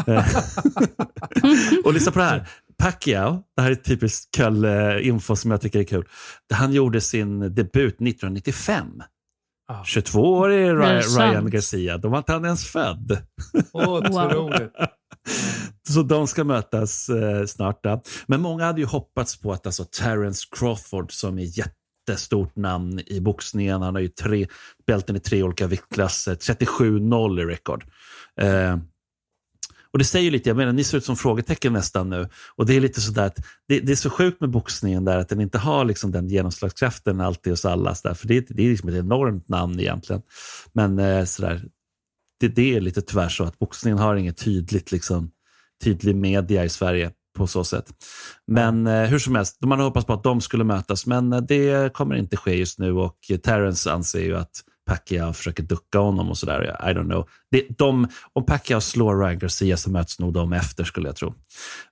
Eh, 0.06 0.26
och 1.84 1.94
lyssna 1.94 2.12
på 2.12 2.18
det 2.18 2.24
här. 2.24 2.48
Pacquiao, 2.78 3.42
det 3.56 3.62
här 3.62 3.70
är 3.70 3.74
typiskt 3.74 4.36
Köll-info 4.36 5.36
som 5.36 5.50
jag 5.50 5.60
tycker 5.60 5.78
är 5.78 5.84
kul. 5.84 6.08
Han 6.54 6.72
gjorde 6.72 7.00
sin 7.00 7.40
debut 7.40 7.94
1995. 7.94 9.02
Ah. 9.68 9.82
22-årig 9.82 10.68
Ryan, 10.68 11.02
Ryan 11.02 11.50
Garcia, 11.50 11.98
då 11.98 12.08
var 12.08 12.18
inte 12.18 12.32
han 12.32 12.44
ens 12.44 12.66
född. 12.66 13.18
Otroligt. 13.72 14.72
Så 15.88 16.02
de 16.02 16.26
ska 16.26 16.44
mötas 16.44 17.08
eh, 17.08 17.46
snart. 17.46 17.84
Då. 17.84 18.02
Men 18.26 18.40
många 18.40 18.64
hade 18.64 18.80
ju 18.80 18.86
hoppats 18.86 19.40
på 19.40 19.52
att 19.52 19.66
alltså, 19.66 19.84
Terence 19.84 20.48
Crawford 20.50 21.12
som 21.12 21.38
är 21.38 21.58
jättestort 21.58 22.56
namn 22.56 23.00
i 23.06 23.20
boxningen, 23.20 23.82
han 23.82 23.94
har 23.94 24.02
ju 24.02 24.08
tre 24.08 24.46
bälten 24.86 25.16
i 25.16 25.20
tre 25.20 25.42
olika 25.42 25.66
viktklasser, 25.66 26.34
37-0 26.34 27.40
i 27.40 27.44
rekord. 27.44 27.84
Eh, 28.40 28.76
Och 29.92 29.98
det 29.98 30.04
säger 30.04 30.30
lite, 30.30 30.50
jag 30.50 30.56
menar, 30.56 30.72
ni 30.72 30.84
ser 30.84 30.98
ut 30.98 31.04
som 31.04 31.16
frågetecken 31.16 31.72
nästan 31.72 32.10
nu. 32.10 32.28
Och 32.56 32.66
det 32.66 32.74
är 32.76 32.80
lite 32.80 33.00
sådär 33.00 33.26
att 33.26 33.36
det, 33.68 33.80
det 33.80 33.92
är 33.92 33.96
så 33.96 34.10
sjukt 34.10 34.40
med 34.40 34.50
boxningen 34.50 35.04
där 35.04 35.18
att 35.18 35.28
den 35.28 35.40
inte 35.40 35.58
har 35.58 35.84
liksom 35.84 36.10
den 36.12 36.28
genomslagskraften 36.28 37.20
alltid 37.20 37.52
hos 37.52 37.64
alla. 37.64 37.94
Där, 38.04 38.14
för 38.14 38.28
det, 38.28 38.46
det 38.48 38.64
är 38.66 38.70
liksom 38.70 38.88
ett 38.88 38.94
enormt 38.94 39.48
namn 39.48 39.80
egentligen. 39.80 40.22
Men 40.72 40.98
eh, 40.98 41.24
sådär, 41.24 41.60
det, 42.40 42.48
det 42.48 42.76
är 42.76 42.80
lite 42.80 43.02
tyvärr 43.02 43.28
så 43.28 43.44
att 43.44 43.58
boxningen 43.58 43.98
har 43.98 44.16
inget 44.16 44.36
tydligt, 44.36 44.92
liksom, 44.92 45.30
tydlig 45.84 46.16
media 46.16 46.64
i 46.64 46.68
Sverige 46.68 47.10
på 47.36 47.46
så 47.46 47.64
sätt. 47.64 47.86
Men 48.46 48.86
eh, 48.86 49.02
hur 49.02 49.18
som 49.18 49.34
helst, 49.34 49.64
man 49.64 49.80
hoppats 49.80 50.06
på 50.06 50.12
att 50.12 50.22
de 50.22 50.40
skulle 50.40 50.64
mötas, 50.64 51.06
men 51.06 51.32
eh, 51.32 51.40
det 51.40 51.92
kommer 51.92 52.14
inte 52.14 52.36
ske 52.36 52.54
just 52.54 52.78
nu 52.78 52.92
och 52.92 53.18
Terrence 53.42 53.92
anser 53.92 54.20
ju 54.20 54.36
att 54.36 54.62
Pacquiao 54.86 55.32
försöker 55.32 55.62
ducka 55.62 55.98
honom 55.98 56.30
och 56.30 56.38
sådär. 56.38 56.76
I 56.90 56.94
don't 56.94 57.04
know. 57.04 57.28
Det, 57.50 57.66
de, 57.78 58.08
om 58.32 58.46
Pacquiao 58.46 58.80
slår 58.80 59.18
Ryan 59.18 59.38
Garcia 59.38 59.76
så 59.76 59.90
möts 59.90 60.18
nog 60.18 60.32
de 60.32 60.52
efter 60.52 60.84
skulle 60.84 61.08
jag 61.08 61.16
tro. 61.16 61.34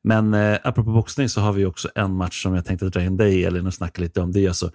Men 0.05 0.35
eh, 0.35 0.59
apropå 0.65 0.91
boxning 0.91 1.29
så 1.29 1.41
har 1.41 1.53
vi 1.53 1.65
också 1.65 1.89
en 1.95 2.17
match 2.17 2.43
som 2.43 2.55
jag 2.55 2.65
tänkte 2.65 2.89
dra 2.89 3.03
in 3.03 3.17
dig 3.17 3.45
Elin 3.45 3.67
och 3.67 3.75
snacka 3.75 4.03
lite 4.03 4.21
om. 4.21 4.33
Det 4.33 4.45
är 4.45 4.49
alltså 4.49 4.71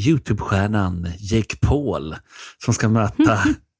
Youtube-stjärnan 0.00 1.08
Jake 1.18 1.56
Paul 1.56 2.16
som 2.64 2.74
ska 2.74 2.88
möta 2.88 3.38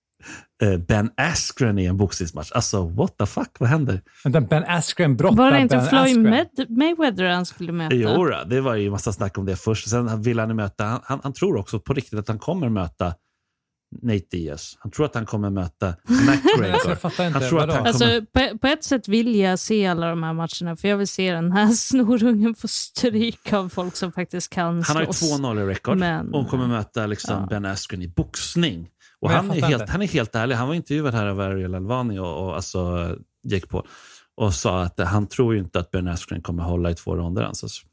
ben 0.88 1.10
Askren 1.16 1.78
i 1.78 1.84
en 1.84 1.96
boxningsmatch. 1.96 2.52
Alltså, 2.52 2.88
what 2.88 3.18
the 3.18 3.26
fuck, 3.26 3.50
vad 3.58 3.68
händer? 3.68 4.00
Ben 4.48 4.64
Askren 4.64 5.16
brottar 5.16 5.37
Var 5.37 5.50
det 5.50 5.60
inte 5.60 5.76
ben 5.76 5.87
Floyd 5.87 6.26
Askren? 6.26 6.76
Mayweather 6.78 7.24
han 7.24 7.46
skulle 7.46 7.72
möta? 7.72 7.94
Jo, 7.94 8.30
det 8.46 8.60
var 8.60 8.74
ju 8.74 8.90
massa 8.90 9.12
snack 9.12 9.38
om 9.38 9.44
det 9.46 9.56
först. 9.56 9.88
Sen 9.90 10.22
vill 10.22 10.38
han 10.38 10.56
möta, 10.56 10.84
han, 10.84 11.00
han, 11.04 11.20
han 11.22 11.32
tror 11.32 11.56
också 11.56 11.80
på 11.80 11.92
riktigt 11.94 12.18
att 12.18 12.28
han 12.28 12.38
kommer 12.38 12.68
möta 12.68 13.14
Nate 14.02 14.24
Diaz. 14.30 14.76
Han 14.80 14.92
tror 14.92 15.06
att 15.06 15.14
han 15.14 15.26
kommer 15.26 15.50
möta 15.50 15.87
Alltså, 16.08 16.30
McGregor. 16.30 17.32
Han 17.32 17.42
tror 17.48 17.62
att 17.62 17.74
han 17.74 17.87
Alltså, 17.87 18.04
kommer... 18.04 18.50
på, 18.50 18.58
på 18.58 18.66
ett 18.66 18.84
sätt 18.84 19.08
vill 19.08 19.34
jag 19.34 19.58
se 19.58 19.87
alla 19.87 20.08
de 20.08 20.22
här 20.22 20.32
matcherna, 20.32 20.76
för 20.76 20.88
jag 20.88 20.96
vill 20.96 21.08
se 21.08 21.32
den 21.32 21.52
här 21.52 21.66
snorungen 21.72 22.54
få 22.54 22.68
stryk 22.68 23.52
av 23.52 23.68
folk 23.68 23.96
som 23.96 24.12
faktiskt 24.12 24.50
kan 24.50 24.82
Han 24.82 24.96
har 24.96 25.02
ju 25.02 25.12
slåss. 25.12 25.40
2-0 25.40 25.62
i 25.62 25.66
rekord 25.66 25.96
Men- 25.98 26.34
och 26.34 26.48
kommer 26.48 26.66
möta 26.66 27.06
liksom 27.06 27.40
Ja. 27.40 27.46
Ben 27.50 27.64
Askren 27.64 28.02
i 28.02 28.08
boxning. 28.08 28.88
Och 29.24 29.30
han 29.30 29.50
är, 29.50 29.62
helt, 29.62 29.88
han 29.88 30.02
är 30.02 30.06
helt 30.06 30.34
ärlig. 30.34 30.54
Han 30.54 30.68
var 30.68 30.74
intervjuad 30.74 31.14
här 31.14 31.26
av 31.26 31.40
Ariel 31.40 31.74
Alvani 31.74 32.18
och, 32.18 32.44
och 32.44 32.54
alltså 32.54 33.10
Jake 33.42 33.66
Paul 33.66 33.87
och 34.37 34.54
sa 34.54 34.82
att 34.82 35.00
han 35.00 35.26
tror 35.26 35.54
ju 35.54 35.60
inte 35.60 35.78
att 35.78 35.90
Ben 35.90 36.08
Askren 36.08 36.42
kommer 36.42 36.62
hålla 36.62 36.90
i 36.90 36.94
två 36.94 37.16
ronder 37.16 37.42
ens. 37.42 37.62
Alltså. 37.62 37.87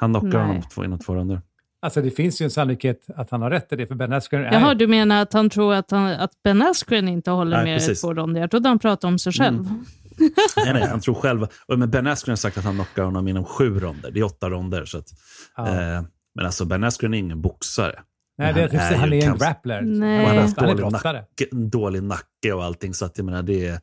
Han 0.00 0.10
knockar 0.12 0.28
Nej. 0.28 0.46
honom 0.46 0.62
på 0.62 0.68
två, 0.68 0.84
inom 0.84 0.98
två 0.98 1.14
ronder. 1.14 1.40
Alltså 1.82 2.02
det 2.02 2.10
finns 2.10 2.40
ju 2.40 2.44
en 2.44 2.50
sannolikhet 2.50 3.06
att 3.16 3.30
han 3.30 3.42
har 3.42 3.50
rätt 3.50 3.72
i 3.72 3.76
det, 3.76 3.86
för 3.86 3.94
Ben 3.94 4.12
Askren 4.12 4.44
är... 4.44 4.52
Jaha, 4.52 4.74
du 4.74 4.86
menar 4.86 5.22
att 5.22 5.32
han 5.32 5.50
tror 5.50 5.74
att, 5.74 5.90
han, 5.90 6.06
att 6.06 6.30
Ben 6.44 6.62
Askren 6.62 7.08
inte 7.08 7.30
håller 7.30 7.56
Nej, 7.56 7.64
mer 7.64 7.88
än 7.88 7.94
två 7.94 8.14
ronder? 8.14 8.40
Jag 8.40 8.50
trodde 8.50 8.68
han 8.68 8.78
pratade 8.78 9.12
om 9.12 9.18
sig 9.18 9.32
själv. 9.32 9.58
Mm. 9.58 9.84
Nej, 10.56 10.72
nej, 10.72 10.86
han 10.86 11.00
tror 11.00 11.14
själv. 11.14 11.46
Och, 11.66 11.78
men 11.78 11.90
Ben 11.90 12.06
Askren 12.06 12.32
har 12.32 12.36
sagt 12.36 12.58
att 12.58 12.64
han 12.64 12.74
knockar 12.74 13.02
honom 13.02 13.28
inom 13.28 13.44
sju 13.44 13.78
ronder. 13.78 14.10
Det 14.10 14.20
är 14.20 14.24
åtta 14.24 14.50
ronder. 14.50 14.84
Så 14.84 14.98
att, 14.98 15.08
Ja. 15.56 15.68
eh, 15.68 16.02
men 16.34 16.46
alltså 16.46 16.64
Ben 16.64 16.84
Askren 16.84 17.14
är 17.14 17.18
ingen 17.18 17.42
boxare. 17.42 18.00
Nej, 18.38 18.54
det 18.54 18.62
är, 18.62 18.68
typ, 18.68 18.80
han 18.80 19.12
är 19.12 19.26
en 19.28 19.38
grappler. 19.38 19.82
Nej. 19.82 20.20
Och 20.20 20.26
han 20.26 20.36
har 20.36 20.42
haft 20.42 20.56
dålig 20.58 20.92
nacke, 20.92 21.46
dålig 21.52 22.02
nacke 22.02 22.52
och 22.52 22.64
allting. 22.64 22.94
Så 22.94 23.04
att 23.04 23.18
jag 23.18 23.24
menar, 23.24 23.42
det 23.42 23.66
är, 23.66 23.80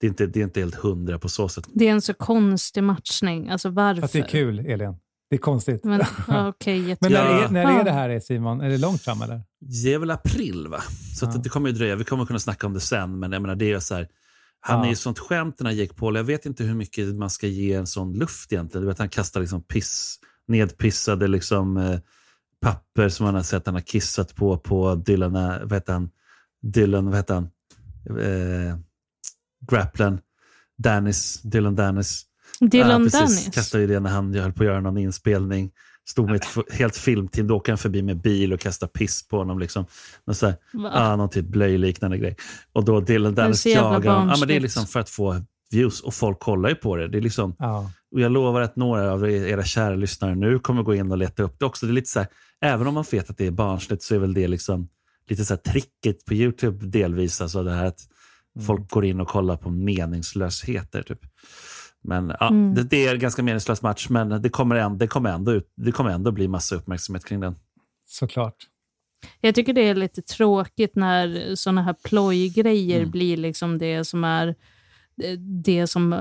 det 0.00 0.06
är, 0.06 0.08
inte, 0.08 0.26
det 0.26 0.40
är 0.40 0.44
inte 0.44 0.60
helt 0.60 0.74
hundra 0.74 1.18
på 1.18 1.28
så 1.28 1.48
sätt. 1.48 1.64
Det 1.74 1.88
är 1.88 1.92
en 1.92 2.02
så 2.02 2.14
konstig 2.14 2.82
matchning. 2.82 3.48
Alltså 3.48 3.70
varför? 3.70 4.00
Fast 4.00 4.12
det 4.12 4.18
är 4.18 4.28
kul, 4.28 4.58
Elin. 4.58 4.96
Det 5.30 5.36
är 5.36 5.40
konstigt. 5.40 5.84
Men, 5.84 6.00
okej, 6.48 6.96
Men 7.00 7.12
när, 7.12 7.18
Ja. 7.30 7.44
är, 7.44 7.48
när 7.48 7.80
är 7.80 7.84
det 7.84 7.90
här 7.92 8.20
Simon? 8.20 8.60
Är 8.60 8.68
det 8.68 8.78
långt 8.78 9.02
fram 9.02 9.22
eller? 9.22 9.42
Det 9.82 9.94
är 9.94 9.98
väl 9.98 10.10
april 10.10 10.68
va? 10.68 10.80
Så 11.16 11.26
att 11.26 11.34
Ja. 11.34 11.40
det 11.40 11.48
kommer 11.48 11.68
ju 11.68 11.74
dröja. 11.74 11.96
Vi 11.96 12.04
kommer 12.04 12.26
kunna 12.26 12.38
snacka 12.38 12.66
om 12.66 12.72
det 12.74 12.80
sen. 12.80 13.18
Men 13.18 13.32
jag 13.32 13.42
menar, 13.42 13.54
det 13.56 13.72
är 13.72 13.80
så 13.80 13.94
här, 13.94 14.08
han 14.60 14.78
Ja. 14.78 14.84
är 14.84 14.88
ju 14.90 14.96
sånt 14.96 15.18
skämt 15.18 15.58
den 15.58 15.66
här 15.66 15.74
Jake 15.74 15.94
Paul. 15.94 16.16
Jag 16.16 16.24
vet 16.24 16.46
inte 16.46 16.64
hur 16.64 16.74
mycket 16.74 17.14
man 17.14 17.30
ska 17.30 17.46
ge 17.46 17.72
en 17.74 17.86
sån 17.86 18.12
luft 18.12 18.52
egentligen. 18.52 18.82
Du 18.82 18.88
vet, 18.88 18.98
han 18.98 19.08
kastar 19.08 19.40
liksom 19.40 19.62
piss, 19.62 20.18
nedpissade 20.48 21.28
liksom, 21.28 21.76
eh, 21.76 21.98
papper 22.60 23.08
som 23.08 23.26
man 23.26 23.34
har 23.34 23.42
sett 23.42 23.66
han 23.66 23.74
har 23.74 23.82
kissat 23.82 24.34
på 24.34 24.58
på 24.58 24.94
Dylan, 24.94 25.36
eh, 25.36 25.48
vad 25.62 25.72
heter 25.72 25.92
han? 25.92 26.10
Dylan, 26.62 27.06
vad 27.06 27.16
heter 27.16 27.34
han? 27.34 27.44
Eh, 28.20 28.76
Grapplen. 29.70 30.20
Dennis, 30.78 31.42
Dylan 31.42 31.74
Dennis. 31.76 32.22
Dylan 32.60 32.88
Ja. 33.12 33.18
Dennis. 33.18 33.48
Kastade 33.54 33.82
ju 33.82 33.86
det 33.88 34.00
när 34.00 34.10
han 34.10 34.34
höll 34.34 34.52
på 34.52 34.62
att 34.62 34.66
göra 34.66 34.80
någon 34.80 34.98
inspelning. 34.98 35.70
Stod 36.08 36.26
med 36.30 36.36
ett 36.36 36.72
helt 36.74 36.96
filmteam, 36.96 37.46
då 37.46 37.56
åker 37.56 37.72
han 37.72 37.78
förbi 37.78 38.02
med 38.02 38.20
bil 38.20 38.52
och 38.52 38.60
kastar 38.60 38.86
piss 38.86 39.28
på 39.28 39.36
honom. 39.38 39.58
Liksom. 39.58 39.86
Så 40.32 40.46
här, 40.46 40.56
ah, 40.92 41.16
någon 41.16 41.30
typ 41.30 41.46
blöjliknande 41.46 42.18
grej. 42.18 42.36
Och 42.72 42.84
då 42.84 43.00
Dylan 43.00 43.34
Dennis 43.34 43.66
jagar 43.66 44.10
honom. 44.12 44.28
Ja, 44.28 44.36
men 44.38 44.48
Det 44.48 44.56
är 44.56 44.60
liksom 44.60 44.86
för 44.86 45.00
att 45.00 45.10
få 45.10 45.42
views 45.70 46.00
och 46.00 46.14
folk 46.14 46.40
kollar 46.40 46.68
ju 46.68 46.74
på 46.74 46.96
det. 46.96 47.08
det 47.08 47.18
är 47.18 47.22
liksom, 47.22 47.54
Ja. 47.58 47.90
och 48.12 48.20
jag 48.20 48.32
lovar 48.32 48.60
att 48.60 48.76
några 48.76 49.12
av 49.12 49.30
era 49.30 49.64
kära 49.64 49.94
lyssnare 49.94 50.34
nu 50.34 50.58
kommer 50.58 50.82
gå 50.82 50.94
in 50.94 51.12
och 51.12 51.18
leta 51.18 51.42
upp 51.42 51.58
det 51.58 51.66
också. 51.66 51.86
Det 51.86 51.92
är 51.92 51.94
lite 51.94 52.10
så 52.10 52.18
här, 52.18 52.28
även 52.60 52.86
om 52.86 52.94
man 52.94 53.04
vet 53.10 53.30
att 53.30 53.38
det 53.38 53.46
är 53.46 53.50
barnsligt 53.50 54.02
så 54.02 54.14
är 54.14 54.18
väl 54.18 54.34
det 54.34 54.48
liksom 54.48 54.88
lite 55.28 55.44
så 55.44 55.54
här 55.54 55.72
tricket 55.72 56.24
på 56.24 56.34
YouTube 56.34 56.86
delvis. 56.86 57.40
Alltså 57.40 57.62
det 57.62 57.72
här 57.74 57.84
att 57.86 58.00
Mm. 58.56 58.66
folk 58.66 58.90
går 58.90 59.04
in 59.04 59.20
och 59.20 59.28
kollar 59.28 59.56
på 59.56 59.70
meningslösheter. 59.70 61.02
Typ. 61.02 61.20
Men 62.02 62.32
ja, 62.40 62.48
Mm. 62.48 62.74
det, 62.74 62.82
det 62.82 63.06
är 63.06 63.14
en 63.14 63.20
ganska 63.20 63.42
meningslös 63.42 63.82
match, 63.82 64.06
men 64.08 64.42
det 64.42 64.48
kommer, 64.48 64.74
ändå, 64.76 64.96
det, 64.98 65.06
kommer 65.06 65.30
ändå 65.30 65.52
ut, 65.52 65.72
det 65.76 65.92
kommer 65.92 66.10
ändå 66.10 66.30
bli 66.32 66.48
massa 66.48 66.76
uppmärksamhet 66.76 67.24
kring 67.24 67.40
den. 67.40 67.56
Såklart. 68.06 68.54
Jag 69.40 69.54
tycker 69.54 69.72
det 69.72 69.80
är 69.88 69.94
lite 69.94 70.22
tråkigt 70.22 70.96
när 70.96 71.54
såna 71.54 71.82
här 71.82 71.94
plojgrejer 72.04 72.98
Mm. 72.98 73.10
blir 73.10 73.36
liksom 73.36 73.78
det 73.78 74.04
som 74.04 74.24
är 74.24 74.48
eh, 75.22 75.38
det 75.38 75.86
som 75.86 76.12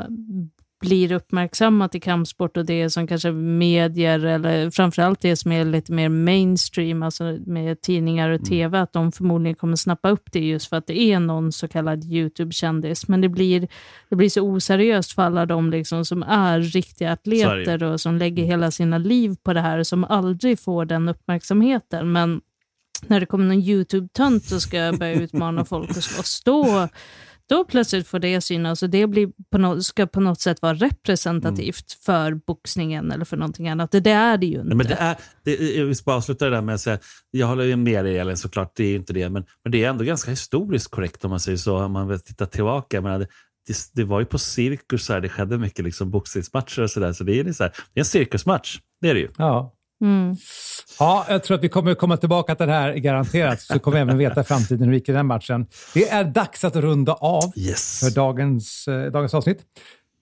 blir 0.79 1.11
uppmärksammat 1.11 1.95
i 1.95 1.99
kampsport 1.99 2.57
och 2.57 2.65
det 2.65 2.89
som 2.89 3.07
kanske 3.07 3.31
medier 3.31 4.25
eller 4.25 4.69
framförallt 4.69 5.19
det 5.19 5.35
som 5.35 5.51
är 5.51 5.65
lite 5.65 5.91
mer 5.91 6.09
mainstream, 6.09 7.03
alltså 7.03 7.37
med 7.45 7.81
tidningar 7.81 8.29
och 8.29 8.45
tv, 8.45 8.79
att 8.79 8.93
de 8.93 9.11
förmodligen 9.11 9.55
kommer 9.55 9.75
snappa 9.75 10.09
upp 10.09 10.31
det 10.31 10.39
just 10.39 10.69
för 10.69 10.77
att 10.77 10.87
det 10.87 10.99
är 10.99 11.19
någon 11.19 11.51
så 11.51 11.67
kallad 11.67 12.03
YouTube-kändis. 12.03 13.07
Men 13.07 13.21
det 13.21 13.29
blir, 13.29 13.67
det 14.09 14.15
blir 14.15 14.29
så 14.29 14.41
oseriöst 14.41 15.11
för 15.11 15.21
alla 15.21 15.45
de 15.45 15.71
liksom 15.71 16.05
som 16.05 16.23
är 16.23 16.61
riktiga 16.61 17.11
atleter 17.11 17.83
och 17.83 18.01
som 18.01 18.17
lägger 18.17 18.43
hela 18.43 18.71
sina 18.71 18.97
liv 18.97 19.35
på 19.43 19.53
det 19.53 19.61
här 19.61 19.79
och 19.79 19.87
som 19.87 20.03
aldrig 20.03 20.59
får 20.59 20.85
den 20.85 21.09
uppmärksamheten. 21.09 22.11
Men 22.11 22.41
när 23.07 23.19
det 23.19 23.25
kommer 23.25 23.45
någon 23.45 23.63
YouTube-tönt 23.63 24.51
och 24.51 24.61
ska 24.61 24.93
börja 24.99 25.21
utmana 25.21 25.65
folk 25.65 25.89
och 25.89 26.03
slåss, 26.03 26.41
då, 26.45 26.87
då 27.49 27.65
plötsligt 27.65 28.07
får 28.07 28.19
det 28.19 28.41
synas 28.41 28.83
och 28.83 28.89
det 28.89 29.07
blir 29.07 29.29
på 29.51 29.57
no 29.57 29.81
ska 29.81 30.07
på 30.07 30.19
något 30.19 30.41
sätt 30.41 30.61
vara 30.61 30.73
representativt 30.73 31.91
för 32.05 32.33
boxningen 32.33 33.11
eller 33.11 33.25
för 33.25 33.37
någonting 33.37 33.69
annat. 33.69 33.91
Det, 33.91 33.99
det 33.99 34.11
är 34.11 34.37
det 34.37 34.45
ju 34.45 34.55
inte. 34.55 34.67
Nej, 34.67 34.77
men 34.77 34.87
det 34.87 34.93
är, 34.93 35.15
det, 35.43 35.75
jag 35.75 35.85
vill 35.85 35.95
bara 36.05 36.15
avsluta 36.15 36.45
det 36.45 36.51
där 36.51 36.61
med 36.61 36.75
att 36.75 36.81
säga, 36.81 36.99
jag 37.31 37.47
håller 37.47 37.63
ju 37.63 37.75
med 37.75 38.05
dig 38.05 38.17
Elin 38.17 38.37
såklart, 38.37 38.71
det 38.75 38.83
är 38.83 38.89
ju 38.89 38.95
inte 38.95 39.13
det, 39.13 39.29
men, 39.29 39.45
men 39.63 39.71
det 39.71 39.83
är 39.83 39.89
ändå 39.89 40.03
ganska 40.03 40.31
historiskt 40.31 40.91
korrekt 40.91 41.25
om 41.25 41.29
man 41.29 41.39
säger 41.39 41.57
så, 41.57 41.77
om 41.77 41.91
man 41.91 42.07
vill 42.07 42.19
titta 42.19 42.45
tillbaka. 42.45 43.01
Men 43.01 43.19
det, 43.19 43.27
det, 43.67 43.75
det 43.93 44.03
var 44.03 44.19
ju 44.19 44.25
på 44.25 44.37
cirkusar, 44.37 45.21
det 45.21 45.29
skedde 45.29 45.57
mycket 45.57 45.85
liksom 45.85 46.11
boxningsmatcher 46.11 46.81
och 46.81 46.91
sådär, 46.91 47.13
så 47.13 47.23
det 47.23 47.39
är, 47.39 47.43
det, 47.43 47.53
så 47.53 47.63
här, 47.63 47.73
det 47.93 47.99
är 47.99 48.01
en 48.01 48.05
cirkusmatch, 48.05 48.79
det 49.01 49.09
är 49.09 49.13
det 49.13 49.19
ju. 49.19 49.29
Ja. 49.37 49.73
Mm. 50.01 50.35
Ja, 50.99 51.25
jag 51.29 51.43
tror 51.43 51.57
att 51.57 51.63
vi 51.63 51.69
kommer 51.69 51.93
komma 51.95 52.17
tillbaka 52.17 52.55
till 52.55 52.67
det 52.67 52.73
här 52.73 52.93
garanterat, 52.93 53.61
så 53.61 53.79
kommer 53.79 53.97
vi 53.97 54.01
även 54.01 54.17
veta 54.17 54.41
i 54.41 54.43
framtiden 54.43 54.79
hur 54.83 54.91
det 54.91 54.97
gick 54.97 55.09
i 55.09 55.11
den 55.11 55.25
matchen. 55.25 55.67
Det 55.93 56.09
är 56.09 56.23
dags 56.23 56.63
att 56.63 56.75
runda 56.75 57.13
av 57.13 57.43
Yes. 57.55 57.99
för 57.99 58.15
dagens, 58.15 58.87
eh, 58.87 59.11
dagens 59.11 59.33
avsnitt. 59.33 59.59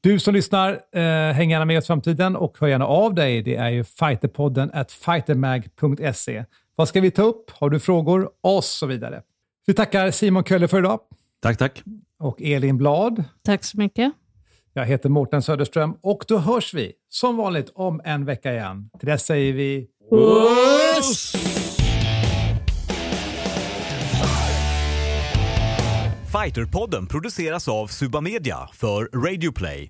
Du 0.01 0.19
som 0.19 0.33
lyssnar, 0.33 0.71
eh, 0.95 1.33
häng 1.33 1.51
gärna 1.51 1.65
med 1.65 1.77
oss 1.77 1.83
i 1.83 1.87
framtiden 1.87 2.35
och 2.35 2.57
hör 2.59 2.67
gärna 2.67 2.85
av 2.85 3.13
dig. 3.13 3.41
Det 3.41 3.55
är 3.55 3.69
ju 3.69 3.83
fighterpodden 3.83 4.71
at 4.73 4.91
fightermag.se. 4.91 6.45
Vad 6.75 6.87
ska 6.87 7.01
vi 7.01 7.11
ta 7.11 7.21
upp? 7.23 7.51
Har 7.51 7.69
du 7.69 7.79
frågor? 7.79 8.29
Och 8.41 8.63
så 8.63 8.85
vidare. 8.85 9.21
Vi 9.65 9.73
tackar 9.73 10.11
Simon 10.11 10.43
Kölle 10.43 10.67
för 10.67 10.79
idag 10.79 10.99
Tack, 11.41 11.57
tack. 11.57 11.83
och 12.19 12.41
Elin 12.41 12.77
Blad. 12.77 13.23
Tack 13.45 13.63
så 13.63 13.77
mycket. 13.77 14.13
Jag 14.77 14.85
heter 14.85 15.09
Mårten 15.09 15.41
Söderström 15.41 15.97
och 16.01 16.25
då 16.27 16.37
hörs 16.37 16.73
vi 16.73 16.93
som 17.09 17.37
vanligt 17.37 17.71
om 17.75 18.01
en 18.03 18.25
vecka 18.25 18.53
igen. 18.53 18.89
Till 18.99 19.09
dess 19.09 19.25
säger 19.25 19.53
vi 19.53 19.87
PUSS! 20.09 21.35
Fighterpodden 26.31 27.07
produceras 27.07 27.67
av 27.67 27.87
Suba 27.87 28.21
Media 28.21 28.57
för 28.73 29.25
Radio 29.25 29.51
Play. 29.51 29.89